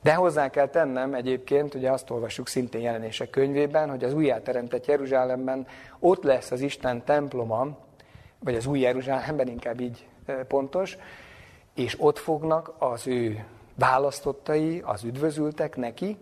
De 0.05 0.13
hozzá 0.13 0.49
kell 0.49 0.67
tennem 0.67 1.13
egyébként, 1.13 1.73
ugye 1.73 1.91
azt 1.91 2.09
olvassuk 2.09 2.47
szintén 2.47 2.81
jelenések 2.81 3.29
könyvében, 3.29 3.89
hogy 3.89 4.03
az 4.03 4.13
újjáteremtett 4.13 4.85
Jeruzsálemben 4.85 5.67
ott 5.99 6.23
lesz 6.23 6.51
az 6.51 6.61
Isten 6.61 7.03
temploma, 7.03 7.77
vagy 8.39 8.55
az 8.55 8.65
új 8.65 8.79
Jeruzsálemben 8.79 9.47
inkább 9.47 9.79
így 9.79 10.07
pontos, 10.47 10.97
és 11.75 11.95
ott 11.99 12.17
fognak 12.17 12.73
az 12.77 13.07
ő 13.07 13.45
választottai, 13.75 14.81
az 14.85 15.03
üdvözültek 15.03 15.75
neki 15.75 16.17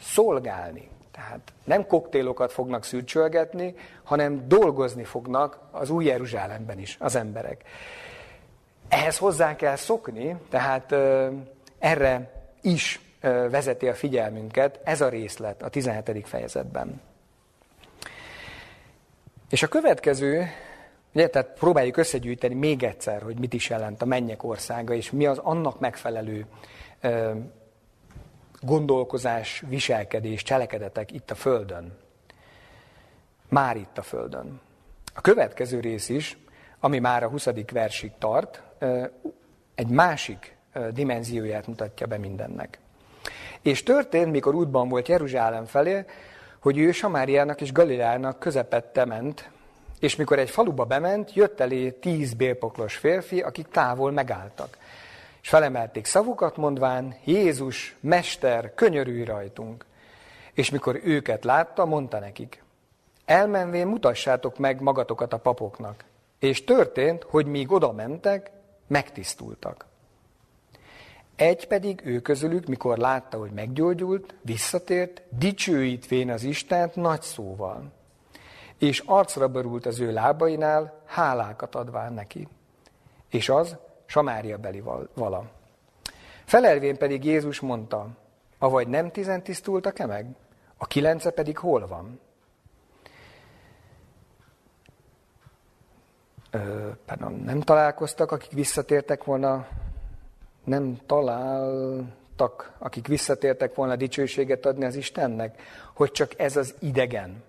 szolgálni. 0.00 0.88
Tehát 1.10 1.52
nem 1.64 1.86
koktélokat 1.86 2.52
fognak 2.52 2.84
szürcsölgetni, 2.84 3.74
hanem 4.02 4.48
dolgozni 4.48 5.04
fognak 5.04 5.58
az 5.70 5.90
új 5.90 6.04
Jeruzsálemben 6.04 6.78
is 6.78 6.96
az 7.00 7.16
emberek. 7.16 7.64
ehhez 8.88 9.18
hozzá 9.18 9.56
kell 9.56 9.76
szokni, 9.76 10.36
tehát 10.48 10.94
erre 11.78 12.32
is 12.60 13.02
vezeti 13.50 13.88
a 13.88 13.94
figyelmünket 13.94 14.80
ez 14.84 15.00
a 15.00 15.08
részlet 15.08 15.62
a 15.62 15.68
17. 15.68 16.28
fejezetben. 16.28 17.00
És 19.50 19.62
a 19.62 19.68
következő, 19.68 20.46
ugye, 21.14 21.28
tehát 21.28 21.52
próbáljuk 21.58 21.96
összegyűjteni 21.96 22.54
még 22.54 22.82
egyszer, 22.82 23.22
hogy 23.22 23.38
mit 23.38 23.52
is 23.52 23.68
jelent 23.68 24.02
a 24.02 24.04
mennyek 24.04 24.42
országa, 24.42 24.94
és 24.94 25.10
mi 25.10 25.26
az 25.26 25.38
annak 25.38 25.80
megfelelő 25.80 26.46
gondolkozás, 28.60 29.62
viselkedés, 29.68 30.42
cselekedetek 30.42 31.12
itt 31.12 31.30
a 31.30 31.34
Földön. 31.34 31.96
Már 33.48 33.76
itt 33.76 33.98
a 33.98 34.02
Földön. 34.02 34.60
A 35.14 35.20
következő 35.20 35.80
rész 35.80 36.08
is, 36.08 36.38
ami 36.80 36.98
már 36.98 37.22
a 37.22 37.28
20. 37.28 37.48
versig 37.72 38.12
tart, 38.18 38.62
egy 39.74 39.88
másik 39.88 40.56
dimenzióját 40.92 41.66
mutatja 41.66 42.06
be 42.06 42.18
mindennek. 42.18 42.78
És 43.64 43.82
történt, 43.82 44.30
mikor 44.30 44.54
útban 44.54 44.88
volt 44.88 45.08
Jeruzsálem 45.08 45.64
felé, 45.64 46.04
hogy 46.58 46.78
ő 46.78 46.92
Samáriának 46.92 47.60
és 47.60 47.72
Galileának 47.72 48.38
közepette 48.38 49.04
ment, 49.04 49.50
és 50.00 50.16
mikor 50.16 50.38
egy 50.38 50.50
faluba 50.50 50.84
bement, 50.84 51.34
jött 51.34 51.60
elé 51.60 51.90
tíz 51.90 52.34
bélpoklos 52.34 52.96
férfi, 52.96 53.40
akik 53.40 53.68
távol 53.68 54.10
megálltak. 54.10 54.78
És 55.42 55.48
felemelték 55.48 56.04
szavukat, 56.04 56.56
mondván, 56.56 57.16
Jézus, 57.24 57.96
Mester, 58.00 58.74
könyörülj 58.74 59.24
rajtunk. 59.24 59.84
És 60.52 60.70
mikor 60.70 61.00
őket 61.04 61.44
látta, 61.44 61.84
mondta 61.84 62.18
nekik, 62.18 62.62
elmenvén 63.24 63.86
mutassátok 63.86 64.58
meg 64.58 64.80
magatokat 64.80 65.32
a 65.32 65.38
papoknak. 65.38 66.04
És 66.38 66.64
történt, 66.64 67.22
hogy 67.22 67.46
míg 67.46 67.72
oda 67.72 67.92
mentek, 67.92 68.50
megtisztultak. 68.86 69.86
Egy 71.36 71.66
pedig 71.66 72.00
ő 72.04 72.20
közülük, 72.20 72.66
mikor 72.66 72.98
látta, 72.98 73.38
hogy 73.38 73.50
meggyógyult, 73.50 74.34
visszatért, 74.42 75.22
dicsőítvén 75.28 76.30
az 76.30 76.42
Istent 76.42 76.94
nagy 76.96 77.22
szóval. 77.22 77.92
És 78.78 79.02
arcra 79.06 79.48
borult 79.48 79.86
az 79.86 80.00
ő 80.00 80.12
lábainál, 80.12 81.00
hálákat 81.06 81.74
adván 81.74 82.12
neki. 82.12 82.48
És 83.30 83.48
az 83.48 83.76
Samária 84.06 84.58
beli 84.58 84.82
vala. 85.14 85.50
Felelvén 86.44 86.96
pedig 86.96 87.24
Jézus 87.24 87.60
mondta, 87.60 88.08
avagy 88.58 88.88
nem 88.88 89.10
tizen 89.10 89.42
tisztultak-e 89.42 90.06
meg? 90.06 90.26
A 90.76 90.86
kilence 90.86 91.30
pedig 91.30 91.58
hol 91.58 91.86
van? 91.86 92.20
Ö, 96.50 96.90
pardon, 97.06 97.32
nem 97.32 97.60
találkoztak, 97.60 98.32
akik 98.32 98.52
visszatértek 98.52 99.24
volna 99.24 99.66
nem 100.64 100.96
találtak, 101.06 102.72
akik 102.78 103.06
visszatértek 103.06 103.74
volna 103.74 103.96
dicsőséget 103.96 104.66
adni 104.66 104.84
az 104.84 104.96
Istennek, 104.96 105.62
hogy 105.94 106.10
csak 106.10 106.40
ez 106.40 106.56
az 106.56 106.74
idegen. 106.78 107.42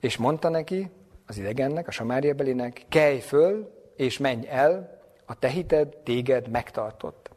És 0.00 0.16
mondta 0.16 0.48
neki, 0.48 0.90
az 1.26 1.38
idegennek, 1.38 1.88
a 1.88 1.90
Samária 1.90 2.34
belinek, 2.34 2.84
kelj 2.88 3.18
föl, 3.18 3.72
és 3.96 4.18
menj 4.18 4.48
el, 4.48 5.02
a 5.26 5.38
te 5.38 5.48
hited 5.48 5.96
téged 5.96 6.48
megtartott. 6.48 7.30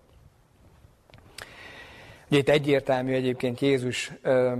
Ugye 2.30 2.40
itt 2.40 2.50
egyértelmű 2.50 3.14
egyébként 3.14 3.60
Jézus 3.60 4.12
ö, 4.22 4.54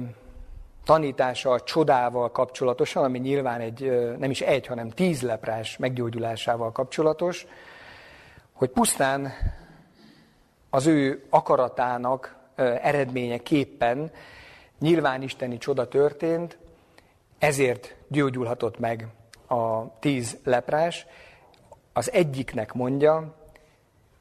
tanítása 0.86 1.52
a 1.52 1.62
csodával 1.62 2.32
kapcsolatosan, 2.32 3.04
ami 3.04 3.20
nyilván 3.20 3.60
egy, 3.60 3.84
ö, 3.84 4.16
nem 4.18 4.30
is 4.30 4.42
egy, 4.42 4.68
hanem 4.68 4.90
tíz 4.90 5.22
leprás 5.22 5.78
meggyógyulásával 5.78 6.72
kapcsolatos, 6.72 7.46
hogy 8.54 8.70
pusztán 8.70 9.32
az 10.70 10.86
ő 10.86 11.26
akaratának 11.30 12.36
eredményeképpen 12.82 14.12
nyilván 14.80 15.22
isteni 15.22 15.58
csoda 15.58 15.88
történt, 15.88 16.58
ezért 17.38 17.96
gyógyulhatott 18.08 18.80
meg 18.80 19.08
a 19.48 19.98
tíz 20.00 20.38
leprás. 20.44 21.06
Az 21.94 22.12
egyiknek 22.12 22.74
mondja, 22.74 23.36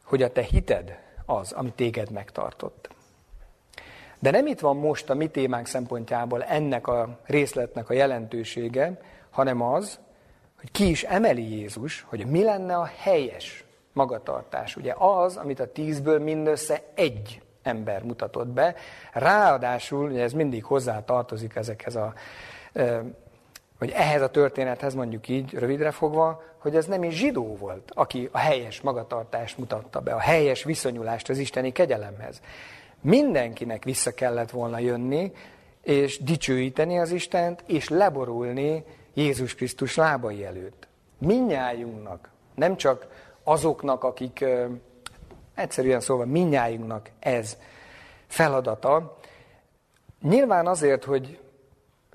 hogy 0.05 0.23
a 0.23 0.33
te 0.33 0.43
hited 0.43 0.99
az, 1.27 1.53
ami 1.53 1.73
téged 1.73 2.11
megtartott. 2.11 2.89
De 4.19 4.31
nem 4.31 4.47
itt 4.47 4.61
van 4.61 4.77
most 4.77 5.11
a 5.11 5.15
mi 5.15 5.29
témánk 5.29 5.67
szempontjából 5.67 6.45
ennek 6.45 6.87
a 6.87 7.19
részletnek 7.25 7.91
a 7.91 7.95
jelentősége, 7.95 9.01
hanem 9.31 9.63
az, 9.63 9.99
hogy 10.61 10.71
ki 10.71 10.89
is 10.89 11.03
emeli 11.03 11.59
Jézus, 11.59 12.05
hogy 12.09 12.27
mi 12.27 12.43
lenne 12.43 12.77
a 12.77 12.91
helyes 12.97 13.66
magatartás. 13.97 14.77
Ugye 14.77 14.95
az, 14.99 15.37
amit 15.37 15.61
a 15.61 15.73
tízből 15.73 16.19
mindössze 16.19 16.83
egy 16.95 17.43
ember 17.63 18.03
mutatott 18.03 18.49
be. 18.49 18.75
Ráadásul, 19.13 20.11
ugye 20.11 20.23
ez 20.23 20.33
mindig 20.33 20.65
hozzá 20.65 21.05
tartozik 21.05 21.55
ezekhez 21.55 21.97
a, 21.97 22.15
vagy 23.79 23.91
ehhez 23.91 24.23
a 24.23 24.31
történethez 24.31 24.95
mondjuk 24.95 25.29
így, 25.29 25.55
rövidre 25.55 25.91
fogva, 25.91 26.43
hogy 26.59 26.77
ez 26.77 26.87
nem 26.87 27.03
is 27.03 27.15
zsidó 27.15 27.57
volt, 27.57 27.91
aki 27.95 28.29
a 28.33 28.39
helyes 28.39 28.81
magatartást 28.81 29.59
mutatta 29.59 30.01
be, 30.01 30.13
a 30.13 30.19
helyes 30.21 30.65
viszonyulást 30.65 31.29
az 31.29 31.39
isteni 31.39 31.73
kegyelemhez. 31.73 32.41
Mindenkinek 33.01 33.85
vissza 33.85 34.15
kellett 34.15 34.51
volna 34.51 34.79
jönni, 34.79 35.33
és 35.83 36.23
dicsőíteni 36.23 36.99
az 36.99 37.11
Istent, 37.11 37.63
és 37.67 37.89
leborulni 37.89 38.85
Jézus 39.15 39.55
Krisztus 39.55 39.97
lábai 39.97 40.45
előtt. 40.45 40.89
Minnyájunknak, 41.19 42.31
nem 42.55 42.77
csak 42.77 43.07
azoknak, 43.49 44.05
akik 44.05 44.45
egyszerűen 45.55 46.01
szóval 46.01 46.27
minnyájunknak 46.27 47.11
ez 47.19 47.57
feladata. 48.27 49.17
Nyilván 50.23 50.67
azért, 50.67 51.05
hogy 51.05 51.39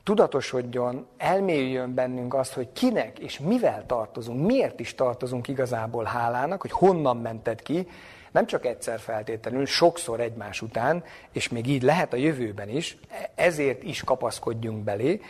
tudatosodjon, 0.03 1.07
elmélyüljön 1.17 1.93
bennünk 1.93 2.33
azt, 2.33 2.53
hogy 2.53 2.71
kinek 2.73 3.19
és 3.19 3.39
mivel 3.39 3.85
tartozunk, 3.85 4.45
miért 4.45 4.79
is 4.79 4.95
tartozunk 4.95 5.47
igazából 5.47 6.03
hálának, 6.03 6.61
hogy 6.61 6.71
honnan 6.71 7.17
mented 7.17 7.61
ki, 7.61 7.87
nem 8.31 8.45
csak 8.45 8.65
egyszer 8.65 8.99
feltétlenül, 8.99 9.65
sokszor 9.65 10.19
egymás 10.19 10.61
után, 10.61 11.03
és 11.31 11.49
még 11.49 11.67
így 11.67 11.81
lehet 11.81 12.13
a 12.13 12.17
jövőben 12.17 12.69
is, 12.69 12.97
ezért 13.35 13.83
is 13.83 14.03
kapaszkodjunk 14.03 14.83
belé, 14.83 15.21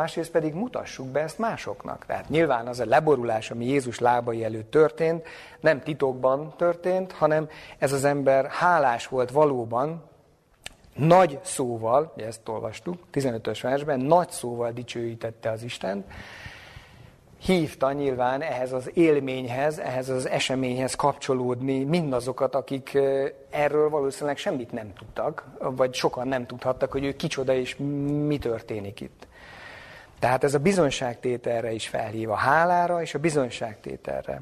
másrészt 0.00 0.30
pedig 0.30 0.54
mutassuk 0.54 1.06
be 1.06 1.20
ezt 1.20 1.38
másoknak. 1.38 2.06
Tehát 2.06 2.28
nyilván 2.28 2.66
az 2.66 2.80
a 2.80 2.84
leborulás, 2.84 3.50
ami 3.50 3.64
Jézus 3.64 3.98
lábai 3.98 4.44
előtt 4.44 4.70
történt, 4.70 5.26
nem 5.60 5.80
titokban 5.80 6.54
történt, 6.56 7.12
hanem 7.12 7.48
ez 7.78 7.92
az 7.92 8.04
ember 8.04 8.46
hálás 8.46 9.06
volt 9.06 9.30
valóban, 9.30 10.02
nagy 10.94 11.38
szóval, 11.42 12.12
ezt 12.16 12.48
olvastuk, 12.48 12.98
15-ös 13.12 13.58
versben, 13.62 14.00
nagy 14.00 14.30
szóval 14.30 14.70
dicsőítette 14.70 15.50
az 15.50 15.62
Istent, 15.62 16.04
hívta 17.38 17.92
nyilván 17.92 18.42
ehhez 18.42 18.72
az 18.72 18.90
élményhez, 18.94 19.78
ehhez 19.78 20.08
az 20.08 20.28
eseményhez 20.28 20.94
kapcsolódni 20.94 21.84
mindazokat, 21.84 22.54
akik 22.54 22.98
erről 23.50 23.88
valószínűleg 23.88 24.36
semmit 24.36 24.72
nem 24.72 24.92
tudtak, 24.92 25.44
vagy 25.58 25.94
sokan 25.94 26.28
nem 26.28 26.46
tudhattak, 26.46 26.92
hogy 26.92 27.04
ő 27.04 27.16
kicsoda 27.16 27.54
és 27.54 27.76
mi 28.26 28.38
történik 28.38 29.00
itt. 29.00 29.28
Tehát 30.20 30.44
ez 30.44 30.54
a 30.54 30.58
bizonyságtételre 30.58 31.72
is 31.72 31.88
felhív, 31.88 32.30
a 32.30 32.34
hálára 32.34 33.02
és 33.02 33.14
a 33.14 33.18
bizonyságtételre. 33.18 34.40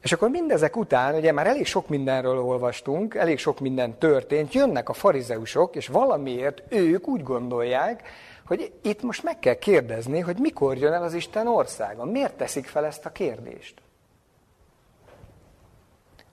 És 0.00 0.12
akkor 0.12 0.30
mindezek 0.30 0.76
után, 0.76 1.14
ugye 1.14 1.32
már 1.32 1.46
elég 1.46 1.66
sok 1.66 1.88
mindenről 1.88 2.38
olvastunk, 2.38 3.14
elég 3.14 3.38
sok 3.38 3.60
minden 3.60 3.98
történt, 3.98 4.54
jönnek 4.54 4.88
a 4.88 4.92
farizeusok, 4.92 5.76
és 5.76 5.86
valamiért 5.86 6.62
ők 6.68 7.08
úgy 7.08 7.22
gondolják, 7.22 8.08
hogy 8.46 8.72
itt 8.82 9.02
most 9.02 9.22
meg 9.22 9.38
kell 9.38 9.54
kérdezni, 9.54 10.20
hogy 10.20 10.36
mikor 10.38 10.76
jön 10.76 10.92
el 10.92 11.02
az 11.02 11.14
Isten 11.14 11.46
országa. 11.46 12.04
Miért 12.04 12.34
teszik 12.34 12.66
fel 12.66 12.86
ezt 12.86 13.06
a 13.06 13.12
kérdést? 13.12 13.74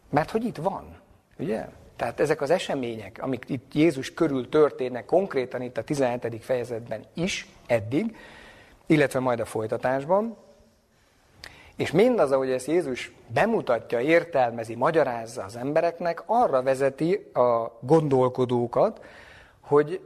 Mert 0.09 0.31
hogy 0.31 0.43
itt 0.43 0.57
van, 0.57 0.99
ugye? 1.39 1.65
Tehát 1.95 2.19
ezek 2.19 2.41
az 2.41 2.49
események, 2.49 3.19
amik 3.21 3.43
itt 3.47 3.73
Jézus 3.73 4.13
körül 4.13 4.49
történnek, 4.49 5.05
konkrétan 5.05 5.61
itt 5.61 5.77
a 5.77 5.83
17. 5.83 6.43
fejezetben 6.43 7.05
is, 7.13 7.47
eddig, 7.67 8.15
illetve 8.85 9.19
majd 9.19 9.39
a 9.39 9.45
folytatásban. 9.45 10.37
És 11.75 11.91
mindaz, 11.91 12.31
ahogy 12.31 12.49
ezt 12.49 12.67
Jézus 12.67 13.11
bemutatja, 13.27 13.99
értelmezi, 13.99 14.75
magyarázza 14.75 15.43
az 15.43 15.55
embereknek, 15.55 16.23
arra 16.25 16.61
vezeti 16.61 17.13
a 17.33 17.77
gondolkodókat, 17.79 19.01
hogy 19.59 20.01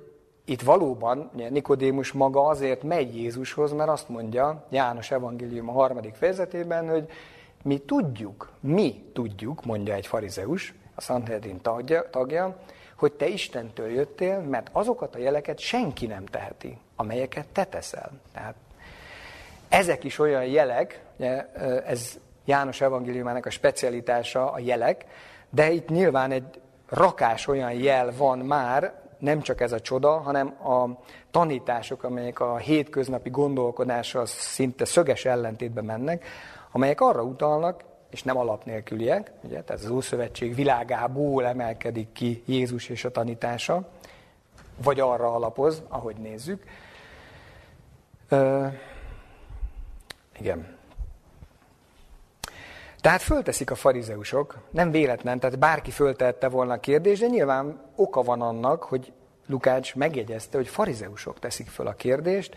itt 0.45 0.61
valóban 0.61 1.32
Nikodémus 1.49 2.11
maga 2.11 2.47
azért 2.47 2.84
megy 2.84 3.15
Jézushoz, 3.15 3.71
mert 3.71 3.89
azt 3.89 4.09
mondja 4.09 4.65
János 4.69 5.11
evangélium 5.11 5.69
a 5.69 5.71
harmadik 5.71 6.15
fejezetében, 6.15 6.89
hogy 6.89 7.09
mi 7.63 7.78
tudjuk, 7.78 8.49
mi 8.59 9.03
tudjuk, 9.13 9.65
mondja 9.65 9.93
egy 9.93 10.07
farizeus, 10.07 10.73
a 10.95 11.01
Sanhedrin 11.01 11.61
tagja, 11.61 12.09
tagja, 12.09 12.57
hogy 12.95 13.11
te 13.11 13.28
Istentől 13.28 13.88
jöttél, 13.88 14.39
mert 14.39 14.69
azokat 14.71 15.15
a 15.15 15.19
jeleket 15.19 15.59
senki 15.59 16.05
nem 16.05 16.25
teheti, 16.25 16.78
amelyeket 16.95 17.47
te 17.47 17.63
teszel. 17.63 18.11
Tehát 18.34 18.55
ezek 19.70 20.03
is 20.03 20.20
olyan 20.20 20.45
jelek, 20.45 21.01
ez 21.86 22.20
János 22.45 22.82
evangéliumának 22.82 23.45
a 23.45 23.49
specialitása 23.49 24.51
a 24.51 24.59
jelek, 24.59 25.05
de 25.49 25.72
itt 25.72 25.89
nyilván 25.89 26.32
egy 26.32 26.61
rakás 26.89 27.47
olyan 27.47 27.72
jel 27.72 28.11
van 28.18 28.39
már, 28.39 28.93
nem 29.18 29.41
csak 29.41 29.61
ez 29.61 29.72
a 29.72 29.80
csoda, 29.80 30.18
hanem 30.18 30.47
a 30.47 30.99
tanítások, 31.32 32.03
amelyek 32.03 32.39
a 32.39 32.57
hétköznapi 32.57 33.30
gondolkodással 33.30 34.26
szinte 34.26 34.86
szöges 34.86 35.26
ellentétben 35.26 35.86
mennek, 35.86 36.26
amelyek 36.72 37.01
arra 37.01 37.22
utalnak, 37.22 37.84
és 38.09 38.24
nem 38.24 38.38
alap 38.38 38.65
nélküliek, 38.65 39.32
ugye, 39.41 39.61
tehát 39.61 39.84
az 39.84 39.89
Ószövetség 39.89 40.55
világából 40.55 41.45
emelkedik 41.45 42.11
ki 42.11 42.43
Jézus 42.45 42.89
és 42.89 43.05
a 43.05 43.11
tanítása, 43.11 43.89
vagy 44.84 44.99
arra 44.99 45.34
alapoz, 45.34 45.84
ahogy 45.88 46.15
nézzük. 46.15 46.63
Ö, 48.30 48.68
igen. 50.39 50.77
Tehát 53.01 53.21
fölteszik 53.21 53.71
a 53.71 53.75
farizeusok, 53.75 54.57
nem 54.69 54.91
véletlen, 54.91 55.39
tehát 55.39 55.59
bárki 55.59 55.91
föltette 55.91 56.49
volna 56.49 56.73
a 56.73 56.79
kérdést, 56.79 57.21
de 57.21 57.27
nyilván 57.27 57.81
oka 57.95 58.21
van 58.21 58.41
annak, 58.41 58.83
hogy 58.83 59.13
Lukács 59.47 59.95
megjegyezte, 59.95 60.57
hogy 60.57 60.67
farizeusok 60.67 61.39
teszik 61.39 61.67
föl 61.67 61.88
a 61.88 61.93
kérdést. 61.93 62.55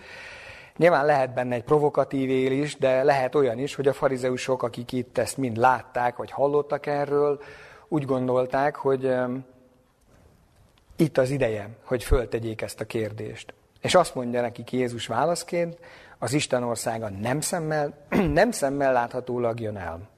Nyilván 0.76 1.04
lehet 1.04 1.34
benne 1.34 1.54
egy 1.54 1.64
provokatív 1.64 2.30
él 2.30 2.52
is, 2.52 2.76
de 2.76 3.02
lehet 3.02 3.34
olyan 3.34 3.58
is, 3.58 3.74
hogy 3.74 3.88
a 3.88 3.92
farizeusok, 3.92 4.62
akik 4.62 4.92
itt 4.92 5.18
ezt 5.18 5.36
mind 5.36 5.56
látták, 5.56 6.16
vagy 6.16 6.30
hallottak 6.30 6.86
erről, 6.86 7.40
úgy 7.88 8.04
gondolták, 8.04 8.76
hogy 8.76 9.14
itt 10.96 11.18
az 11.18 11.30
ideje, 11.30 11.68
hogy 11.84 12.04
föltegyék 12.04 12.62
ezt 12.62 12.80
a 12.80 12.84
kérdést. 12.84 13.54
És 13.80 13.94
azt 13.94 14.14
mondja 14.14 14.40
nekik 14.40 14.72
Jézus 14.72 15.06
válaszként, 15.06 15.78
az 16.22 16.32
Isten 16.32 16.62
országa 16.62 17.08
nem 17.08 17.40
szemmel, 17.40 17.94
nem 18.40 18.50
szemmel 18.50 18.92
láthatólag 18.92 19.60
jön 19.60 19.76
el. 19.76 20.08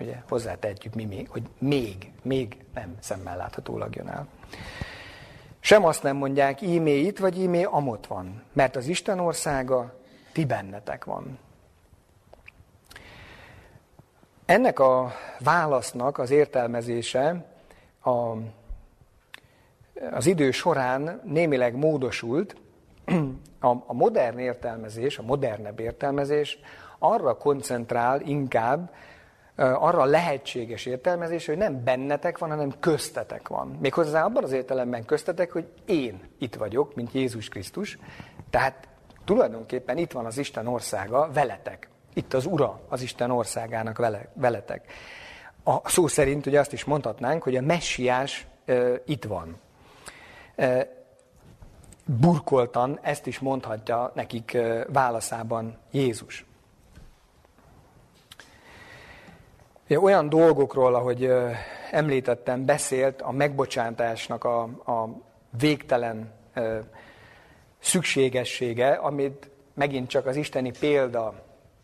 Ugye 0.00 0.22
hozzátehetjük 0.28 0.94
mi 0.94 1.04
még, 1.04 1.28
hogy 1.28 1.42
még, 1.58 2.12
még 2.22 2.56
nem 2.74 2.94
szemmel 3.00 3.36
láthatólag 3.36 3.94
jön 3.94 4.08
el. 4.08 4.26
Sem 5.60 5.84
azt 5.84 6.02
nem 6.02 6.16
mondják, 6.16 6.60
ímé 6.60 6.98
itt 6.98 7.18
vagy 7.18 7.38
ímé 7.38 7.62
amott 7.62 8.06
van, 8.06 8.42
mert 8.52 8.76
az 8.76 8.86
Isten 8.86 9.18
országa 9.18 9.94
ti 10.32 10.44
bennetek 10.44 11.04
van. 11.04 11.38
Ennek 14.44 14.78
a 14.78 15.12
válasznak 15.38 16.18
az 16.18 16.30
értelmezése 16.30 17.44
a, 18.02 18.32
az 20.10 20.26
idő 20.26 20.50
során 20.50 21.20
némileg 21.24 21.74
módosult. 21.74 22.56
A, 23.60 23.92
modern 23.92 24.38
értelmezés, 24.38 25.18
a 25.18 25.22
modernebb 25.22 25.80
értelmezés 25.80 26.58
arra 26.98 27.36
koncentrál 27.36 28.20
inkább, 28.20 28.90
arra 29.56 30.04
lehetséges 30.04 30.86
értelmezés, 30.86 31.46
hogy 31.46 31.56
nem 31.56 31.84
bennetek 31.84 32.38
van, 32.38 32.50
hanem 32.50 32.72
köztetek 32.80 33.48
van. 33.48 33.78
Méghozzá 33.80 34.24
abban 34.24 34.44
az 34.44 34.52
értelemben 34.52 35.04
köztetek, 35.04 35.52
hogy 35.52 35.66
én 35.84 36.20
itt 36.38 36.54
vagyok, 36.54 36.94
mint 36.94 37.12
Jézus 37.12 37.48
Krisztus, 37.48 37.98
tehát 38.50 38.88
tulajdonképpen 39.24 39.98
itt 39.98 40.12
van 40.12 40.24
az 40.24 40.38
Isten 40.38 40.66
országa 40.66 41.30
veletek. 41.32 41.88
Itt 42.14 42.34
az 42.34 42.46
Ura 42.46 42.80
az 42.88 43.02
Isten 43.02 43.30
országának 43.30 43.98
vele, 43.98 44.28
veletek. 44.34 44.92
A 45.64 45.88
szó 45.88 46.06
szerint 46.06 46.46
ugye 46.46 46.58
azt 46.58 46.72
is 46.72 46.84
mondhatnánk, 46.84 47.42
hogy 47.42 47.56
a 47.56 47.60
messiás 47.60 48.46
e, 48.64 49.02
itt 49.04 49.24
van. 49.24 49.56
E, 50.56 50.88
burkoltan 52.04 52.98
ezt 53.02 53.26
is 53.26 53.38
mondhatja 53.38 54.12
nekik 54.14 54.58
válaszában 54.88 55.76
Jézus. 55.90 56.44
Olyan 59.88 60.28
dolgokról, 60.28 60.94
ahogy 60.94 61.32
említettem, 61.90 62.64
beszélt 62.64 63.22
a 63.22 63.30
megbocsátásnak 63.30 64.44
a, 64.44 64.62
a 64.62 65.08
végtelen 65.58 66.32
szükségessége, 67.78 68.90
amit 68.92 69.50
megint 69.74 70.08
csak 70.08 70.26
az 70.26 70.36
isteni 70.36 70.70
példa 70.78 71.34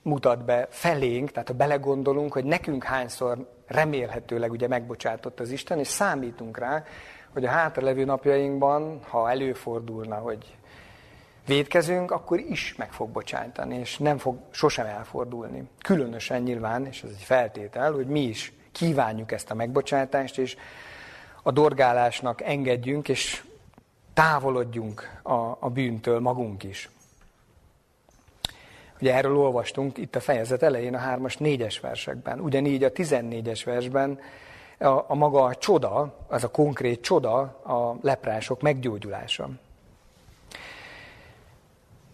mutat 0.02 0.44
be 0.44 0.66
felénk, 0.70 1.30
tehát 1.30 1.48
ha 1.48 1.54
belegondolunk, 1.54 2.32
hogy 2.32 2.44
nekünk 2.44 2.84
hányszor 2.84 3.48
remélhetőleg 3.66 4.50
ugye 4.50 4.68
megbocsátott 4.68 5.40
az 5.40 5.50
Isten, 5.50 5.78
és 5.78 5.88
számítunk 5.88 6.58
rá, 6.58 6.84
hogy 7.32 7.44
a 7.44 7.48
hátralevő 7.48 8.04
napjainkban, 8.04 9.00
ha 9.08 9.30
előfordulna, 9.30 10.16
hogy 10.16 10.56
védkezünk, 11.46 12.10
akkor 12.10 12.38
is 12.38 12.74
meg 12.76 12.92
fog 12.92 13.08
bocsátani, 13.08 13.78
és 13.78 13.98
nem 13.98 14.18
fog 14.18 14.36
sosem 14.50 14.86
elfordulni. 14.86 15.68
Különösen 15.82 16.42
nyilván, 16.42 16.86
és 16.86 17.02
ez 17.02 17.10
egy 17.10 17.22
feltétel, 17.22 17.92
hogy 17.92 18.06
mi 18.06 18.20
is 18.20 18.52
kívánjuk 18.72 19.32
ezt 19.32 19.50
a 19.50 19.54
megbocsátást, 19.54 20.38
és 20.38 20.56
a 21.42 21.50
dorgálásnak 21.50 22.40
engedjünk, 22.42 23.08
és 23.08 23.44
távolodjunk 24.14 25.20
a, 25.22 25.56
a 25.58 25.70
bűntől 25.72 26.20
magunk 26.20 26.62
is. 26.62 26.90
Ugye 29.00 29.14
erről 29.14 29.36
olvastunk 29.36 29.98
itt 29.98 30.16
a 30.16 30.20
fejezet 30.20 30.62
elején 30.62 30.94
a 30.94 31.16
3-as, 31.16 31.34
4-es 31.38 31.76
versekben. 31.80 32.40
Ugyanígy 32.40 32.84
a 32.84 32.92
14-es 32.92 33.60
versben 33.64 34.18
a, 34.80 35.04
a 35.06 35.14
maga 35.14 35.44
a 35.44 35.54
csoda, 35.54 36.14
az 36.28 36.44
a 36.44 36.50
konkrét 36.50 37.00
csoda 37.00 37.38
a 37.64 37.96
leprások 38.02 38.60
meggyógyulása. 38.60 39.48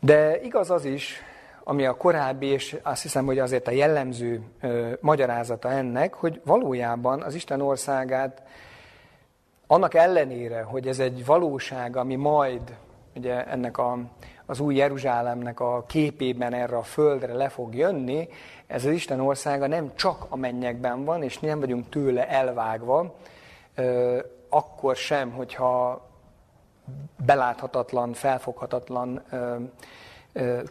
De 0.00 0.40
igaz 0.42 0.70
az 0.70 0.84
is, 0.84 1.22
ami 1.64 1.86
a 1.86 1.96
korábbi, 1.96 2.46
és 2.46 2.76
azt 2.82 3.02
hiszem, 3.02 3.26
hogy 3.26 3.38
azért 3.38 3.68
a 3.68 3.70
jellemző 3.70 4.42
ö, 4.60 4.92
magyarázata 5.00 5.70
ennek, 5.70 6.14
hogy 6.14 6.40
valójában 6.44 7.22
az 7.22 7.34
Isten 7.34 7.60
országát 7.60 8.42
annak 9.66 9.94
ellenére, 9.94 10.62
hogy 10.62 10.86
ez 10.86 10.98
egy 10.98 11.24
valóság, 11.24 11.96
ami 11.96 12.14
majd 12.14 12.76
ugye 13.14 13.46
ennek 13.46 13.78
a, 13.78 13.98
az 14.46 14.60
új 14.60 14.74
Jeruzsálemnek 14.74 15.60
a 15.60 15.84
képében 15.86 16.52
erre 16.52 16.76
a 16.76 16.82
földre 16.82 17.34
le 17.34 17.48
fog 17.48 17.74
jönni, 17.74 18.28
ez 18.66 18.84
az 18.84 18.92
Isten 18.92 19.20
országa 19.20 19.66
nem 19.66 19.92
csak 19.94 20.26
a 20.28 20.36
mennyekben 20.36 21.04
van, 21.04 21.22
és 21.22 21.38
nem 21.38 21.60
vagyunk 21.60 21.88
tőle 21.88 22.28
elvágva, 22.28 23.14
akkor 24.48 24.96
sem, 24.96 25.30
hogyha 25.30 26.04
beláthatatlan, 27.26 28.12
felfoghatatlan 28.12 29.22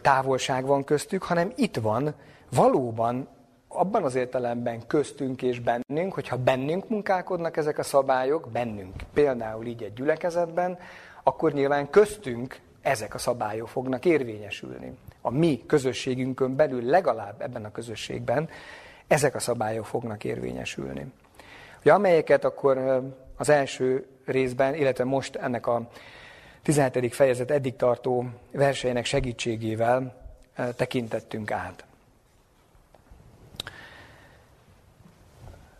távolság 0.02 0.66
van 0.66 0.84
köztük, 0.84 1.22
hanem 1.22 1.52
itt 1.56 1.76
van 1.76 2.14
valóban 2.50 3.28
abban 3.68 4.02
az 4.02 4.14
értelemben 4.14 4.86
köztünk 4.86 5.42
és 5.42 5.60
bennünk, 5.60 6.12
hogyha 6.14 6.36
bennünk 6.36 6.88
munkálkodnak 6.88 7.56
ezek 7.56 7.78
a 7.78 7.82
szabályok, 7.82 8.48
bennünk, 8.52 8.94
például 9.12 9.66
így 9.66 9.82
egy 9.82 9.92
gyülekezetben, 9.92 10.78
akkor 11.22 11.52
nyilván 11.52 11.90
köztünk 11.90 12.60
ezek 12.86 13.14
a 13.14 13.18
szabályok 13.18 13.68
fognak 13.68 14.04
érvényesülni. 14.04 14.92
A 15.20 15.30
mi 15.30 15.62
közösségünkön 15.66 16.56
belül 16.56 16.82
legalább 16.82 17.40
ebben 17.40 17.64
a 17.64 17.72
közösségben 17.72 18.48
ezek 19.06 19.34
a 19.34 19.38
szabályok 19.38 19.86
fognak 19.86 20.24
érvényesülni. 20.24 21.06
Ugye, 21.80 21.92
amelyeket 21.92 22.44
akkor 22.44 23.02
az 23.36 23.48
első 23.48 24.06
részben, 24.24 24.74
illetve 24.74 25.04
most 25.04 25.36
ennek 25.36 25.66
a 25.66 25.88
17. 26.62 27.14
fejezet 27.14 27.50
eddig 27.50 27.76
tartó 27.76 28.28
verseinek 28.50 29.04
segítségével 29.04 30.14
tekintettünk 30.76 31.50
át. 31.50 31.84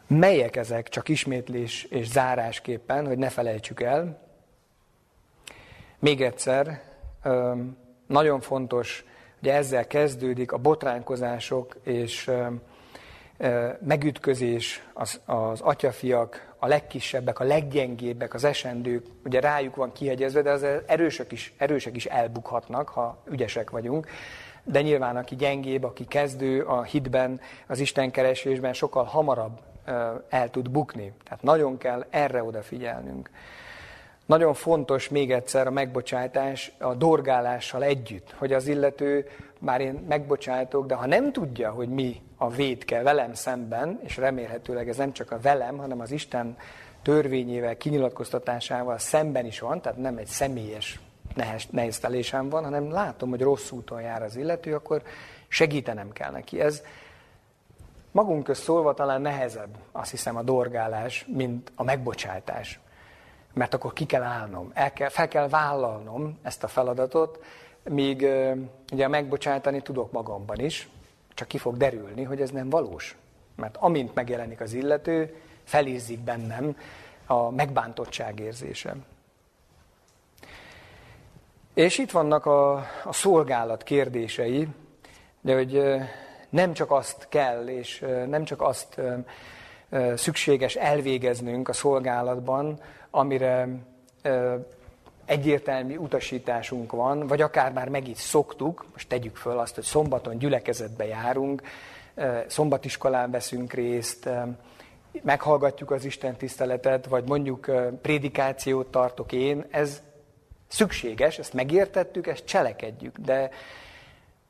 Melyek 0.07 0.57
ezek, 0.57 0.89
csak 0.89 1.09
ismétlés 1.09 1.85
és 1.85 2.09
zárásképpen, 2.09 3.07
hogy 3.07 3.19
ne 3.19 3.29
felejtsük 3.29 3.83
el. 3.83 4.25
Még 5.99 6.23
egyszer, 6.23 6.95
nagyon 8.07 8.41
fontos, 8.41 9.05
hogy 9.41 9.49
ezzel 9.49 9.87
kezdődik 9.87 10.53
a 10.53 10.57
botránkozások 10.57 11.77
és 11.83 12.31
megütközés, 13.81 14.87
az, 14.93 15.21
az 15.25 15.61
atyafiak, 15.61 16.55
a 16.59 16.67
legkisebbek, 16.67 17.41
a 17.41 17.45
leggyengébbek, 17.45 18.35
az 18.35 18.45
esendők, 18.45 19.07
ugye 19.25 19.41
rájuk 19.41 19.77
van 19.77 19.93
kihegyezve, 19.93 20.43
de 20.43 20.51
az 20.51 20.67
erősek 20.87 21.33
is, 21.33 21.55
erősek 21.57 21.97
is 21.97 22.07
elbukhatnak, 22.07 22.89
ha 22.89 23.23
ügyesek 23.31 23.71
vagyunk. 23.71 24.07
De 24.65 24.83
nyilván, 24.83 25.17
aki 25.17 25.37
gyengébb, 25.37 25.85
aki 25.85 26.05
kezdő 26.05 26.63
a 26.63 26.83
hitben, 26.83 27.41
az 27.67 27.79
Isten 27.79 28.11
keresésben 28.11 28.73
sokkal 28.73 29.05
hamarabb 29.05 29.61
el 30.29 30.51
tud 30.51 30.71
bukni. 30.71 31.13
Tehát 31.25 31.43
nagyon 31.43 31.79
kell 31.79 32.07
erre 32.11 32.43
odafigyelnünk. 32.43 33.31
Nagyon 34.27 34.55
fontos 34.55 35.09
még 35.09 35.33
egyszer 35.33 35.67
a 35.67 35.71
megbocsátás 35.71 36.73
a 36.79 36.95
dorgálással 36.95 37.83
együtt, 37.83 38.35
hogy 38.39 38.53
az 38.53 38.67
illető, 38.67 39.29
már 39.59 39.81
én 39.81 40.05
megbocsátok, 40.09 40.87
de 40.87 40.95
ha 40.95 41.07
nem 41.07 41.33
tudja, 41.33 41.71
hogy 41.71 41.89
mi 41.89 42.23
a 42.37 42.51
védke 42.51 43.03
velem 43.03 43.35
szemben, 43.35 44.01
és 44.03 44.17
remélhetőleg 44.17 44.89
ez 44.89 44.97
nem 44.97 45.13
csak 45.13 45.31
a 45.31 45.41
velem, 45.41 45.77
hanem 45.77 46.01
az 46.01 46.11
Isten 46.11 46.57
törvényével, 47.03 47.77
kinyilatkoztatásával 47.77 48.99
szemben 48.99 49.47
is 49.47 49.61
van, 49.61 49.81
tehát 49.81 49.99
nem 49.99 50.17
egy 50.17 50.27
személyes 50.27 51.01
nehéztelésem 51.71 52.49
van, 52.49 52.65
hanem 52.65 52.91
látom, 52.91 53.31
hogy 53.31 53.41
rossz 53.41 53.71
úton 53.71 54.01
jár 54.01 54.23
az 54.23 54.37
illető, 54.37 54.75
akkor 54.75 55.03
segítenem 55.49 56.13
kell 56.13 56.31
neki. 56.31 56.61
Ez 56.61 56.83
magunk 58.11 58.45
közt 58.45 58.63
szólva 58.63 58.95
talán 58.95 59.21
nehezebb, 59.21 59.77
azt 59.93 60.11
hiszem, 60.11 60.37
a 60.37 60.43
dorgálás, 60.43 61.27
mint 61.29 61.73
a 61.75 61.83
megbocsátás. 61.83 62.81
Mert 63.57 63.75
akkor 63.75 63.93
ki 63.93 64.07
kell 64.07 64.23
állnom, 64.23 64.71
el 64.75 64.93
kell, 64.93 65.09
fel 65.09 65.29
kell 65.29 65.49
vállalnom 65.49 66.39
ezt 66.43 66.65
a 66.65 66.69
feladatot, 66.69 67.45
míg 67.83 68.27
ugye 68.93 69.09
megbocsátani 69.09 69.83
tudok 69.83 70.13
magamban 70.13 70.59
is, 70.59 70.89
csak 71.35 71.49
ki 71.49 71.59
fog 71.59 71.77
derülni, 71.77 72.23
hogy 72.23 72.41
ez 72.41 72.51
nem 72.51 72.71
valós. 72.71 73.17
Mert 73.55 73.77
amint 73.77 74.15
megjelenik 74.15 74.61
az 74.61 74.73
illető, 74.73 75.43
felizzik 75.65 76.19
bennem 76.19 76.77
a 77.27 77.51
megbántottság 77.51 78.41
érzése. 78.41 78.97
És 81.75 81.99
itt 81.99 82.11
vannak 82.11 82.47
a, 82.47 82.75
a 83.05 83.13
szolgálat 83.13 83.83
kérdései, 83.83 84.69
de 85.41 85.55
hogy 85.55 85.83
nem 86.49 86.73
csak 86.73 86.91
azt 86.91 87.27
kell, 87.29 87.69
és 87.69 88.05
nem 88.29 88.45
csak 88.45 88.63
azt 88.63 89.01
szükséges 90.15 90.75
elvégeznünk 90.75 91.69
a 91.69 91.73
szolgálatban, 91.73 92.81
amire 93.17 93.69
egyértelmű 95.25 95.97
utasításunk 95.97 96.93
van, 96.93 97.27
vagy 97.27 97.41
akár 97.41 97.73
már 97.73 97.89
meg 97.89 98.09
is 98.09 98.19
szoktuk, 98.19 98.87
most 98.93 99.09
tegyük 99.09 99.37
föl 99.37 99.59
azt, 99.59 99.75
hogy 99.75 99.85
szombaton 99.85 100.39
gyülekezetbe 100.39 101.07
járunk, 101.07 101.63
szombatiskolán 102.47 103.31
veszünk 103.31 103.73
részt, 103.73 104.29
meghallgatjuk 105.23 105.91
az 105.91 106.05
Isten 106.05 106.37
tiszteletet, 106.37 107.07
vagy 107.07 107.29
mondjuk 107.29 107.71
prédikációt 108.03 108.87
tartok 108.87 109.33
én, 109.33 109.67
ez 109.71 110.03
szükséges, 110.69 111.39
ezt 111.39 111.53
megértettük, 111.53 112.27
ezt 112.27 112.45
cselekedjük, 112.45 113.19
de 113.19 113.51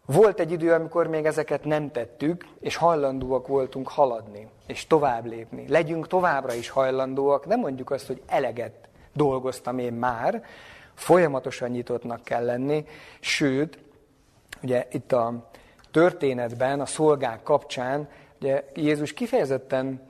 volt 0.07 0.41
egy 0.41 0.53
idő, 0.53 0.73
amikor 0.73 1.07
még 1.07 1.25
ezeket 1.25 1.65
nem 1.65 1.91
tettük, 1.91 2.45
és 2.61 2.77
hajlandóak 2.77 3.47
voltunk 3.47 3.89
haladni, 3.89 4.49
és 4.67 4.87
tovább 4.87 5.27
lépni. 5.27 5.65
Legyünk 5.69 6.07
továbbra 6.07 6.55
is 6.55 6.69
hajlandóak, 6.69 7.47
nem 7.47 7.61
mondjuk 7.61 7.91
azt, 7.91 8.07
hogy 8.07 8.23
eleget 8.27 8.89
dolgoztam 9.13 9.79
én 9.79 9.93
már, 9.93 10.43
folyamatosan 10.95 11.71
nyitottnak 11.71 12.25
kell 12.25 12.45
lenni, 12.45 12.85
sőt, 13.21 13.79
ugye 14.63 14.87
itt 14.91 15.13
a 15.13 15.51
történetben, 15.91 16.81
a 16.81 16.87
szolgák 16.87 17.43
kapcsán, 17.43 18.09
ugye 18.41 18.65
Jézus 18.75 19.13
kifejezetten 19.13 20.01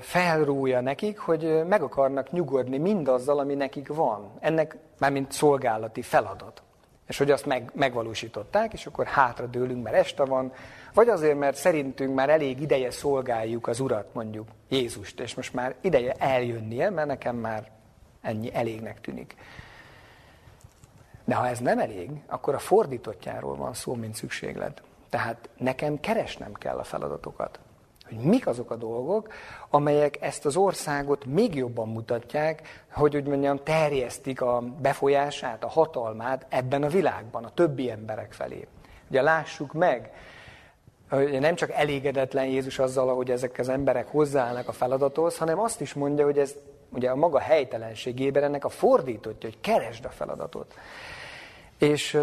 felrúja 0.00 0.80
nekik, 0.80 1.18
hogy 1.18 1.64
meg 1.68 1.82
akarnak 1.82 2.30
nyugodni 2.30 2.78
mindazzal, 2.78 3.38
ami 3.38 3.54
nekik 3.54 3.88
van. 3.88 4.30
Ennek 4.40 4.76
már 4.98 5.12
mint 5.12 5.32
szolgálati 5.32 6.02
feladat. 6.02 6.62
És 7.06 7.18
hogy 7.18 7.30
azt 7.30 7.46
meg, 7.46 7.70
megvalósították, 7.74 8.72
és 8.72 8.86
akkor 8.86 9.06
hátra 9.06 9.46
dőlünk, 9.46 9.82
mert 9.82 9.96
este 9.96 10.24
van, 10.24 10.52
vagy 10.94 11.08
azért, 11.08 11.38
mert 11.38 11.56
szerintünk 11.56 12.14
már 12.14 12.30
elég 12.30 12.60
ideje 12.60 12.90
szolgáljuk 12.90 13.66
az 13.66 13.80
Urat, 13.80 14.14
mondjuk 14.14 14.48
Jézust, 14.68 15.20
és 15.20 15.34
most 15.34 15.52
már 15.52 15.74
ideje 15.80 16.12
eljönnie, 16.12 16.90
mert 16.90 17.08
nekem 17.08 17.36
már 17.36 17.70
ennyi 18.20 18.54
elégnek 18.54 19.00
tűnik. 19.00 19.34
De 21.24 21.34
ha 21.34 21.48
ez 21.48 21.58
nem 21.58 21.78
elég, 21.78 22.10
akkor 22.26 22.54
a 22.54 22.58
fordítottjáról 22.58 23.56
van 23.56 23.74
szó, 23.74 23.94
mint 23.94 24.14
szükséglet. 24.14 24.82
Tehát 25.08 25.48
nekem 25.56 26.00
keresnem 26.00 26.52
kell 26.52 26.78
a 26.78 26.84
feladatokat. 26.84 27.58
Hogy 28.08 28.18
mik 28.18 28.46
azok 28.46 28.70
a 28.70 28.76
dolgok, 28.76 29.32
amelyek 29.70 30.22
ezt 30.22 30.46
az 30.46 30.56
országot 30.56 31.24
még 31.24 31.54
jobban 31.54 31.88
mutatják, 31.88 32.84
hogy 32.92 33.16
úgy 33.16 33.26
mondjam, 33.26 33.62
terjesztik 33.62 34.40
a 34.40 34.62
befolyását, 34.80 35.64
a 35.64 35.68
hatalmát 35.68 36.46
ebben 36.48 36.82
a 36.82 36.88
világban, 36.88 37.44
a 37.44 37.54
többi 37.54 37.90
emberek 37.90 38.32
felé. 38.32 38.66
Ugye 39.08 39.22
lássuk 39.22 39.72
meg, 39.72 40.12
nem 41.40 41.54
csak 41.54 41.70
elégedetlen 41.70 42.46
Jézus 42.46 42.78
azzal, 42.78 43.14
hogy 43.14 43.30
ezek 43.30 43.58
az 43.58 43.68
emberek 43.68 44.08
hozzáállnak 44.08 44.68
a 44.68 44.72
feladathoz, 44.72 45.38
hanem 45.38 45.60
azt 45.60 45.80
is 45.80 45.94
mondja, 45.94 46.24
hogy 46.24 46.38
ez 46.38 46.54
ugye 46.90 47.10
a 47.10 47.16
maga 47.16 47.38
helytelenségében 47.38 48.42
ennek 48.42 48.64
a 48.64 48.68
fordítottja, 48.68 49.48
hogy 49.48 49.60
keresd 49.60 50.04
a 50.04 50.08
feladatot. 50.08 50.74
És 51.78 52.18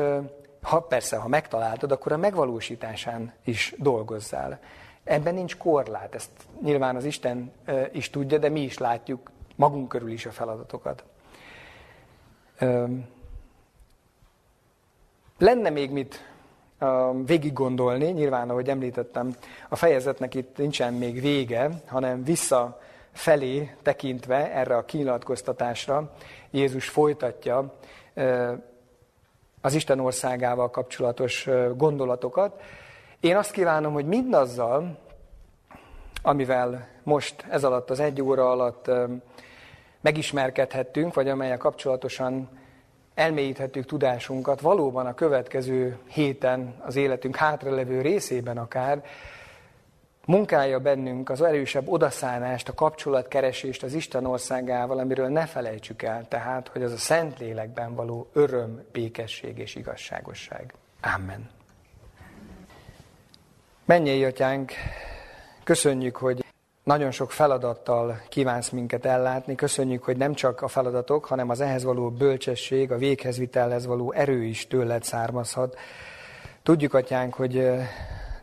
ha 0.62 0.80
persze, 0.80 1.18
ha 1.18 1.28
megtaláltad, 1.28 1.92
akkor 1.92 2.12
a 2.12 2.18
megvalósításán 2.18 3.34
is 3.44 3.76
dolgozzál. 3.78 4.60
Ebben 5.04 5.34
nincs 5.34 5.58
korlát, 5.58 6.16
ezt 6.16 6.32
nyilván 6.62 6.96
az 6.96 7.04
Isten 7.04 7.52
is 7.92 8.10
tudja, 8.10 8.38
de 8.38 8.50
mi 8.50 8.62
is 8.62 8.78
látjuk 8.78 9.32
magunk 9.56 9.88
körül 9.88 10.12
is 10.12 10.26
a 10.26 10.32
feladatokat. 10.32 11.04
Lenne 15.38 15.70
még 15.70 15.92
mit 15.92 16.30
végig 17.26 17.54
gondolni, 17.54 18.06
nyilván, 18.06 18.50
ahogy 18.50 18.70
említettem, 18.70 19.36
a 19.70 19.76
fejezetnek 19.76 20.36
itt 20.36 20.58
nincsen 20.58 20.94
még 20.94 21.22
vége, 21.22 21.70
hanem 21.88 22.24
vissza 22.24 22.82
felé 23.12 23.76
tekintve 23.82 24.52
erre 24.54 24.76
a 24.78 24.86
kinyilatkoztatásra 24.86 26.14
Jézus 26.50 26.90
folytatja 26.90 27.74
az 29.62 29.74
Isten 29.74 30.00
országával 30.00 30.70
kapcsolatos 30.70 31.50
gondolatokat. 31.76 32.62
Én 33.22 33.36
azt 33.36 33.52
kívánom, 33.52 33.94
hogy 33.94 34.06
mindazzal, 34.06 34.98
amivel 36.22 36.88
most 37.04 37.46
ez 37.50 37.64
alatt, 37.64 37.90
az 37.90 38.00
egy 38.00 38.22
óra 38.22 38.52
alatt 38.52 38.92
megismerkedhettünk, 40.02 41.14
vagy 41.14 41.30
amelyek 41.30 41.58
kapcsolatosan 41.58 42.50
elmélyíthetjük 43.14 43.86
tudásunkat, 43.86 44.62
valóban 44.62 45.06
a 45.06 45.14
következő 45.14 45.98
héten, 46.08 46.76
az 46.86 46.96
életünk 46.96 47.36
hátralevő 47.36 48.02
részében 48.02 48.58
akár, 48.58 49.04
munkálja 50.26 50.80
bennünk 50.80 51.30
az 51.30 51.42
erősebb 51.42 51.88
odaszánást, 51.88 52.70
a 52.70 52.74
kapcsolatkeresést 52.74 53.84
az 53.84 53.94
Isten 53.94 54.26
országával, 54.26 55.00
amiről 55.00 55.28
ne 55.28 55.46
felejtsük 55.46 56.02
el, 56.02 56.28
tehát, 56.28 56.68
hogy 56.68 56.84
az 56.84 56.92
a 56.92 56.98
szent 56.98 57.40
lélekben 57.40 57.96
való 57.96 58.30
öröm, 58.34 58.84
békesség 58.92 59.58
és 59.58 59.76
igazságosság. 59.76 60.74
Amen. 61.16 61.61
Menjél, 63.86 64.26
Atyánk, 64.26 64.72
köszönjük, 65.64 66.16
hogy 66.16 66.46
nagyon 66.84 67.12
sok 67.12 67.32
feladattal 67.32 68.22
kívánsz 68.30 68.70
minket 68.70 69.06
ellátni. 69.06 69.56
Köszönjük, 69.56 70.04
hogy 70.04 70.18
nem 70.18 70.34
csak 70.34 70.62
a 70.62 70.68
feladatok, 70.68 71.26
hanem 71.26 71.50
az 71.50 71.62
ehhez 71.62 71.84
való 71.84 72.10
bölcsesség, 72.10 72.92
a 72.92 72.98
véghezvitelhez 72.98 73.86
való 73.86 74.12
erő 74.12 74.44
is 74.44 74.68
tőled 74.68 75.04
származhat. 75.04 75.78
Tudjuk, 76.64 76.94
Atyánk, 76.94 77.34
hogy 77.34 77.72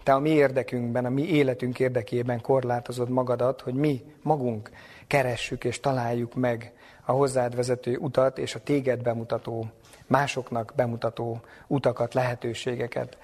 te 0.03 0.13
a 0.13 0.19
mi 0.19 0.31
érdekünkben, 0.31 1.05
a 1.05 1.11
mi 1.11 1.23
életünk 1.23 1.81
érdekében 1.81 2.41
korlátozod 2.41 3.09
magadat, 3.09 3.61
hogy 3.61 3.75
mi 3.75 4.05
magunk 4.23 4.71
keressük 5.07 5.65
és 5.65 5.81
találjuk 5.81 6.35
meg 6.35 6.73
a 7.05 7.13
hozzád 7.13 7.57
vezető 7.57 7.97
utat 7.97 8.39
és 8.39 8.55
a 8.55 8.63
téged 8.63 9.03
bemutató, 9.03 9.67
másoknak 10.07 10.73
bemutató 10.77 11.41
utakat, 11.67 12.15
lehetőségeket. 12.15 13.19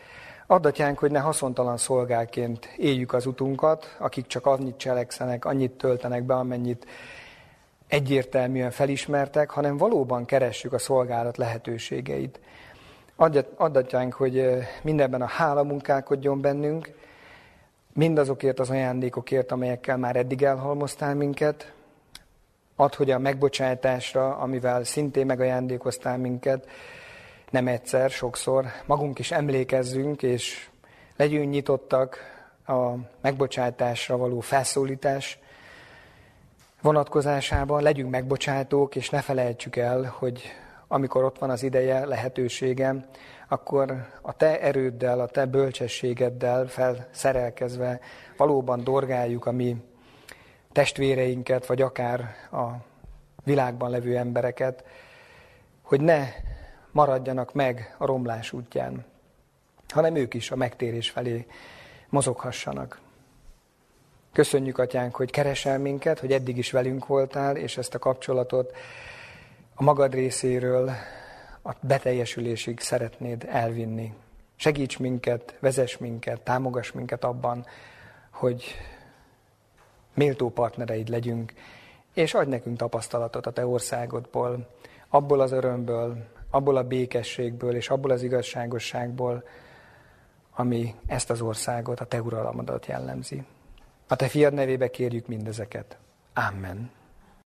Addatjánk, 0.47 0.99
hogy 0.99 1.11
ne 1.11 1.19
haszontalan 1.19 1.77
szolgálként 1.77 2.69
éljük 2.77 3.13
az 3.13 3.27
utunkat, 3.27 3.97
akik 3.99 4.27
csak 4.27 4.47
annyit 4.47 4.77
cselekszenek, 4.77 5.45
annyit 5.45 5.71
töltenek 5.71 6.23
be, 6.23 6.35
amennyit 6.35 6.87
egyértelműen 7.89 8.71
felismertek, 8.71 9.51
hanem 9.51 9.77
valóban 9.77 10.25
keressük 10.25 10.73
a 10.73 10.79
szolgálat 10.79 11.37
lehetőségeit. 11.37 12.41
Adatjánk, 13.57 14.13
hogy 14.13 14.49
mindenben 14.83 15.23
a 15.23 15.27
hála 15.27 15.63
munkálkodjon 15.63 16.41
bennünk, 16.41 16.91
mindazokért 17.93 18.61
az 18.61 18.71
ajándékokért, 18.71 19.53
amelyekkel 19.53 19.97
már 19.97 20.17
eddig 20.17 20.43
elhalmoztál 20.43 21.15
minket, 21.15 21.73
Add, 22.77 22.97
hogy 22.97 23.11
a 23.11 23.19
megbocsátásra, 23.19 24.37
amivel 24.37 24.85
szintén 24.85 25.27
megajándékoztál 25.27 26.19
minket, 26.19 26.69
nem 27.55 27.69
egyszer, 27.69 28.11
sokszor, 28.11 28.67
magunk 28.87 29.19
is 29.19 29.31
emlékezzünk, 29.31 30.23
és 30.23 30.69
legyünk 31.17 31.51
nyitottak 31.51 32.19
a 32.67 32.93
megbocsátásra 33.21 34.17
való 34.17 34.41
felszólítás 34.41 35.39
vonatkozásában, 36.83 37.83
legyünk 37.83 38.11
megbocsátók, 38.11 38.97
és 38.97 39.11
ne 39.11 39.21
felejtsük 39.21 39.77
el, 39.77 40.15
hogy 40.19 40.43
amikor 40.89 41.25
ott 41.25 41.39
van 41.39 41.51
az 41.51 41.63
ideje, 41.63 42.05
lehetősége, 42.05 43.09
akkor 43.49 44.07
a 44.23 44.33
te 44.33 44.61
erőddel, 44.61 45.21
a 45.21 45.27
te 45.27 45.47
bölcsességeddel 45.47 46.67
felszerelkezve 46.67 48.01
valóban 48.37 48.85
dorgáljuk 48.85 49.47
a 49.47 49.53
mi 49.53 49.77
testvéreinket, 50.73 51.67
vagy 51.67 51.83
akár 51.83 52.21
a 52.53 52.67
világban 53.45 53.91
levő 53.91 54.17
embereket, 54.17 54.85
hogy 55.83 56.01
ne 56.01 56.27
maradjanak 56.95 57.53
meg 57.53 57.95
a 57.99 58.07
romlás 58.07 58.53
útján, 58.53 59.05
hanem 59.89 60.15
ők 60.15 60.35
is 60.35 60.51
a 60.51 60.57
megtérés 60.57 61.11
felé 61.11 61.47
mozoghassanak. 62.09 63.01
Köszönjük, 64.33 64.79
Atyánk, 64.79 65.17
hogy 65.17 65.31
keresel 65.31 65.79
minket, 65.79 66.19
hogy 66.19 66.33
eddig 66.33 66.57
is 66.57 66.71
velünk 66.71 67.07
voltál, 67.07 67.57
és 67.57 67.77
ezt 67.77 67.95
a 67.95 67.99
kapcsolatot 67.99 68.77
a 69.75 69.83
magad 69.83 70.15
részéről 70.15 70.91
a 71.63 71.73
beteljesülésig 71.81 72.81
szeretnéd 72.81 73.47
elvinni. 73.51 74.15
Segíts 74.57 74.99
minket, 74.99 75.57
vezess 75.61 75.97
minket, 75.97 76.41
támogass 76.41 76.93
minket 76.93 77.25
abban, 77.25 77.67
hogy 78.31 78.75
méltó 80.15 80.51
partnereid 80.51 81.09
legyünk, 81.09 81.53
és 82.13 82.35
adj 82.35 82.51
nekünk 82.51 82.77
tapasztalatot 82.77 83.47
a 83.47 83.53
Te 83.53 83.67
országodból, 83.67 84.69
abból 85.09 85.41
az 85.41 85.53
örömből, 85.53 86.33
abból 86.55 86.77
a 86.77 86.83
békességből 86.83 87.75
és 87.75 87.91
abból 87.91 88.11
az 88.11 88.23
igazságosságból, 88.23 89.45
ami 90.55 90.95
ezt 91.07 91.31
az 91.31 91.41
országot, 91.41 92.01
a 92.01 92.05
Te 92.05 92.23
uralmadat 92.23 92.87
jellemzi. 92.87 93.43
A 94.09 94.17
Te 94.17 94.29
fiad 94.29 94.53
nevébe 94.53 94.91
kérjük 94.91 95.27
mindezeket. 95.27 95.99
Amen. 96.35 96.91